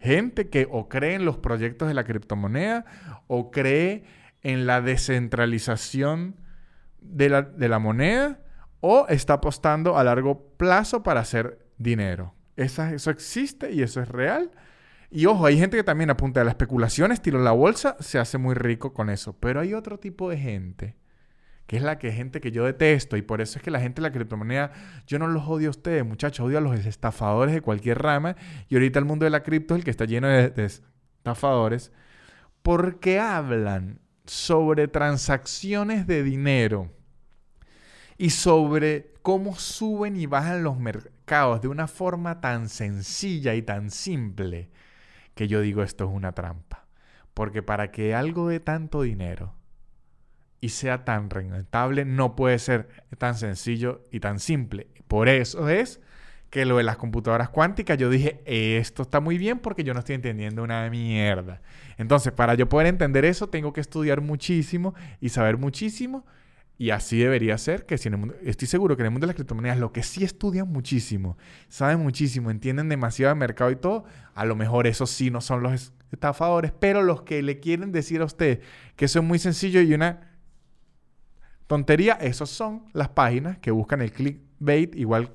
Gente 0.00 0.48
que 0.48 0.66
o 0.70 0.88
cree 0.88 1.14
en 1.14 1.24
los 1.24 1.38
proyectos 1.38 1.88
de 1.88 1.94
la 1.94 2.04
criptomoneda 2.04 2.84
o 3.26 3.50
cree 3.50 4.04
en 4.42 4.66
la 4.66 4.80
descentralización 4.80 6.36
de 7.00 7.28
la, 7.28 7.78
moneda 7.78 8.40
o 8.80 9.06
está 9.08 9.34
apostando 9.34 9.98
a 9.98 10.04
largo 10.04 10.54
plazo 10.56 11.02
para 11.02 11.20
hacer 11.20 11.66
dinero. 11.78 12.34
eso 12.56 13.10
existe 13.10 13.72
y 13.72 13.82
eso 13.82 14.00
es 14.00 14.08
real. 14.08 14.50
Y 15.10 15.26
ojo, 15.26 15.44
hay 15.44 15.58
gente 15.58 15.76
que 15.76 15.82
también 15.82 16.10
apunta 16.10 16.40
a 16.40 16.44
la 16.44 16.50
especulación, 16.50 17.10
estilo 17.10 17.40
la 17.40 17.50
bolsa, 17.50 17.96
se 17.98 18.18
hace 18.20 18.38
muy 18.38 18.54
rico 18.54 18.94
con 18.94 19.10
eso. 19.10 19.36
Pero 19.40 19.60
hay 19.60 19.74
otro 19.74 19.98
tipo 19.98 20.30
de 20.30 20.38
gente, 20.38 20.96
que 21.70 21.76
es 21.76 21.84
la 21.84 22.00
que 22.00 22.10
gente 22.10 22.40
que 22.40 22.50
yo 22.50 22.64
detesto, 22.64 23.16
y 23.16 23.22
por 23.22 23.40
eso 23.40 23.56
es 23.56 23.62
que 23.62 23.70
la 23.70 23.78
gente 23.78 24.02
de 24.02 24.08
la 24.08 24.12
criptomoneda, 24.12 24.72
yo 25.06 25.20
no 25.20 25.28
los 25.28 25.46
odio 25.46 25.68
a 25.68 25.70
ustedes, 25.70 26.04
muchachos, 26.04 26.44
odio 26.44 26.58
a 26.58 26.60
los 26.60 26.84
estafadores 26.84 27.54
de 27.54 27.60
cualquier 27.60 28.02
rama. 28.02 28.34
Y 28.68 28.74
ahorita 28.74 28.98
el 28.98 29.04
mundo 29.04 29.22
de 29.22 29.30
la 29.30 29.44
cripto 29.44 29.74
es 29.74 29.78
el 29.78 29.84
que 29.84 29.92
está 29.92 30.04
lleno 30.04 30.26
de, 30.26 30.50
de 30.50 30.64
estafadores, 30.64 31.92
porque 32.62 33.20
hablan 33.20 34.00
sobre 34.26 34.88
transacciones 34.88 36.08
de 36.08 36.24
dinero 36.24 36.90
y 38.18 38.30
sobre 38.30 39.12
cómo 39.22 39.54
suben 39.54 40.16
y 40.16 40.26
bajan 40.26 40.64
los 40.64 40.76
mercados 40.76 41.60
de 41.62 41.68
una 41.68 41.86
forma 41.86 42.40
tan 42.40 42.68
sencilla 42.68 43.54
y 43.54 43.62
tan 43.62 43.92
simple 43.92 44.70
que 45.36 45.46
yo 45.46 45.60
digo 45.60 45.84
esto 45.84 46.02
es 46.02 46.10
una 46.10 46.32
trampa. 46.32 46.88
Porque 47.32 47.62
para 47.62 47.92
que 47.92 48.12
algo 48.12 48.48
de 48.48 48.58
tanto 48.58 49.02
dinero 49.02 49.59
y 50.60 50.70
sea 50.70 51.04
tan 51.04 51.30
rentable 51.30 52.04
no 52.04 52.36
puede 52.36 52.58
ser 52.58 52.88
tan 53.18 53.34
sencillo 53.34 54.06
y 54.10 54.20
tan 54.20 54.38
simple. 54.38 54.88
Por 55.08 55.28
eso 55.28 55.68
es 55.68 56.00
que 56.50 56.64
lo 56.64 56.76
de 56.76 56.82
las 56.82 56.96
computadoras 56.96 57.48
cuánticas, 57.48 57.96
yo 57.96 58.10
dije, 58.10 58.42
esto 58.44 59.02
está 59.02 59.20
muy 59.20 59.38
bien 59.38 59.60
porque 59.60 59.84
yo 59.84 59.94
no 59.94 60.00
estoy 60.00 60.16
entendiendo 60.16 60.62
una 60.62 60.88
mierda. 60.90 61.62
Entonces, 61.96 62.32
para 62.32 62.54
yo 62.54 62.68
poder 62.68 62.88
entender 62.88 63.24
eso, 63.24 63.48
tengo 63.48 63.72
que 63.72 63.80
estudiar 63.80 64.20
muchísimo 64.20 64.94
y 65.20 65.28
saber 65.28 65.58
muchísimo. 65.58 66.26
Y 66.76 66.90
así 66.90 67.18
debería 67.18 67.58
ser, 67.58 67.84
que 67.84 67.98
si 67.98 68.08
en 68.08 68.14
el 68.14 68.20
mundo, 68.20 68.34
estoy 68.42 68.66
seguro 68.66 68.96
que 68.96 69.02
en 69.02 69.06
el 69.06 69.10
mundo 69.12 69.26
de 69.26 69.28
las 69.28 69.36
criptomonedas, 69.36 69.78
lo 69.78 69.92
que 69.92 70.02
sí 70.02 70.24
estudian 70.24 70.66
muchísimo, 70.66 71.36
saben 71.68 72.00
muchísimo, 72.00 72.50
entienden 72.50 72.88
demasiado 72.88 73.34
de 73.34 73.38
mercado 73.38 73.70
y 73.70 73.76
todo, 73.76 74.04
a 74.34 74.46
lo 74.46 74.56
mejor 74.56 74.86
esos 74.86 75.10
sí 75.10 75.30
no 75.30 75.42
son 75.42 75.62
los 75.62 75.92
estafadores, 76.10 76.72
pero 76.72 77.02
los 77.02 77.22
que 77.22 77.42
le 77.42 77.60
quieren 77.60 77.92
decir 77.92 78.22
a 78.22 78.24
usted 78.24 78.60
que 78.96 79.04
eso 79.04 79.18
es 79.18 79.24
muy 79.24 79.38
sencillo 79.38 79.82
y 79.82 79.92
una 79.92 80.29
tontería, 81.70 82.14
esos 82.14 82.50
son 82.50 82.82
las 82.94 83.10
páginas 83.10 83.58
que 83.58 83.70
buscan 83.70 84.02
el 84.02 84.10
clickbait, 84.10 84.92
igual 84.96 85.30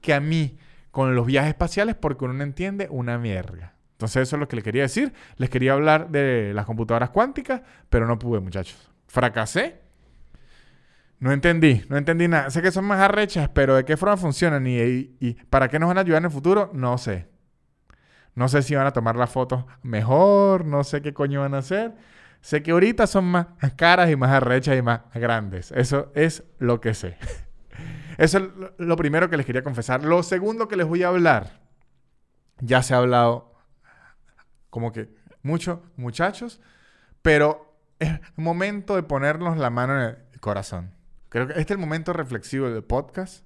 que 0.00 0.12
a 0.12 0.18
mí 0.18 0.58
con 0.90 1.14
los 1.14 1.24
viajes 1.24 1.50
espaciales 1.50 1.94
porque 1.94 2.24
uno 2.24 2.34
no 2.34 2.42
entiende 2.42 2.88
una 2.90 3.16
mierda. 3.16 3.74
Entonces 3.92 4.24
eso 4.24 4.34
es 4.34 4.40
lo 4.40 4.48
que 4.48 4.56
les 4.56 4.64
quería 4.64 4.82
decir. 4.82 5.12
Les 5.36 5.48
quería 5.48 5.74
hablar 5.74 6.10
de 6.10 6.50
las 6.52 6.66
computadoras 6.66 7.10
cuánticas, 7.10 7.62
pero 7.88 8.08
no 8.08 8.18
pude, 8.18 8.40
muchachos. 8.40 8.90
Fracasé. 9.06 9.80
No 11.20 11.30
entendí, 11.30 11.84
no 11.88 11.96
entendí 11.96 12.26
nada. 12.26 12.50
Sé 12.50 12.60
que 12.60 12.72
son 12.72 12.84
más 12.84 12.98
arrechas, 12.98 13.48
pero 13.50 13.76
de 13.76 13.84
qué 13.84 13.96
forma 13.96 14.16
funcionan 14.16 14.66
y, 14.66 14.80
y, 14.80 15.34
para 15.48 15.68
qué 15.68 15.78
nos 15.78 15.86
van 15.86 15.98
a 15.98 16.00
ayudar 16.00 16.22
en 16.22 16.24
el 16.24 16.32
futuro, 16.32 16.72
no 16.74 16.98
sé. 16.98 17.28
No 18.34 18.48
sé 18.48 18.62
si 18.62 18.74
van 18.74 18.86
a 18.88 18.92
tomar 18.92 19.14
las 19.14 19.30
fotos 19.30 19.64
mejor, 19.82 20.64
no 20.64 20.82
sé 20.82 21.02
qué 21.02 21.14
coño 21.14 21.42
van 21.42 21.54
a 21.54 21.58
hacer. 21.58 21.94
Sé 22.48 22.62
que 22.62 22.70
ahorita 22.70 23.06
son 23.06 23.26
más 23.26 23.48
caras 23.76 24.08
y 24.08 24.16
más 24.16 24.30
arrechas 24.30 24.78
y 24.78 24.80
más 24.80 25.02
grandes. 25.12 25.70
Eso 25.70 26.10
es 26.14 26.44
lo 26.58 26.80
que 26.80 26.94
sé. 26.94 27.18
Eso 28.16 28.38
es 28.38 28.44
lo 28.78 28.96
primero 28.96 29.28
que 29.28 29.36
les 29.36 29.44
quería 29.44 29.62
confesar. 29.62 30.02
Lo 30.02 30.22
segundo 30.22 30.66
que 30.66 30.76
les 30.76 30.86
voy 30.86 31.02
a 31.02 31.08
hablar, 31.08 31.60
ya 32.60 32.82
se 32.82 32.94
ha 32.94 32.96
hablado 32.96 33.52
como 34.70 34.92
que 34.92 35.14
mucho, 35.42 35.82
muchachos, 35.96 36.58
pero 37.20 37.78
es 37.98 38.18
momento 38.36 38.96
de 38.96 39.02
ponernos 39.02 39.58
la 39.58 39.68
mano 39.68 40.00
en 40.00 40.16
el 40.32 40.40
corazón. 40.40 40.94
Creo 41.28 41.48
que 41.48 41.52
este 41.52 41.64
es 41.64 41.70
el 41.72 41.78
momento 41.78 42.14
reflexivo 42.14 42.70
del 42.70 42.82
podcast. 42.82 43.44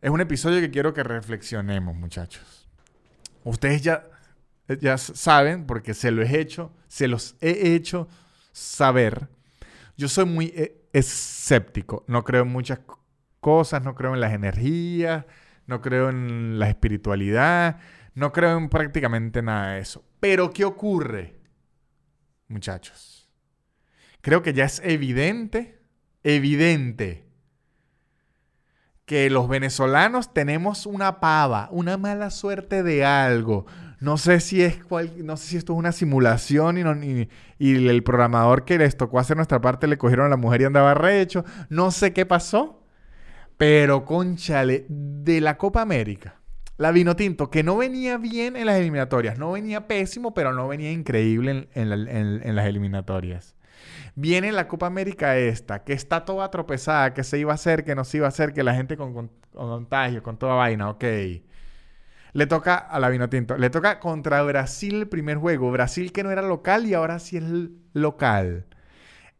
Es 0.00 0.10
un 0.10 0.20
episodio 0.20 0.60
que 0.60 0.72
quiero 0.72 0.92
que 0.94 1.04
reflexionemos, 1.04 1.94
muchachos. 1.94 2.68
Ustedes 3.44 3.82
ya, 3.82 4.04
ya 4.80 4.98
saben, 4.98 5.66
porque 5.66 5.94
se 5.94 6.10
lo 6.10 6.22
he 6.22 6.40
hecho, 6.40 6.72
se 6.88 7.08
los 7.08 7.36
he 7.40 7.74
hecho 7.74 8.08
saber. 8.52 9.28
Yo 9.96 10.08
soy 10.08 10.24
muy 10.24 10.46
eh, 10.56 10.88
escéptico, 10.92 12.04
no 12.06 12.24
creo 12.24 12.42
en 12.42 12.48
muchas 12.48 12.80
cosas 12.80 13.06
cosas, 13.46 13.80
no 13.84 13.94
creo 13.94 14.12
en 14.12 14.20
las 14.20 14.32
energías, 14.32 15.24
no 15.68 15.80
creo 15.80 16.08
en 16.08 16.58
la 16.58 16.68
espiritualidad, 16.68 17.78
no 18.14 18.32
creo 18.32 18.58
en 18.58 18.68
prácticamente 18.68 19.40
nada 19.40 19.74
de 19.74 19.82
eso. 19.82 20.04
Pero 20.18 20.50
¿qué 20.50 20.64
ocurre, 20.64 21.38
muchachos? 22.48 23.30
Creo 24.20 24.42
que 24.42 24.52
ya 24.52 24.64
es 24.64 24.82
evidente, 24.84 25.80
evidente, 26.24 27.28
que 29.04 29.30
los 29.30 29.48
venezolanos 29.48 30.34
tenemos 30.34 30.84
una 30.84 31.20
pava, 31.20 31.68
una 31.70 31.96
mala 31.96 32.30
suerte 32.30 32.82
de 32.82 33.04
algo. 33.04 33.66
No 33.98 34.18
sé 34.18 34.40
si 34.40 34.62
es 34.62 34.78
no 34.90 35.36
sé 35.36 35.46
si 35.46 35.56
esto 35.56 35.72
es 35.72 35.78
una 35.78 35.92
simulación 35.92 36.78
y, 36.78 37.28
y 37.58 37.88
el 37.88 38.02
programador 38.02 38.64
que 38.64 38.78
les 38.78 38.96
tocó 38.96 39.18
hacer 39.18 39.36
nuestra 39.36 39.60
parte 39.60 39.86
le 39.86 39.96
cogieron 39.96 40.26
a 40.26 40.30
la 40.30 40.36
mujer 40.36 40.60
y 40.62 40.64
andaba 40.64 40.94
recho. 40.94 41.44
No 41.70 41.90
sé 41.90 42.12
qué 42.12 42.26
pasó. 42.26 42.82
Pero, 43.56 44.04
conchale, 44.04 44.84
de 44.88 45.40
la 45.40 45.56
Copa 45.56 45.80
América, 45.80 46.40
la 46.76 46.90
vino 46.92 47.16
tinto, 47.16 47.50
que 47.50 47.62
no 47.62 47.76
venía 47.78 48.18
bien 48.18 48.54
en 48.56 48.66
las 48.66 48.76
eliminatorias, 48.76 49.38
no 49.38 49.52
venía 49.52 49.88
pésimo, 49.88 50.34
pero 50.34 50.52
no 50.52 50.68
venía 50.68 50.92
increíble 50.92 51.68
en, 51.74 52.56
las 52.56 52.66
eliminatorias. 52.66 53.56
Viene 54.14 54.52
la 54.52 54.68
Copa 54.68 54.86
América 54.86 55.38
esta, 55.38 55.84
que 55.84 55.94
está 55.94 56.24
toda 56.24 56.50
tropezada, 56.50 57.14
que 57.14 57.24
se 57.24 57.38
iba 57.38 57.52
a 57.52 57.54
hacer, 57.54 57.84
que 57.84 57.94
no 57.94 58.04
se 58.04 58.18
iba 58.18 58.26
a 58.26 58.28
hacer, 58.28 58.52
que 58.52 58.62
la 58.62 58.74
gente 58.74 58.96
con, 58.96 59.14
con, 59.14 59.30
con 59.54 59.68
contagio, 59.68 60.22
con 60.22 60.38
toda 60.38 60.54
vaina, 60.54 60.90
ok. 60.90 61.04
Le 62.32 62.46
toca 62.46 62.76
a 62.76 63.00
la 63.00 63.08
vino 63.08 63.28
tinto, 63.28 63.56
le 63.56 63.70
toca 63.70 64.00
contra 64.00 64.42
Brasil 64.42 64.96
el 64.96 65.08
primer 65.08 65.38
juego. 65.38 65.70
Brasil 65.70 66.12
que 66.12 66.22
no 66.22 66.30
era 66.30 66.42
local 66.42 66.86
y 66.86 66.94
ahora 66.94 67.18
sí 67.18 67.36
es 67.36 67.44
local. 67.92 68.66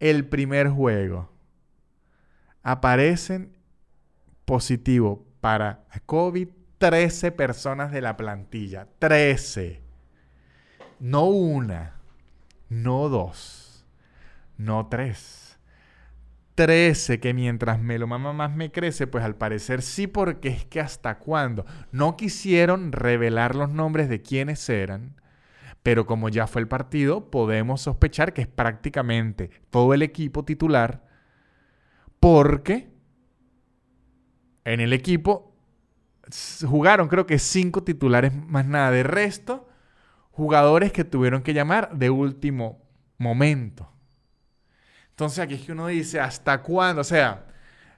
El 0.01 0.27
primer 0.27 0.69
juego. 0.69 1.31
Aparecen 2.63 3.57
positivo 4.45 5.27
para 5.41 5.85
COVID 6.07 6.49
13 6.79 7.33
personas 7.33 7.93
de 7.93 8.01
la 8.01 8.17
plantilla. 8.17 8.87
13. 8.99 9.83
No 10.99 11.27
una, 11.27 12.01
no 12.69 13.09
dos, 13.09 13.85
no 14.57 14.89
tres. 14.89 15.46
13 16.57 17.21
que 17.21 17.35
mientras 17.35 17.81
me 17.81 17.99
lo 17.99 18.07
mama 18.07 18.33
más 18.33 18.57
me 18.57 18.73
crece, 18.73 19.07
pues 19.07 19.23
al 19.23 19.37
parecer 19.37 19.83
sí, 19.83 20.07
porque 20.07 20.49
es 20.49 20.65
que 20.65 20.81
hasta 20.81 21.19
cuándo. 21.19 21.67
No 21.93 22.17
quisieron 22.17 22.93
revelar 22.93 23.55
los 23.55 23.71
nombres 23.71 24.09
de 24.09 24.23
quienes 24.23 24.69
eran, 24.69 25.21
pero 25.83 26.07
como 26.07 26.31
ya 26.31 26.47
fue 26.47 26.63
el 26.63 26.69
partido, 26.69 27.31
podemos 27.31 27.83
sospechar 27.83 28.33
que 28.33 28.43
es 28.43 28.49
prácticamente 28.49 29.51
todo 29.71 29.95
el 29.95 30.03
equipo 30.03 30.45
titular, 30.45 31.05
porque 32.19 32.91
en 34.65 34.81
el 34.81 34.93
equipo 34.95 35.55
jugaron 36.67 37.09
creo 37.09 37.27
que 37.27 37.39
cinco 37.39 37.85
titulares 37.85 38.35
más 38.35 38.67
nada. 38.67 38.91
De 38.91 39.03
resto, 39.03 39.69
jugadores 40.31 40.91
que 40.91 41.05
tuvieron 41.05 41.43
que 41.43 41.55
llamar 41.55 41.97
de 41.97 42.09
último 42.09 42.83
momento. 43.19 43.96
Entonces 45.17 45.39
aquí 45.39 45.55
es 45.55 45.63
que 45.63 45.73
uno 45.73 45.87
dice, 45.87 46.21
¿hasta 46.21 46.61
cuándo? 46.61 47.01
O 47.01 47.05
sea, 47.05 47.47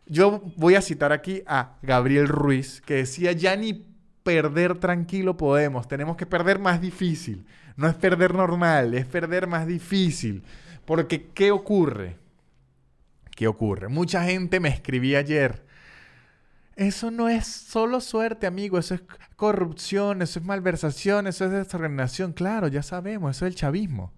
yo 0.07 0.41
voy 0.55 0.77
a 0.77 0.81
citar 0.81 1.13
aquí 1.13 1.43
a 1.49 1.77
Gabriel 1.83 2.29
Ruiz, 2.29 2.81
que 2.81 2.95
decía, 2.95 3.33
ya 3.33 3.57
ni 3.57 3.85
perder 4.23 4.79
tranquilo 4.79 5.37
podemos, 5.37 5.89
tenemos 5.89 6.17
que 6.17 6.27
perder 6.27 6.61
más 6.61 6.81
difícil. 6.81 7.45
No 7.75 7.89
es 7.89 7.97
perder 7.97 8.35
normal, 8.35 8.95
es 8.95 9.05
perder 9.05 9.49
más 9.49 9.67
difícil. 9.67 10.45
Porque, 10.85 11.27
¿qué 11.35 11.51
ocurre? 11.51 12.19
¿Qué 13.35 13.49
ocurre? 13.49 13.89
Mucha 13.89 14.23
gente 14.23 14.61
me 14.61 14.69
escribía 14.69 15.19
ayer. 15.19 15.67
Eso 16.77 17.11
no 17.11 17.29
es 17.29 17.49
solo 17.49 18.01
suerte, 18.01 18.47
amigo. 18.47 18.79
Eso 18.79 18.95
es 18.95 19.03
corrupción, 19.35 20.23
eso 20.23 20.39
es 20.39 20.47
malversación, 20.47 21.27
eso 21.27 21.47
es 21.47 21.51
desorganización. 21.51 22.33
Claro, 22.33 22.69
ya 22.69 22.85
sabemos, 22.85 23.37
eso 23.37 23.45
es 23.45 23.55
el 23.55 23.59
chavismo. 23.59 24.13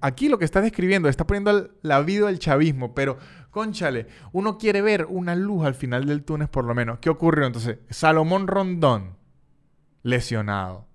Aquí 0.00 0.28
lo 0.28 0.38
que 0.38 0.44
está 0.44 0.60
describiendo, 0.60 1.08
está 1.08 1.26
poniendo 1.26 1.70
la 1.82 2.00
vida 2.00 2.26
del 2.26 2.38
chavismo, 2.38 2.94
pero 2.94 3.18
conchale, 3.50 4.06
uno 4.32 4.56
quiere 4.56 4.80
ver 4.80 5.06
una 5.06 5.34
luz 5.34 5.66
al 5.66 5.74
final 5.74 6.06
del 6.06 6.24
túnel 6.24 6.48
por 6.48 6.64
lo 6.64 6.74
menos. 6.74 6.98
¿Qué 7.00 7.10
ocurrió 7.10 7.46
entonces? 7.46 7.78
Salomón 7.90 8.46
Rondón, 8.46 9.16
lesionado. 10.02 10.86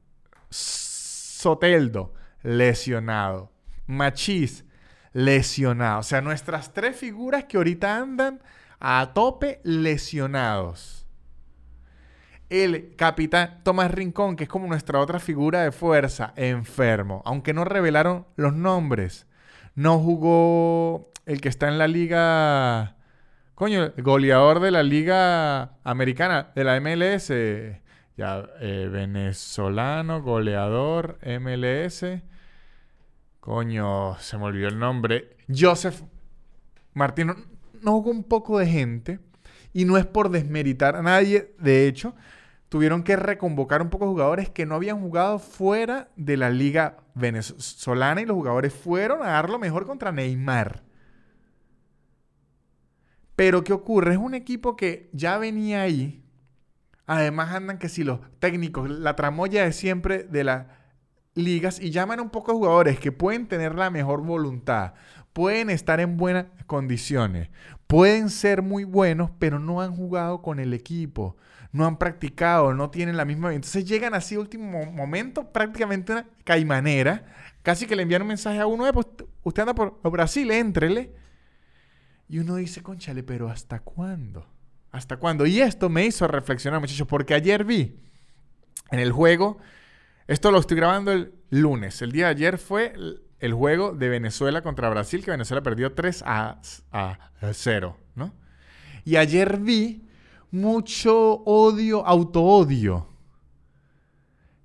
Soteldo, 0.50 2.14
lesionado. 2.42 3.52
Machís, 3.86 4.66
lesionado. 5.14 6.00
O 6.00 6.04
sea, 6.04 6.22
nuestras 6.22 6.74
tres 6.74 6.96
figuras 6.96 7.44
que 7.46 7.58
ahorita 7.58 7.98
andan 7.98 8.42
a 8.80 9.12
tope 9.14 9.62
lesionados 9.64 11.05
el 12.50 12.96
capitán 12.96 13.62
Tomás 13.64 13.92
Rincón, 13.92 14.36
que 14.36 14.44
es 14.44 14.50
como 14.50 14.68
nuestra 14.68 15.00
otra 15.00 15.20
figura 15.20 15.64
de 15.64 15.72
fuerza, 15.72 16.34
enfermo. 16.36 17.22
Aunque 17.26 17.54
no 17.54 17.66
revelaron 17.66 18.26
los 18.36 18.54
nombres. 18.54 19.28
No 19.74 20.00
jugó 20.00 21.12
el 21.26 21.42
que 21.42 21.50
está 21.50 21.68
en 21.68 21.78
la 21.78 21.88
liga... 21.88 22.96
Coño, 23.56 23.84
el 23.96 24.04
goleador 24.04 24.60
de 24.60 24.70
la 24.70 24.84
liga 24.84 25.78
americana, 25.84 26.52
de 26.56 26.64
la 26.66 26.80
MLS. 26.82 27.32
Ya, 28.18 28.50
eh, 28.60 28.90
venezolano, 28.92 30.22
goleador, 30.22 31.20
MLS. 31.24 32.06
Coño, 33.40 34.18
se 34.20 34.38
me 34.38 34.44
olvidó 34.44 34.68
el 34.68 34.78
nombre. 34.78 35.38
Joseph 35.48 36.02
Martino. 36.94 37.36
No 37.82 37.92
jugó 37.94 38.12
un 38.12 38.24
poco 38.24 38.60
de 38.60 38.68
gente. 38.68 39.20
Y 39.72 39.86
no 39.86 39.98
es 39.98 40.06
por 40.06 40.30
desmeritar 40.30 40.96
a 40.96 41.02
nadie, 41.02 41.54
de 41.60 41.86
hecho, 41.86 42.16
tuvieron 42.70 43.04
que 43.04 43.16
reconvocar 43.16 43.82
un 43.82 43.90
poco 43.90 44.08
jugadores 44.08 44.50
que 44.50 44.66
no 44.66 44.76
habían 44.76 45.00
jugado 45.00 45.40
fuera 45.40 46.10
de 46.16 46.38
la 46.38 46.50
liga 46.50 46.98
venezolana 47.14 48.22
y 48.22 48.26
los 48.26 48.36
jugadores 48.36 48.74
fueron 48.74 49.22
a 49.24 49.28
dar 49.28 49.50
lo 49.50 49.60
mejor 49.60 49.86
contra 49.86 50.12
Neymar. 50.12 50.84
Pero 53.36 53.64
¿qué 53.64 53.74
ocurre? 53.74 54.14
Es 54.14 54.18
un 54.18 54.34
equipo 54.34 54.76
que 54.76 55.10
ya 55.14 55.38
venía 55.38 55.82
ahí. 55.82 56.24
Además 57.06 57.54
andan 57.54 57.78
que 57.78 57.90
si 57.90 58.04
los 58.04 58.20
técnicos, 58.40 58.90
la 58.90 59.16
tramoya 59.16 59.64
de 59.64 59.74
siempre 59.74 60.24
de 60.24 60.44
las 60.44 60.66
ligas 61.36 61.80
y 61.80 61.92
llaman 61.92 62.22
un 62.22 62.30
poco 62.30 62.52
a 62.52 62.56
jugadores 62.56 63.00
que 63.00 63.12
pueden 63.12 63.48
tener 63.48 63.76
la 63.76 63.90
mejor 63.90 64.22
voluntad, 64.22 64.94
pueden 65.34 65.70
estar 65.70 66.00
en 66.00 66.18
buenas 66.18 66.46
condiciones, 66.66 67.50
pueden 67.88 68.30
ser 68.30 68.62
muy 68.62 68.86
buenos, 68.86 69.30
pero 69.38 69.60
no 69.60 69.82
han 69.82 69.96
jugado 69.96 70.42
con 70.42 70.60
el 70.60 70.74
equipo 70.74 71.36
no 71.76 71.86
han 71.86 71.98
practicado, 71.98 72.74
no 72.74 72.90
tienen 72.90 73.18
la 73.18 73.26
misma... 73.26 73.54
Entonces 73.54 73.84
llegan 73.84 74.14
así 74.14 74.38
último 74.38 74.86
momento, 74.86 75.52
prácticamente 75.52 76.14
una 76.14 76.26
caimanera, 76.46 77.26
casi 77.64 77.86
que 77.86 77.98
le 77.98 78.04
envían 78.04 78.22
un 78.22 78.30
mensaje 78.30 78.60
a 78.60 78.66
uno, 78.66 78.90
pues 78.94 79.08
usted 79.44 79.64
anda 79.64 79.76
por 79.76 80.00
Brasil, 80.10 80.50
éntrele. 80.52 81.12
Y 82.30 82.40
uno 82.40 82.56
dice, 82.56 82.82
conchale, 82.82 83.24
pero 83.24 83.50
¿hasta 83.50 83.80
cuándo? 83.82 84.48
¿Hasta 84.94 85.18
cuándo? 85.18 85.46
Y 85.46 85.60
esto 85.60 85.90
me 85.90 86.06
hizo 86.06 86.30
reflexionar, 86.30 86.80
muchachos, 86.80 87.08
porque 87.10 87.34
ayer 87.34 87.66
vi 87.66 88.00
en 88.90 89.00
el 89.00 89.12
juego, 89.12 89.58
esto 90.28 90.52
lo 90.52 90.60
estoy 90.60 90.78
grabando 90.78 91.12
el 91.12 91.34
lunes, 91.50 92.02
el 92.02 92.14
día 92.14 92.28
de 92.28 92.32
ayer 92.32 92.58
fue 92.58 92.94
el 93.40 93.54
juego 93.54 93.92
de 93.92 94.08
Venezuela 94.08 94.62
contra 94.62 94.90
Brasil, 94.90 95.26
que 95.26 95.32
Venezuela 95.32 95.62
perdió 95.62 95.92
3 95.92 96.24
a, 96.26 96.62
a 96.94 97.32
0, 97.52 98.00
¿no? 98.16 98.34
Y 99.04 99.18
ayer 99.18 99.58
vi 99.58 100.05
mucho 100.56 101.44
odio, 101.44 102.06
auto-odio. 102.08 103.10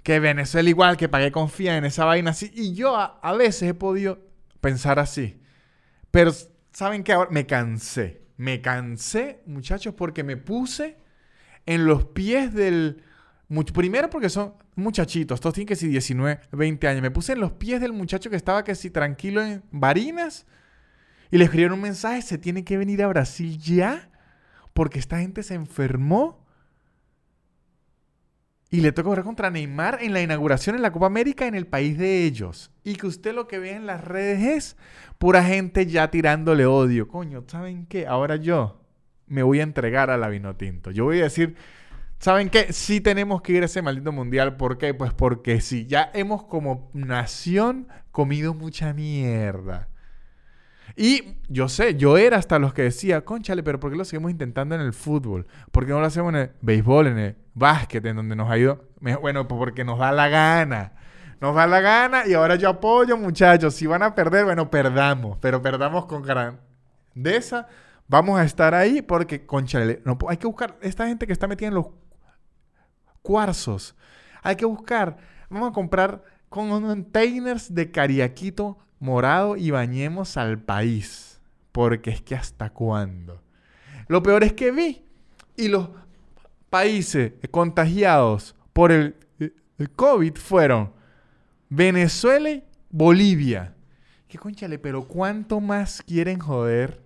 Que 0.03 0.21
Venezuela 0.21 0.69
igual, 0.69 0.97
que 0.97 1.09
pagué 1.09 1.33
confía 1.33 1.77
en 1.77 1.85
esa 1.85 2.05
vaina 2.05 2.31
así. 2.31 2.51
Y 2.55 2.75
yo 2.75 2.97
a, 2.97 3.33
veces 3.35 3.71
he 3.71 3.75
podido 3.75 4.21
pensar 4.61 4.99
así. 4.99 5.41
Pero, 6.11 6.33
¿saben 6.73 7.03
qué? 7.03 7.13
Ahora 7.13 7.31
me 7.31 7.45
cansé. 7.45 8.23
Me 8.37 8.63
cansé, 8.63 9.43
muchachos, 9.47 9.93
porque 9.95 10.25
me 10.25 10.37
puse 10.37 10.97
en 11.67 11.87
los 11.87 12.07
pies 12.07 12.55
del... 12.55 13.03
Primero 13.75 14.09
porque 14.09 14.29
son 14.29 14.55
muchachitos, 14.77 15.41
todos 15.41 15.55
tienen 15.55 15.67
que 15.67 15.75
ser 15.75 15.91
19, 15.91 16.41
20 16.53 16.87
años. 16.87 17.03
Me 17.03 17.11
puse 17.11 17.33
en 17.33 17.41
los 17.41 17.51
pies 17.51 17.81
del 17.81 17.93
muchacho 17.93 18.31
que 18.31 18.37
estaba 18.37 18.63
que 18.63 18.77
si 18.77 18.91
tranquilo 18.91 19.43
en 19.43 19.65
Barinas 19.73 20.47
y 21.33 21.37
le 21.37 21.45
escribieron 21.45 21.75
un 21.75 21.83
mensaje, 21.83 22.23
se 22.23 22.39
tiene 22.39 22.65
que 22.65 22.79
venir 22.79 23.03
a 23.03 23.09
Brasil 23.09 23.59
ya 23.59 24.10
porque 24.81 24.99
esta 24.99 25.19
gente 25.19 25.43
se 25.43 25.53
enfermó. 25.53 26.43
Y 28.71 28.81
le 28.81 28.93
toca 28.93 29.11
jugar 29.11 29.25
contra 29.25 29.51
Neymar 29.51 29.99
en 30.01 30.15
la 30.15 30.23
inauguración 30.23 30.75
en 30.75 30.81
la 30.81 30.91
Copa 30.91 31.05
América 31.05 31.47
en 31.47 31.55
el 31.55 31.67
país 31.67 31.99
de 31.99 32.25
ellos. 32.25 32.71
Y 32.83 32.95
que 32.95 33.07
usted 33.07 33.35
lo 33.35 33.47
que 33.47 33.59
ve 33.59 33.73
en 33.73 33.85
las 33.85 34.03
redes 34.03 34.43
es 34.43 34.77
pura 35.19 35.45
gente 35.45 35.85
ya 35.85 36.11
tirándole 36.11 36.65
odio. 36.65 37.09
Coño, 37.09 37.45
¿saben 37.47 37.85
qué? 37.85 38.07
Ahora 38.07 38.37
yo 38.37 38.81
me 39.27 39.43
voy 39.43 39.61
a 39.61 39.65
entregar 39.65 40.09
a 40.09 40.17
la 40.17 40.31
Vinotinto. 40.31 40.91
Yo 40.93 41.05
voy 41.05 41.21
a 41.21 41.25
decir, 41.25 41.57
¿saben 42.19 42.49
qué? 42.49 42.73
Sí 42.73 43.03
tenemos 43.03 43.43
que 43.43 43.53
ir 43.53 43.63
a 43.63 43.67
ese 43.67 43.83
maldito 43.83 44.13
mundial. 44.13 44.57
¿Por 44.57 44.79
qué? 44.79 44.95
Pues 44.95 45.13
porque 45.13 45.61
sí, 45.61 45.85
ya 45.85 46.11
hemos 46.15 46.45
como 46.45 46.91
nación 46.95 47.87
comido 48.13 48.55
mucha 48.55 48.95
mierda. 48.95 49.90
Y 50.97 51.37
yo 51.49 51.69
sé, 51.69 51.97
yo 51.97 52.19
era 52.19 52.37
hasta 52.37 52.59
los 52.59 52.75
que 52.75 52.83
decía, 52.83 53.25
conchale, 53.25 53.63
pero 53.63 53.81
¿por 53.81 53.91
qué 53.91 53.97
lo 53.97 54.05
seguimos 54.05 54.31
intentando 54.31 54.75
en 54.75 54.81
el 54.81 54.93
fútbol? 54.93 55.47
¿Por 55.71 55.87
qué 55.87 55.93
no 55.93 56.01
lo 56.01 56.07
hacemos 56.07 56.35
en 56.35 56.41
el 56.41 56.51
béisbol, 56.61 57.07
en 57.09 57.19
el 57.19 57.37
básquet, 57.55 58.05
en 58.07 58.17
donde 58.17 58.37
nos 58.37 58.51
ha 58.51 58.59
ido? 58.59 58.85
Bueno, 59.01 59.47
pues 59.49 59.59
porque 59.59 59.85
nos 59.85 59.99
da 59.99 60.13
la 60.13 60.29
gana. 60.29 60.93
Nos 61.41 61.55
da 61.55 61.67
la 61.67 61.81
gana 61.81 62.27
y 62.27 62.35
ahora 62.35 62.57
yo 62.57 62.69
apoyo, 62.69 63.17
muchachos. 63.17 63.75
Si 63.75 63.87
van 63.87 64.03
a 64.03 64.15
perder, 64.15 64.45
bueno, 64.45 64.71
perdamos, 64.71 65.39
pero 65.41 65.63
perdamos 65.63 66.07
con 66.07 66.23
grandeza. 66.23 67.67
Vamos 68.09 68.39
a 68.39 68.45
estar 68.45 68.75
ahí 68.75 69.03
porque, 69.03 69.47
conchale, 69.47 70.03
no, 70.05 70.19
hay 70.29 70.37
que 70.37 70.47
buscar 70.47 70.77
esta 70.83 71.07
gente 71.07 71.27
que 71.27 71.33
está 71.33 71.47
metida 71.47 71.69
en 71.69 71.75
los 71.75 71.87
cuarzos. 73.23 73.97
Hay 74.43 74.57
que 74.57 74.65
buscar, 74.65 75.17
vamos 75.49 75.71
a 75.71 75.73
comprar 75.73 76.23
containers 76.49 77.73
de 77.75 77.91
cariaquito 77.91 78.79
morado 79.01 79.57
y 79.57 79.71
bañemos 79.71 80.37
al 80.37 80.61
país. 80.61 81.41
Porque 81.73 82.11
es 82.11 82.23
que 82.23 82.37
hasta 82.37 82.71
cuándo. 82.71 83.43
Lo 84.07 84.23
peor 84.23 84.45
es 84.45 84.53
que 84.53 84.71
vi 84.71 85.05
y 85.57 85.69
los 85.69 85.89
países 86.69 87.33
contagiados 87.51 88.55
por 88.73 88.93
el, 88.93 89.17
COVID 89.97 90.37
fueron 90.37 90.93
Venezuela 91.69 92.51
y 92.51 92.65
Bolivia. 92.91 93.75
¿Qué 94.29 94.39
conchale? 94.39 94.79
Pero 94.79 95.05
¿cuánto 95.05 95.61
más 95.61 96.03
quieren 96.03 96.39
joder 96.39 97.03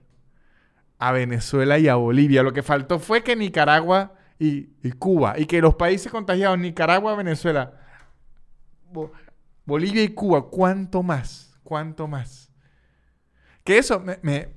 a 0.98 1.12
Venezuela 1.12 1.78
y 1.78 1.88
a 1.88 1.94
Bolivia? 1.94 2.42
Lo 2.42 2.52
que 2.52 2.62
faltó 2.62 2.98
fue 2.98 3.22
que 3.22 3.36
Nicaragua 3.36 4.14
y 4.38 4.66
Cuba, 4.98 5.38
y 5.38 5.46
que 5.46 5.60
los 5.60 5.74
países 5.74 6.10
contagiados, 6.10 6.58
Nicaragua, 6.58 7.14
Venezuela, 7.14 7.72
Bolivia 9.64 10.02
y 10.02 10.08
Cuba, 10.08 10.48
¿cuánto 10.50 11.02
más? 11.02 11.53
¿Cuánto 11.64 12.06
más? 12.06 12.50
Que 13.64 13.78
eso, 13.78 14.00
me, 14.00 14.48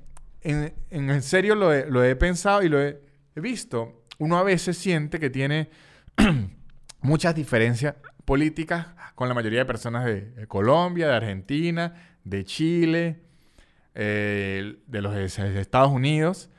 en, 0.42 1.22
serio 1.22 1.54
lo 1.54 1.72
he, 2.04 2.16
pensado 2.16 2.62
y 2.62 2.68
lo 2.68 2.80
he, 2.80 3.00
visto. 3.34 4.04
Uno 4.18 4.36
a 4.36 4.42
veces 4.42 4.76
siente 4.76 5.18
que 5.18 5.30
tiene 5.30 5.70
muchas 7.00 7.34
diferencias 7.34 7.94
políticas 8.24 8.88
con 9.14 9.28
la 9.28 9.34
mayoría 9.34 9.60
de 9.60 9.64
personas 9.64 10.04
de, 10.04 10.46
Colombia, 10.48 11.08
de 11.08 11.14
Argentina, 11.14 11.94
de 12.24 12.44
Chile, 12.44 13.20
eh, 13.94 14.76
de 14.86 15.02
los 15.02 15.14
Estados 15.16 15.90
Unidos. 15.90 16.50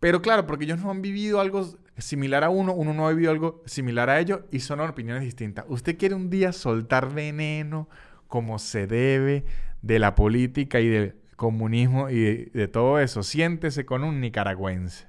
Pero 0.00 0.22
claro, 0.22 0.46
porque 0.46 0.64
ellos 0.64 0.80
no 0.80 0.90
han 0.90 1.02
vivido 1.02 1.40
algo 1.40 1.78
similar 1.98 2.44
a 2.44 2.48
uno, 2.48 2.72
uno 2.72 2.94
no 2.94 3.06
ha 3.06 3.10
vivido 3.10 3.30
algo 3.30 3.62
similar 3.66 4.08
a 4.08 4.20
ellos 4.20 4.40
y 4.50 4.60
son 4.60 4.80
opiniones 4.80 5.22
distintas. 5.22 5.64
Usted 5.68 5.98
quiere 5.98 6.14
un 6.14 6.30
día 6.30 6.52
soltar 6.52 7.12
veneno 7.12 7.88
como 8.28 8.58
se 8.58 8.86
debe, 8.86 9.44
de 9.82 9.98
la 9.98 10.14
política 10.14 10.80
y 10.80 10.88
del 10.88 11.16
comunismo 11.36 12.10
y 12.10 12.46
de, 12.46 12.68
todo 12.68 12.98
eso. 12.98 13.22
Siéntese 13.22 13.86
con 13.86 14.04
un 14.04 14.20
nicaragüense, 14.20 15.06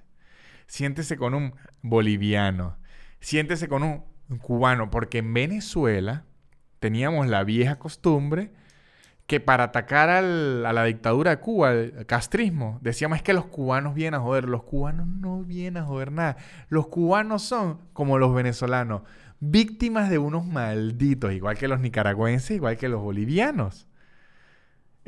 siéntese 0.67 1.17
con 1.17 1.33
un 1.33 1.55
boliviano, 1.81 2.77
siéntese 3.19 3.67
con 3.67 3.83
un 3.83 4.03
cubano, 4.39 4.89
porque 4.89 5.19
en 5.19 5.33
Venezuela 5.33 6.25
teníamos 6.79 7.27
la 7.27 7.43
vieja 7.43 7.79
costumbre 7.79 8.51
que 9.29 9.39
para 9.39 9.65
atacar 9.65 10.09
a 10.09 10.21
la 10.23 10.83
dictadura 10.85 11.29
de 11.29 11.39
Cuba, 11.39 11.71
el 11.71 12.05
castrismo, 12.07 12.79
decíamos 12.81 13.17
es 13.17 13.21
que 13.21 13.33
los 13.33 13.45
cubanos 13.45 13.93
vienen 13.93 14.15
a 14.15 14.19
joder. 14.19 14.49
Los 14.49 14.63
cubanos 14.63 15.05
no 15.05 15.43
vienen 15.43 15.83
a 15.83 15.85
joder 15.85 16.11
nada. 16.11 16.37
Los 16.67 16.87
cubanos 16.87 17.43
son 17.43 17.79
como 17.93 18.17
los 18.17 18.33
venezolanos, 18.33 19.03
víctimas 19.39 20.09
de 20.09 20.17
unos 20.17 20.47
malditos, 20.47 21.31
igual 21.31 21.59
que 21.59 21.67
los 21.67 21.79
nicaragüenses, 21.79 22.55
igual 22.55 22.77
que 22.77 22.89
los 22.89 23.01
bolivianos. 23.01 23.87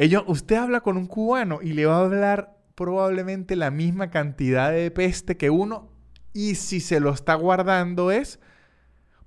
Ellos, 0.02 0.24
usted 0.26 0.56
habla 0.56 0.82
con 0.82 0.98
un 0.98 1.06
cubano 1.06 1.60
y 1.62 1.74
le 1.74 1.86
va 1.86 1.98
a 1.98 2.06
hablar 2.06 2.58
probablemente 2.74 3.56
la 3.56 3.70
misma 3.70 4.10
cantidad 4.10 4.72
de 4.72 4.90
peste 4.90 5.38
que 5.38 5.52
uno 5.52 5.92
y 6.34 6.56
si 6.56 6.80
se 6.80 7.00
lo 7.00 7.12
está 7.12 7.36
guardando 7.36 8.10
es 8.10 8.40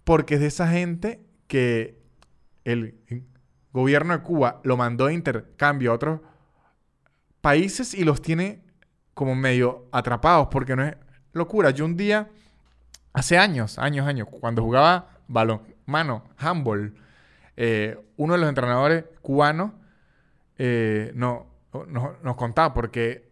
porque 0.03 0.35
es 0.35 0.41
de 0.41 0.49
esa 0.49 0.67
gente 0.67 1.25
que 1.47 2.03
el 2.65 2.97
gobierno 3.73 4.15
de 4.15 4.25
Cuba 4.25 4.61
lo 4.65 4.77
mandó 4.77 5.07
de 5.07 5.15
intercambio 5.15 5.93
a 5.93 5.95
otros 5.95 6.21
países 7.41 7.95
y 7.95 8.03
los 8.03 8.21
tiene 8.21 8.65
como 9.15 9.37
medio 9.37 9.87
atrapados 9.93 10.49
porque 10.51 10.75
no 10.75 10.83
es 10.83 10.97
locura. 11.35 11.71
Yo 11.71 11.85
un 11.85 11.97
día, 11.97 12.31
hace 13.13 13.39
años, 13.39 13.79
años, 13.79 14.09
años, 14.09 14.27
cuando 14.29 14.65
jugaba 14.65 15.21
balón, 15.29 15.63
mano, 15.87 16.25
handball, 16.37 16.97
eh, 17.57 17.97
uno 18.17 18.33
de 18.33 18.41
los 18.41 18.49
entrenadores 18.49 19.05
cubanos 19.23 19.71
eh, 20.59 21.13
no, 21.15 21.47
nos 22.23 22.37
contaba 22.37 22.73
porque 22.75 23.29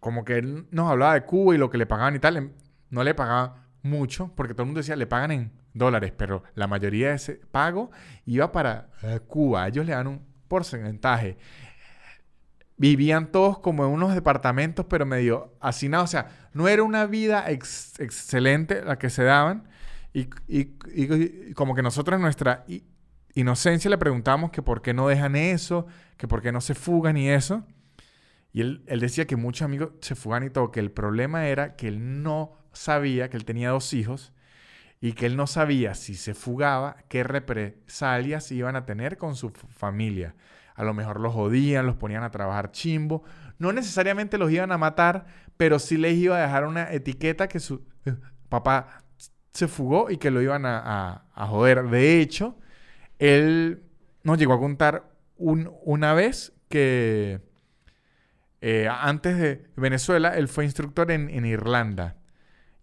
como 0.00 0.24
que 0.24 0.38
él 0.38 0.66
nos 0.70 0.90
hablaba 0.90 1.14
de 1.14 1.24
Cuba 1.24 1.54
y 1.54 1.58
lo 1.58 1.70
que 1.70 1.78
le 1.78 1.86
pagaban 1.86 2.14
y 2.14 2.18
tal, 2.18 2.36
em, 2.36 2.52
no 2.90 3.02
le 3.02 3.14
pagaban 3.14 3.54
mucho, 3.82 4.32
porque 4.34 4.54
todo 4.54 4.62
el 4.62 4.66
mundo 4.66 4.80
decía, 4.80 4.96
le 4.96 5.06
pagan 5.06 5.30
en 5.30 5.52
dólares, 5.74 6.12
pero 6.16 6.42
la 6.54 6.66
mayoría 6.66 7.10
de 7.10 7.14
ese 7.14 7.34
pago 7.34 7.90
iba 8.24 8.50
para 8.52 8.88
eh, 9.02 9.20
Cuba. 9.26 9.68
Ellos 9.68 9.86
le 9.86 9.92
dan 9.92 10.06
un 10.06 10.22
porcentaje. 10.48 11.36
Vivían 12.78 13.32
todos 13.32 13.58
como 13.58 13.84
en 13.84 13.92
unos 13.92 14.14
departamentos, 14.14 14.86
pero 14.88 15.06
medio 15.06 15.54
hacinados. 15.60 16.10
O 16.10 16.12
sea, 16.12 16.28
no 16.52 16.68
era 16.68 16.82
una 16.82 17.06
vida 17.06 17.46
excelente 17.48 18.82
la 18.82 18.98
que 18.98 19.10
se 19.10 19.24
daban. 19.24 19.68
Y, 20.12 20.26
como 21.54 21.74
que 21.74 21.82
nosotros 21.82 22.18
nuestra 22.20 22.64
inocencia 23.36 23.88
le 23.88 23.98
preguntamos 23.98 24.50
que 24.50 24.62
por 24.62 24.82
qué 24.82 24.92
no 24.92 25.06
dejan 25.06 25.36
eso, 25.36 25.86
que 26.16 26.26
por 26.26 26.42
qué 26.42 26.50
no 26.50 26.60
se 26.60 26.74
fugan 26.74 27.16
y 27.16 27.28
eso. 27.28 27.64
Y 28.52 28.62
él, 28.62 28.82
él 28.86 29.00
decía 29.00 29.26
que 29.26 29.36
muchos 29.36 29.62
amigos 29.62 29.90
se 30.00 30.16
fugan 30.16 30.42
y 30.42 30.50
todo, 30.50 30.72
que 30.72 30.80
el 30.80 30.90
problema 30.90 31.46
era 31.46 31.76
que 31.76 31.88
él 31.88 32.22
no 32.22 32.58
sabía 32.72 33.30
que 33.30 33.36
él 33.36 33.44
tenía 33.44 33.70
dos 33.70 33.92
hijos 33.92 34.32
y 35.00 35.12
que 35.12 35.26
él 35.26 35.36
no 35.36 35.46
sabía 35.46 35.94
si 35.94 36.14
se 36.14 36.34
fugaba 36.34 36.96
qué 37.08 37.22
represalias 37.22 38.50
iban 38.50 38.76
a 38.76 38.86
tener 38.86 39.18
con 39.18 39.36
su 39.36 39.50
familia. 39.50 40.34
A 40.74 40.84
lo 40.84 40.94
mejor 40.94 41.20
los 41.20 41.32
jodían, 41.32 41.86
los 41.86 41.96
ponían 41.96 42.22
a 42.22 42.30
trabajar 42.30 42.70
chimbo. 42.70 43.24
No 43.58 43.72
necesariamente 43.72 44.38
los 44.38 44.50
iban 44.50 44.72
a 44.72 44.78
matar, 44.78 45.26
pero 45.56 45.78
sí 45.78 45.96
les 45.96 46.16
iba 46.16 46.36
a 46.36 46.42
dejar 46.42 46.66
una 46.66 46.92
etiqueta 46.92 47.48
que 47.48 47.60
su 47.60 47.82
eh, 48.04 48.14
papá 48.48 49.02
se 49.52 49.68
fugó 49.68 50.10
y 50.10 50.18
que 50.18 50.30
lo 50.30 50.42
iban 50.42 50.66
a, 50.66 51.24
joder. 51.34 51.88
De 51.88 52.20
hecho, 52.20 52.58
él 53.18 53.82
nos 54.22 54.38
llegó 54.38 54.54
a 54.54 54.58
contar 54.58 55.10
una 55.38 56.14
vez 56.14 56.52
que 56.68 57.40
eh, 58.60 58.88
antes 58.90 59.38
de 59.38 59.66
Venezuela, 59.76 60.36
él 60.36 60.48
fue 60.48 60.64
instructor 60.64 61.10
en 61.10 61.44
Irlanda 61.44 62.16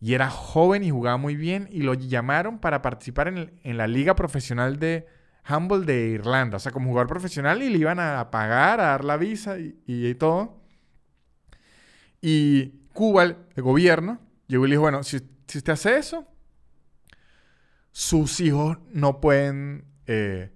y 0.03 0.15
era 0.15 0.29
joven 0.29 0.83
y 0.83 0.91
jugaba 0.91 1.15
muy 1.15 1.37
bien 1.37 1.69
y 1.71 1.81
lo 1.81 1.93
llamaron 1.93 2.59
para 2.59 2.81
participar 2.81 3.29
en, 3.29 3.77
la 3.77 3.87
liga 3.87 4.15
profesional 4.17 4.77
de 4.77 5.07
handball 5.45 5.85
de 5.85 6.07
Irlanda, 6.07 6.57
o 6.57 6.59
sea, 6.59 6.73
como 6.73 6.89
jugador 6.89 7.07
profesional 7.07 7.63
y 7.63 7.69
le 7.69 7.77
iban 7.77 8.01
a 8.01 8.29
pagar, 8.29 8.81
a 8.81 8.87
dar 8.87 9.05
la 9.05 9.15
visa 9.15 9.55
y, 9.57 10.13
todo. 10.15 10.61
Y 12.19 12.81
Cuba, 12.91 13.23
el, 13.23 13.37
gobierno, 13.55 14.19
llegó 14.47 14.65
y 14.65 14.71
le 14.71 14.73
dijo, 14.73 14.81
bueno, 14.81 15.03
si, 15.03 15.15
usted 15.15 15.69
hace 15.69 15.95
eso, 15.95 16.27
sus 17.93 18.41
hijos 18.41 18.79
no 18.91 19.21
pueden 19.21 19.85
eh, 20.07 20.51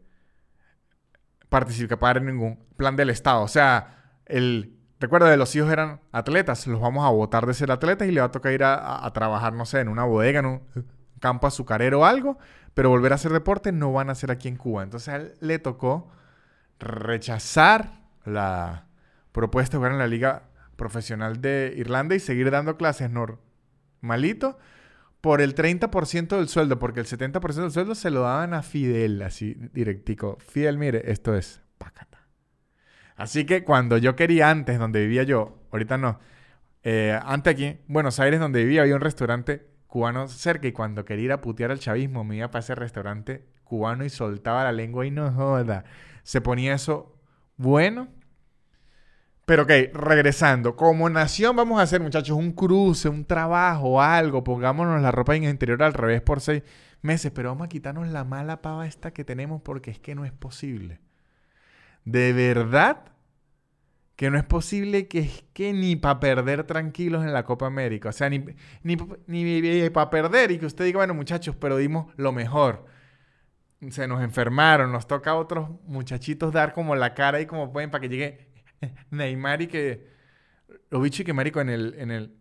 participar 1.49 2.17
en 2.17 2.27
ningún 2.27 2.59
plan 2.75 2.95
del 2.95 3.09
Estado. 3.09 3.41
O 3.41 3.47
sea, 3.47 4.19
el 4.25 4.77
Recuerda, 4.99 5.29
de 5.29 5.37
los 5.37 5.55
hijos 5.55 5.71
eran 5.71 6.01
atletas, 6.11 6.65
los 6.65 6.81
vamos 6.81 7.05
a 7.05 7.09
votar 7.09 7.45
de 7.45 7.53
ser 7.53 7.71
atletas 7.71 8.07
y 8.07 8.11
le 8.11 8.19
va 8.19 8.27
a 8.27 8.31
tocar 8.31 8.51
ir 8.51 8.63
a, 8.63 9.09
trabajar, 9.13 9.53
no 9.53 9.65
sé, 9.65 9.79
en 9.79 9.89
una 9.89 10.05
bodega, 10.05 10.39
en 10.39 10.45
un 10.47 10.61
campo 11.19 11.45
azucarero 11.45 11.99
o 11.99 12.05
algo, 12.05 12.39
pero 12.73 12.89
volver 12.89 13.11
a 13.11 13.15
hacer 13.15 13.31
deporte 13.31 13.71
no 13.71 13.93
van 13.93 14.09
a 14.09 14.13
hacer 14.13 14.31
aquí 14.31 14.47
en 14.47 14.55
Cuba. 14.55 14.81
Entonces 14.81 15.09
a 15.09 15.17
él 15.17 15.33
le 15.39 15.59
tocó 15.59 16.09
rechazar 16.79 17.91
la 18.25 18.87
propuesta 19.31 19.73
de 19.73 19.77
jugar 19.77 19.91
en 19.91 19.99
la 19.99 20.07
liga 20.07 20.49
profesional 20.75 21.41
de 21.41 21.75
Irlanda 21.77 22.15
y 22.15 22.19
seguir 22.19 22.49
dando 22.49 22.75
clases 22.75 23.11
normalito 23.11 24.57
por 25.21 25.41
el 25.41 25.55
30% 25.55 26.37
del 26.37 26.47
sueldo, 26.47 26.79
porque 26.79 26.99
el 26.99 27.05
70% 27.05 27.53
del 27.53 27.71
sueldo 27.71 27.95
se 27.95 28.09
lo 28.09 28.21
daban 28.21 28.53
a 28.53 28.61
Fidel, 28.61 29.21
así 29.21 29.55
directico. 29.73 30.37
Fidel, 30.39 30.77
mire, 30.77 31.11
esto 31.11 31.35
es 31.35 31.61
Así 33.17 33.45
que 33.45 33.63
cuando 33.63 33.97
yo 33.97 34.15
quería 34.15 34.51
antes, 34.51 34.77
donde 34.77 35.01
vivía 35.01 35.23
yo, 35.23 35.57
ahorita 35.71 35.97
no, 35.97 36.19
eh, 36.83 37.19
antes 37.25 37.53
aquí, 37.53 37.77
Buenos 37.87 38.19
Aires, 38.19 38.39
donde 38.39 38.63
vivía, 38.63 38.83
había 38.83 38.95
un 38.95 39.01
restaurante 39.01 39.67
cubano 39.87 40.27
cerca 40.27 40.67
y 40.67 40.71
cuando 40.71 41.03
quería 41.03 41.25
ir 41.25 41.31
a 41.31 41.41
putear 41.41 41.71
al 41.71 41.79
chavismo, 41.79 42.23
me 42.23 42.37
iba 42.37 42.51
para 42.51 42.59
ese 42.59 42.75
restaurante 42.75 43.47
cubano 43.63 44.05
y 44.05 44.09
soltaba 44.09 44.63
la 44.63 44.71
lengua 44.71 45.05
y 45.05 45.11
no 45.11 45.31
joda. 45.31 45.83
Se 46.21 46.41
ponía 46.41 46.75
eso 46.75 47.19
bueno. 47.57 48.07
Pero 49.47 49.63
ok, 49.63 49.71
regresando. 49.93 50.75
Como 50.75 51.09
nación 51.09 51.55
vamos 51.55 51.79
a 51.79 51.83
hacer, 51.83 52.01
muchachos, 52.01 52.37
un 52.37 52.51
cruce, 52.51 53.09
un 53.09 53.25
trabajo, 53.25 53.99
algo. 53.99 54.43
Pongámonos 54.43 55.01
la 55.01 55.11
ropa 55.11 55.35
en 55.35 55.45
el 55.45 55.49
interior 55.49 55.81
al 55.81 55.93
revés 55.93 56.21
por 56.21 56.41
seis 56.41 56.61
meses. 57.01 57.31
Pero 57.33 57.49
vamos 57.49 57.65
a 57.65 57.69
quitarnos 57.69 58.07
la 58.09 58.23
mala 58.25 58.61
pava 58.61 58.85
esta 58.85 59.11
que 59.11 59.23
tenemos 59.23 59.61
porque 59.63 59.89
es 59.89 59.99
que 59.99 60.13
no 60.13 60.25
es 60.25 60.33
posible 60.33 60.99
de 62.07 62.31
verdad 62.31 63.11
que 64.15 64.31
no 64.31 64.37
es 64.37 64.45
posible 64.45 65.09
que 65.09 65.19
es 65.19 65.43
que 65.53 65.73
ni 65.73 65.97
para 65.97 66.21
perder 66.21 66.63
tranquilos 66.63 67.23
en 67.23 67.33
la 67.33 67.43
Copa 67.43 67.67
América. 67.67 68.09
O 68.09 68.11
sea, 68.13 68.29
ni, 68.29 68.45
ni, 68.83 69.89
para 69.89 70.09
perder 70.09 70.51
y 70.51 70.57
que 70.57 70.65
usted 70.65 70.85
diga, 70.85 70.99
bueno, 70.99 71.13
muchachos, 71.13 71.55
pero 71.59 71.77
dimos 71.77 72.13
lo 72.15 72.31
mejor. 72.31 72.85
Se 73.89 74.07
nos 74.07 74.23
enfermaron, 74.23 74.91
nos 74.91 75.05
toca 75.05 75.31
a 75.31 75.35
otros 75.35 75.69
muchachitos 75.85 76.53
dar 76.53 76.73
como 76.73 76.95
la 76.95 77.13
cara 77.13 77.41
y 77.41 77.45
como 77.45 77.73
pueden 77.73 77.91
para 77.91 78.01
que 78.01 78.09
llegue 78.09 78.47
Neymar 79.11 79.61
y 79.61 79.67
que 79.67 80.07
lo 80.89 81.01
bicho 81.01 81.21
y 81.21 81.25
que 81.25 81.33
marico 81.33 81.61
en 81.61 81.69
el, 81.69 81.95
en 81.97 82.11
el 82.11 82.33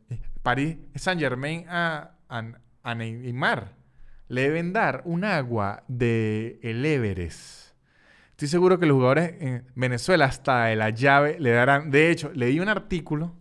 París 0.43 0.77
Saint 0.95 1.21
Germain 1.21 1.65
a, 1.69 2.13
a, 2.29 2.95
Neymar 2.95 3.73
le 4.29 4.43
deben 4.43 4.73
dar 4.73 5.03
un 5.05 5.25
agua 5.25 5.85
de 5.89 6.59
el 6.63 6.85
Everest 6.85 7.67
Estoy 8.37 8.49
seguro 8.49 8.79
que 8.79 8.85
los 8.85 8.97
jugadores 8.97 9.35
en 9.41 9.65
Venezuela 9.75 10.27
hasta 10.27 10.67
de 10.67 10.77
la 10.77 10.91
llave 10.91 11.39
le 11.41 11.53
darán. 11.53 11.91
De 11.91 12.11
hecho, 12.11 12.31
leí 12.35 12.61
un 12.61 12.69
artículo 12.69 13.35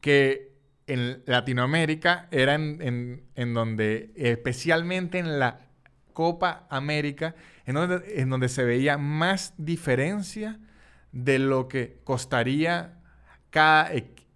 que 0.00 0.56
en 0.88 1.22
Latinoamérica 1.24 2.26
era 2.32 2.56
en, 2.56 3.54
donde, 3.54 4.10
especialmente 4.16 5.20
en 5.20 5.38
la 5.38 5.68
Copa 6.14 6.66
América, 6.68 7.36
en 7.64 7.76
donde, 7.76 8.20
en 8.20 8.28
donde 8.28 8.48
se 8.48 8.64
veía 8.64 8.98
más 8.98 9.54
diferencia 9.56 10.58
de 11.16 11.38
lo 11.38 11.66
que 11.66 11.98
costaría 12.04 13.00
cada 13.48 13.90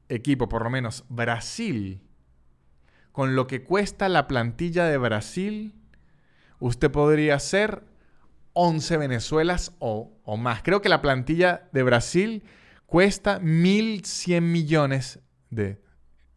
equipo, 0.08 0.48
por 0.48 0.64
lo 0.64 0.70
menos 0.70 1.04
Brasil. 1.10 2.00
Con 3.12 3.36
lo 3.36 3.46
que 3.46 3.62
cuesta 3.62 4.08
la 4.08 4.26
plantilla 4.26 4.86
de 4.86 4.96
Brasil, 4.96 5.74
usted 6.58 6.90
podría 6.90 7.38
ser 7.38 7.84
11 8.54 8.96
Venezuelas 8.96 9.76
o, 9.78 10.10
más. 10.38 10.62
Creo 10.62 10.80
que 10.80 10.88
la 10.88 11.02
plantilla 11.02 11.68
de 11.72 11.82
Brasil 11.82 12.44
cuesta 12.86 13.40
1.100 13.40 14.40
millones 14.40 15.20
de 15.50 15.82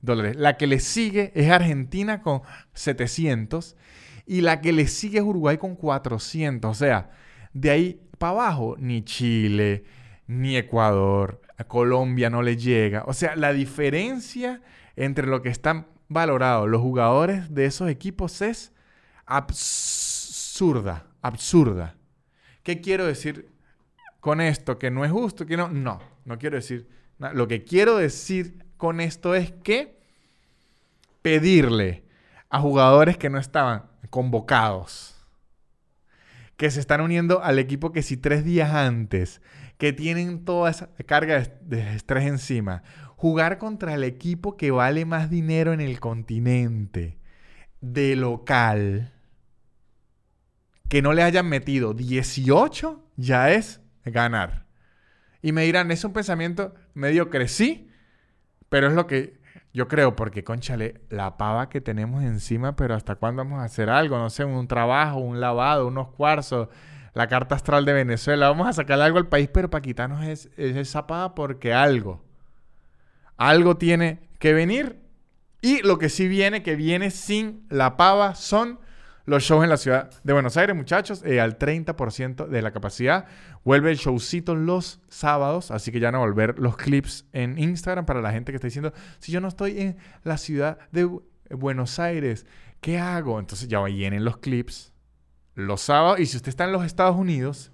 dólares. 0.01 0.35
La 0.35 0.57
que 0.57 0.67
le 0.67 0.81
sigue 0.81 1.31
es 1.35 1.49
Argentina 1.49 2.21
con 2.21 2.41
700 2.73 3.77
y 4.25 4.41
la 4.41 4.59
que 4.59 4.73
le 4.73 4.87
sigue 4.87 5.19
es 5.19 5.23
Uruguay 5.23 5.57
con 5.57 5.77
400. 5.77 6.69
O 6.69 6.73
sea, 6.73 7.11
de 7.53 7.69
ahí 7.69 8.01
para 8.17 8.31
abajo 8.31 8.75
ni 8.77 9.05
Chile, 9.05 9.85
ni 10.27 10.57
Ecuador, 10.57 11.41
a 11.57 11.65
Colombia 11.65 12.29
no 12.29 12.41
le 12.41 12.57
llega. 12.57 13.03
O 13.05 13.13
sea, 13.13 13.35
la 13.35 13.53
diferencia 13.53 14.61
entre 14.95 15.27
lo 15.27 15.41
que 15.41 15.49
están 15.49 15.87
valorados 16.07 16.69
los 16.69 16.81
jugadores 16.81 17.53
de 17.53 17.65
esos 17.65 17.89
equipos 17.89 18.41
es 18.41 18.71
absurda, 19.25 21.07
absurda. 21.21 21.95
¿Qué 22.61 22.81
quiero 22.81 23.05
decir 23.05 23.49
con 24.19 24.39
esto? 24.39 24.79
¿Que 24.79 24.91
no 24.91 25.03
es 25.03 25.11
justo? 25.11 25.45
¿Que 25.45 25.57
no? 25.57 25.67
No, 25.67 26.01
no 26.25 26.37
quiero 26.37 26.55
decir. 26.55 26.87
Lo 27.33 27.47
que 27.47 27.63
quiero 27.63 27.97
decir 27.97 28.65
con 28.77 28.99
esto 28.99 29.35
es 29.35 29.51
que 29.51 29.99
pedirle 31.21 32.03
a 32.49 32.59
jugadores 32.59 33.17
que 33.17 33.29
no 33.29 33.39
estaban 33.39 33.83
convocados, 34.09 35.15
que 36.57 36.69
se 36.69 36.79
están 36.79 37.01
uniendo 37.01 37.41
al 37.41 37.59
equipo 37.59 37.91
que 37.91 38.03
si 38.03 38.17
tres 38.17 38.43
días 38.43 38.73
antes, 38.73 39.41
que 39.77 39.93
tienen 39.93 40.45
toda 40.45 40.71
esa 40.71 40.89
carga 41.05 41.43
de, 41.61 41.95
estrés 41.95 42.25
encima, 42.25 42.83
jugar 43.15 43.57
contra 43.57 43.93
el 43.93 44.03
equipo 44.03 44.57
que 44.57 44.71
vale 44.71 45.05
más 45.05 45.29
dinero 45.29 45.73
en 45.73 45.81
el 45.81 45.99
continente, 45.99 47.17
de 47.81 48.15
local, 48.15 49.11
que 50.87 51.01
no 51.01 51.13
le 51.13 51.23
hayan 51.23 51.47
metido 51.47 51.93
18, 51.93 53.03
ya 53.17 53.51
es 53.51 53.81
ganar. 54.05 54.65
Y 55.41 55.51
me 55.51 55.63
dirán, 55.63 55.91
es 55.91 56.03
un 56.05 56.13
pensamiento 56.13 56.73
medio 56.93 57.29
crecí, 57.29 57.89
pero 58.69 58.87
es 58.87 58.93
lo 58.93 59.07
que 59.07 59.41
yo 59.73 59.87
creo, 59.87 60.15
porque, 60.15 60.43
conchale, 60.43 61.01
la 61.09 61.35
pava 61.35 61.67
que 61.67 61.81
tenemos 61.81 62.23
encima, 62.23 62.75
pero 62.75 62.93
¿hasta 62.93 63.15
cuándo 63.15 63.43
vamos 63.43 63.59
a 63.59 63.65
hacer 63.65 63.89
algo? 63.89 64.17
No 64.19 64.29
sé, 64.29 64.45
un 64.45 64.67
trabajo, 64.67 65.17
un 65.17 65.41
lavado, 65.41 65.87
unos 65.87 66.09
cuarzos, 66.09 66.69
la 67.13 67.27
carta 67.27 67.55
astral 67.55 67.85
de 67.85 67.93
Venezuela. 67.93 68.49
Vamos 68.49 68.67
a 68.67 68.73
sacarle 68.73 69.05
algo 69.05 69.17
al 69.17 69.27
país, 69.27 69.49
pero 69.53 69.69
para 69.69 69.81
quitarnos 69.81 70.25
es, 70.25 70.49
esa 70.57 71.07
pava 71.07 71.35
porque 71.35 71.73
algo, 71.73 72.23
algo 73.37 73.77
tiene 73.77 74.29
que 74.39 74.53
venir. 74.53 75.01
Y 75.61 75.81
lo 75.81 75.97
que 75.97 76.09
sí 76.09 76.27
viene, 76.27 76.63
que 76.63 76.75
viene 76.75 77.11
sin 77.11 77.65
la 77.69 77.95
pava, 77.95 78.35
son 78.35 78.79
los 79.25 79.43
shows 79.43 79.63
en 79.63 79.69
la 79.69 79.77
ciudad 79.77 80.09
de 80.23 80.33
Buenos 80.33 80.57
Aires, 80.57 80.75
muchachos, 80.75 81.23
eh, 81.23 81.39
al 81.39 81.57
30% 81.57 82.47
de 82.47 82.61
la 82.61 82.71
capacidad. 82.71 83.25
Vuelve 83.63 83.91
el 83.91 83.97
showcito 83.97 84.55
los 84.55 84.99
sábados, 85.07 85.71
así 85.71 85.91
que 85.91 86.01
ya 86.01 86.07
van 86.07 86.15
a 86.15 86.19
volver 86.19 86.59
los 86.59 86.75
clips 86.75 87.25
en 87.31 87.57
Instagram 87.57 88.05
para 88.05 88.21
la 88.21 88.33
gente 88.33 88.51
que 88.51 88.57
está 88.57 88.67
diciendo, 88.67 88.91
si 89.19 89.31
yo 89.31 89.39
no 89.39 89.47
estoy 89.47 89.79
en 89.79 89.97
la 90.23 90.37
ciudad 90.37 90.77
de 90.91 91.09
Buenos 91.49 91.99
Aires, 91.99 92.45
¿qué 92.81 92.99
hago? 92.99 93.39
Entonces 93.39 93.69
ya 93.69 93.81
vienen 93.83 94.25
los 94.25 94.37
clips 94.37 94.92
los 95.55 95.81
sábados. 95.81 96.19
Y 96.19 96.25
si 96.25 96.37
usted 96.37 96.49
está 96.49 96.65
en 96.65 96.71
los 96.71 96.85
Estados 96.85 97.15
Unidos, 97.15 97.71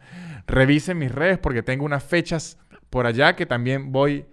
revise 0.48 0.94
mis 0.94 1.12
redes 1.12 1.38
porque 1.38 1.64
tengo 1.64 1.86
unas 1.86 2.04
fechas 2.04 2.58
por 2.90 3.06
allá 3.06 3.36
que 3.36 3.46
también 3.46 3.92
voy 3.92 4.26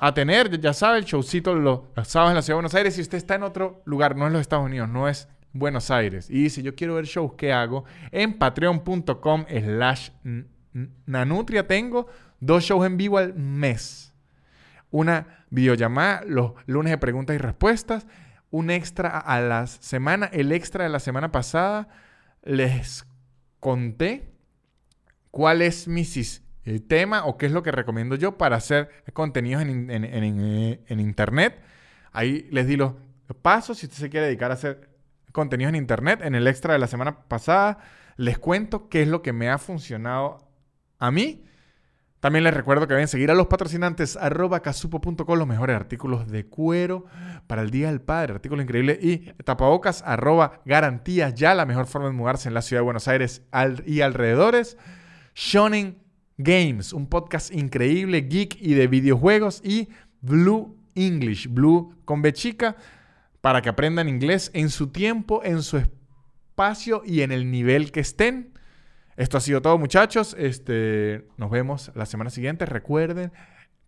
a 0.00 0.14
tener. 0.14 0.60
Ya 0.60 0.72
sabe, 0.72 0.98
el 0.98 1.04
showcito 1.04 1.54
los, 1.54 1.80
sábados 2.04 2.32
en 2.32 2.36
la 2.36 2.42
ciudad 2.42 2.54
de 2.54 2.62
Buenos 2.62 2.74
Aires. 2.74 2.94
Si 2.94 3.00
usted 3.00 3.18
está 3.18 3.34
en 3.34 3.42
otro 3.42 3.82
lugar, 3.84 4.16
no 4.16 4.26
en 4.26 4.32
los 4.32 4.40
Estados 4.40 4.64
Unidos, 4.64 4.88
no 4.88 5.08
es 5.08 5.28
Buenos 5.52 5.90
Aires 5.90 6.28
y 6.30 6.42
dice, 6.42 6.62
yo 6.62 6.74
quiero 6.74 6.94
ver 6.94 7.06
shows, 7.06 7.32
¿qué 7.36 7.52
hago? 7.52 7.84
En 8.12 8.38
patreon.com 8.38 9.46
slash 9.48 10.10
nanutria 11.06 11.66
tengo 11.66 12.06
dos 12.38 12.64
shows 12.64 12.86
en 12.86 12.96
vivo 12.96 13.18
al 13.18 13.34
mes. 13.34 14.14
Una 14.90 15.44
videollamada 15.50 16.22
los 16.26 16.52
lunes 16.66 16.90
de 16.90 16.98
preguntas 16.98 17.34
y 17.34 17.38
respuestas, 17.38 18.06
un 18.50 18.70
extra 18.70 19.18
a 19.18 19.40
la 19.40 19.66
semana. 19.66 20.26
El 20.32 20.52
extra 20.52 20.84
de 20.84 20.90
la 20.90 21.00
semana 21.00 21.32
pasada 21.32 21.88
les 22.48 23.06
conté 23.60 24.32
cuál 25.30 25.60
es 25.60 25.86
mi 25.86 26.04
tema 26.88 27.26
o 27.26 27.36
qué 27.36 27.46
es 27.46 27.52
lo 27.52 27.62
que 27.62 27.70
recomiendo 27.70 28.16
yo 28.16 28.38
para 28.38 28.56
hacer 28.56 28.88
contenidos 29.12 29.62
en, 29.62 29.90
en 29.90 31.00
internet. 31.00 31.60
Ahí 32.10 32.48
les 32.50 32.66
di 32.66 32.76
los 32.76 32.94
pasos 33.42 33.78
si 33.78 33.86
usted 33.86 33.98
se 33.98 34.08
quiere 34.08 34.26
dedicar 34.26 34.50
a 34.50 34.54
hacer 34.54 34.88
contenidos 35.32 35.68
en 35.70 35.76
internet. 35.76 36.20
En 36.22 36.34
el 36.34 36.46
extra 36.46 36.72
de 36.72 36.78
la 36.78 36.86
semana 36.86 37.28
pasada 37.28 37.78
les 38.16 38.38
cuento 38.38 38.88
qué 38.88 39.02
es 39.02 39.08
lo 39.08 39.20
que 39.20 39.34
me 39.34 39.50
ha 39.50 39.58
funcionado 39.58 40.48
a 40.98 41.10
mí. 41.10 41.44
También 42.20 42.42
les 42.42 42.52
recuerdo 42.52 42.88
que 42.88 42.94
deben 42.94 43.06
seguir 43.06 43.30
a 43.30 43.34
los 43.34 43.46
patrocinantes 43.46 44.16
arroba 44.16 44.60
casupo.com, 44.60 45.38
los 45.38 45.46
mejores 45.46 45.76
artículos 45.76 46.28
de 46.28 46.46
cuero 46.46 47.04
para 47.46 47.62
el 47.62 47.70
Día 47.70 47.88
del 47.88 48.00
Padre, 48.00 48.34
artículos 48.34 48.64
increíbles 48.64 48.98
y 49.02 49.18
tapabocas 49.44 50.02
arroba 50.04 50.60
garantías 50.64 51.34
ya, 51.34 51.54
la 51.54 51.64
mejor 51.64 51.86
forma 51.86 52.08
de 52.08 52.14
mudarse 52.14 52.48
en 52.48 52.54
la 52.54 52.62
ciudad 52.62 52.80
de 52.80 52.84
Buenos 52.84 53.06
Aires 53.06 53.42
y 53.86 54.00
alrededores. 54.00 54.76
Shonen 55.34 55.98
Games, 56.38 56.92
un 56.92 57.06
podcast 57.06 57.52
increíble, 57.52 58.22
geek 58.22 58.60
y 58.60 58.74
de 58.74 58.88
videojuegos 58.88 59.60
y 59.64 59.88
Blue 60.20 60.76
English, 60.96 61.48
Blue 61.48 61.94
con 62.04 62.20
B 62.22 62.32
chica 62.32 62.76
para 63.40 63.62
que 63.62 63.68
aprendan 63.68 64.08
inglés 64.08 64.50
en 64.54 64.70
su 64.70 64.88
tiempo, 64.88 65.42
en 65.44 65.62
su 65.62 65.78
espacio 65.78 67.02
y 67.04 67.22
en 67.22 67.30
el 67.30 67.50
nivel 67.50 67.92
que 67.92 68.00
estén. 68.00 68.57
Esto 69.18 69.36
ha 69.36 69.40
sido 69.40 69.60
todo, 69.60 69.76
muchachos. 69.78 70.36
Este, 70.38 71.26
nos 71.36 71.50
vemos 71.50 71.90
la 71.96 72.06
semana 72.06 72.30
siguiente. 72.30 72.64
Recuerden 72.66 73.32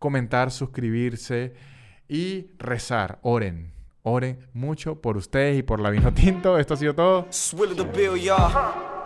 comentar, 0.01 0.51
suscribirse 0.51 1.55
y 2.09 2.49
rezar. 2.59 3.21
Oren. 3.23 3.73
Oren 4.03 4.49
mucho 4.55 5.01
por 5.01 5.17
ustedes 5.17 5.61
y 5.61 5.63
por 5.63 5.79
la 5.79 5.91
vino 5.91 6.13
tinto. 6.13 6.59
Esto 6.59 6.75
ha 6.75 6.77
sido 6.77 6.97
todo. 6.97 7.29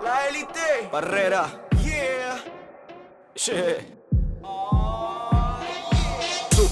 La 0.03 0.27
élite. 0.29 0.89
Barrera. 0.91 1.69
Yeah. 1.85 2.43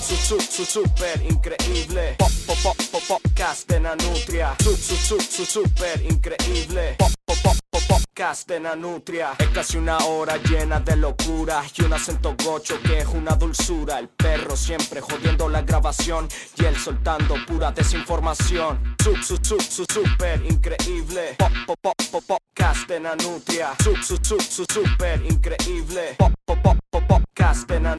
Su, 0.02 0.16
su, 0.16 0.40
su, 0.40 0.64
super 0.64 1.22
increíble. 1.22 2.16
Pop, 2.18 2.28
pop, 2.44 2.58
pop, 2.60 2.76
pop, 2.90 3.02
podcast 3.06 3.68
de 3.68 3.78
Nanutria. 3.78 4.56
Su, 4.60 4.76
su, 4.76 4.96
su, 4.96 5.20
su, 5.20 5.46
super 5.46 6.02
increíble. 6.02 6.96
Pop, 6.98 7.12
pop, 7.24 7.38
pop, 7.40 7.56
pop, 7.70 7.82
podcast 7.86 8.48
de. 8.48 9.36
Es 9.38 9.48
casi 9.50 9.78
una 9.78 9.98
hora 9.98 10.38
llena 10.38 10.80
de 10.80 10.96
locura 10.96 11.62
y 11.76 11.82
un 11.84 11.92
acento 11.92 12.34
gocho 12.44 12.80
que 12.82 12.98
es 12.98 13.06
una 13.06 13.36
dulzura. 13.36 14.00
El 14.00 14.08
perro 14.08 14.56
siempre 14.56 15.00
jodiendo 15.00 15.48
la 15.48 15.62
grabación 15.62 16.28
y 16.56 16.64
él 16.64 16.76
soltando 16.76 17.36
pura 17.46 17.70
desinformación. 17.70 18.96
Su, 19.04 19.14
su, 19.16 19.36
su, 19.36 19.60
su, 19.60 19.84
super 19.88 20.44
increíble. 20.44 21.36
Pop, 21.38 21.52
pop, 21.64 21.78
pop, 21.80 21.94
pop, 22.10 22.24
podcast 22.26 22.88
de 22.88 22.98
su, 24.26 24.64
super 24.68 25.22
increíble. 25.24 26.16
Pop, 26.18 26.32
pop, 26.44 26.58
pop, 26.60 26.78
pop, 26.90 27.04
podcast 27.06 27.68
de 27.68 27.74
Nanutria. 27.74 27.90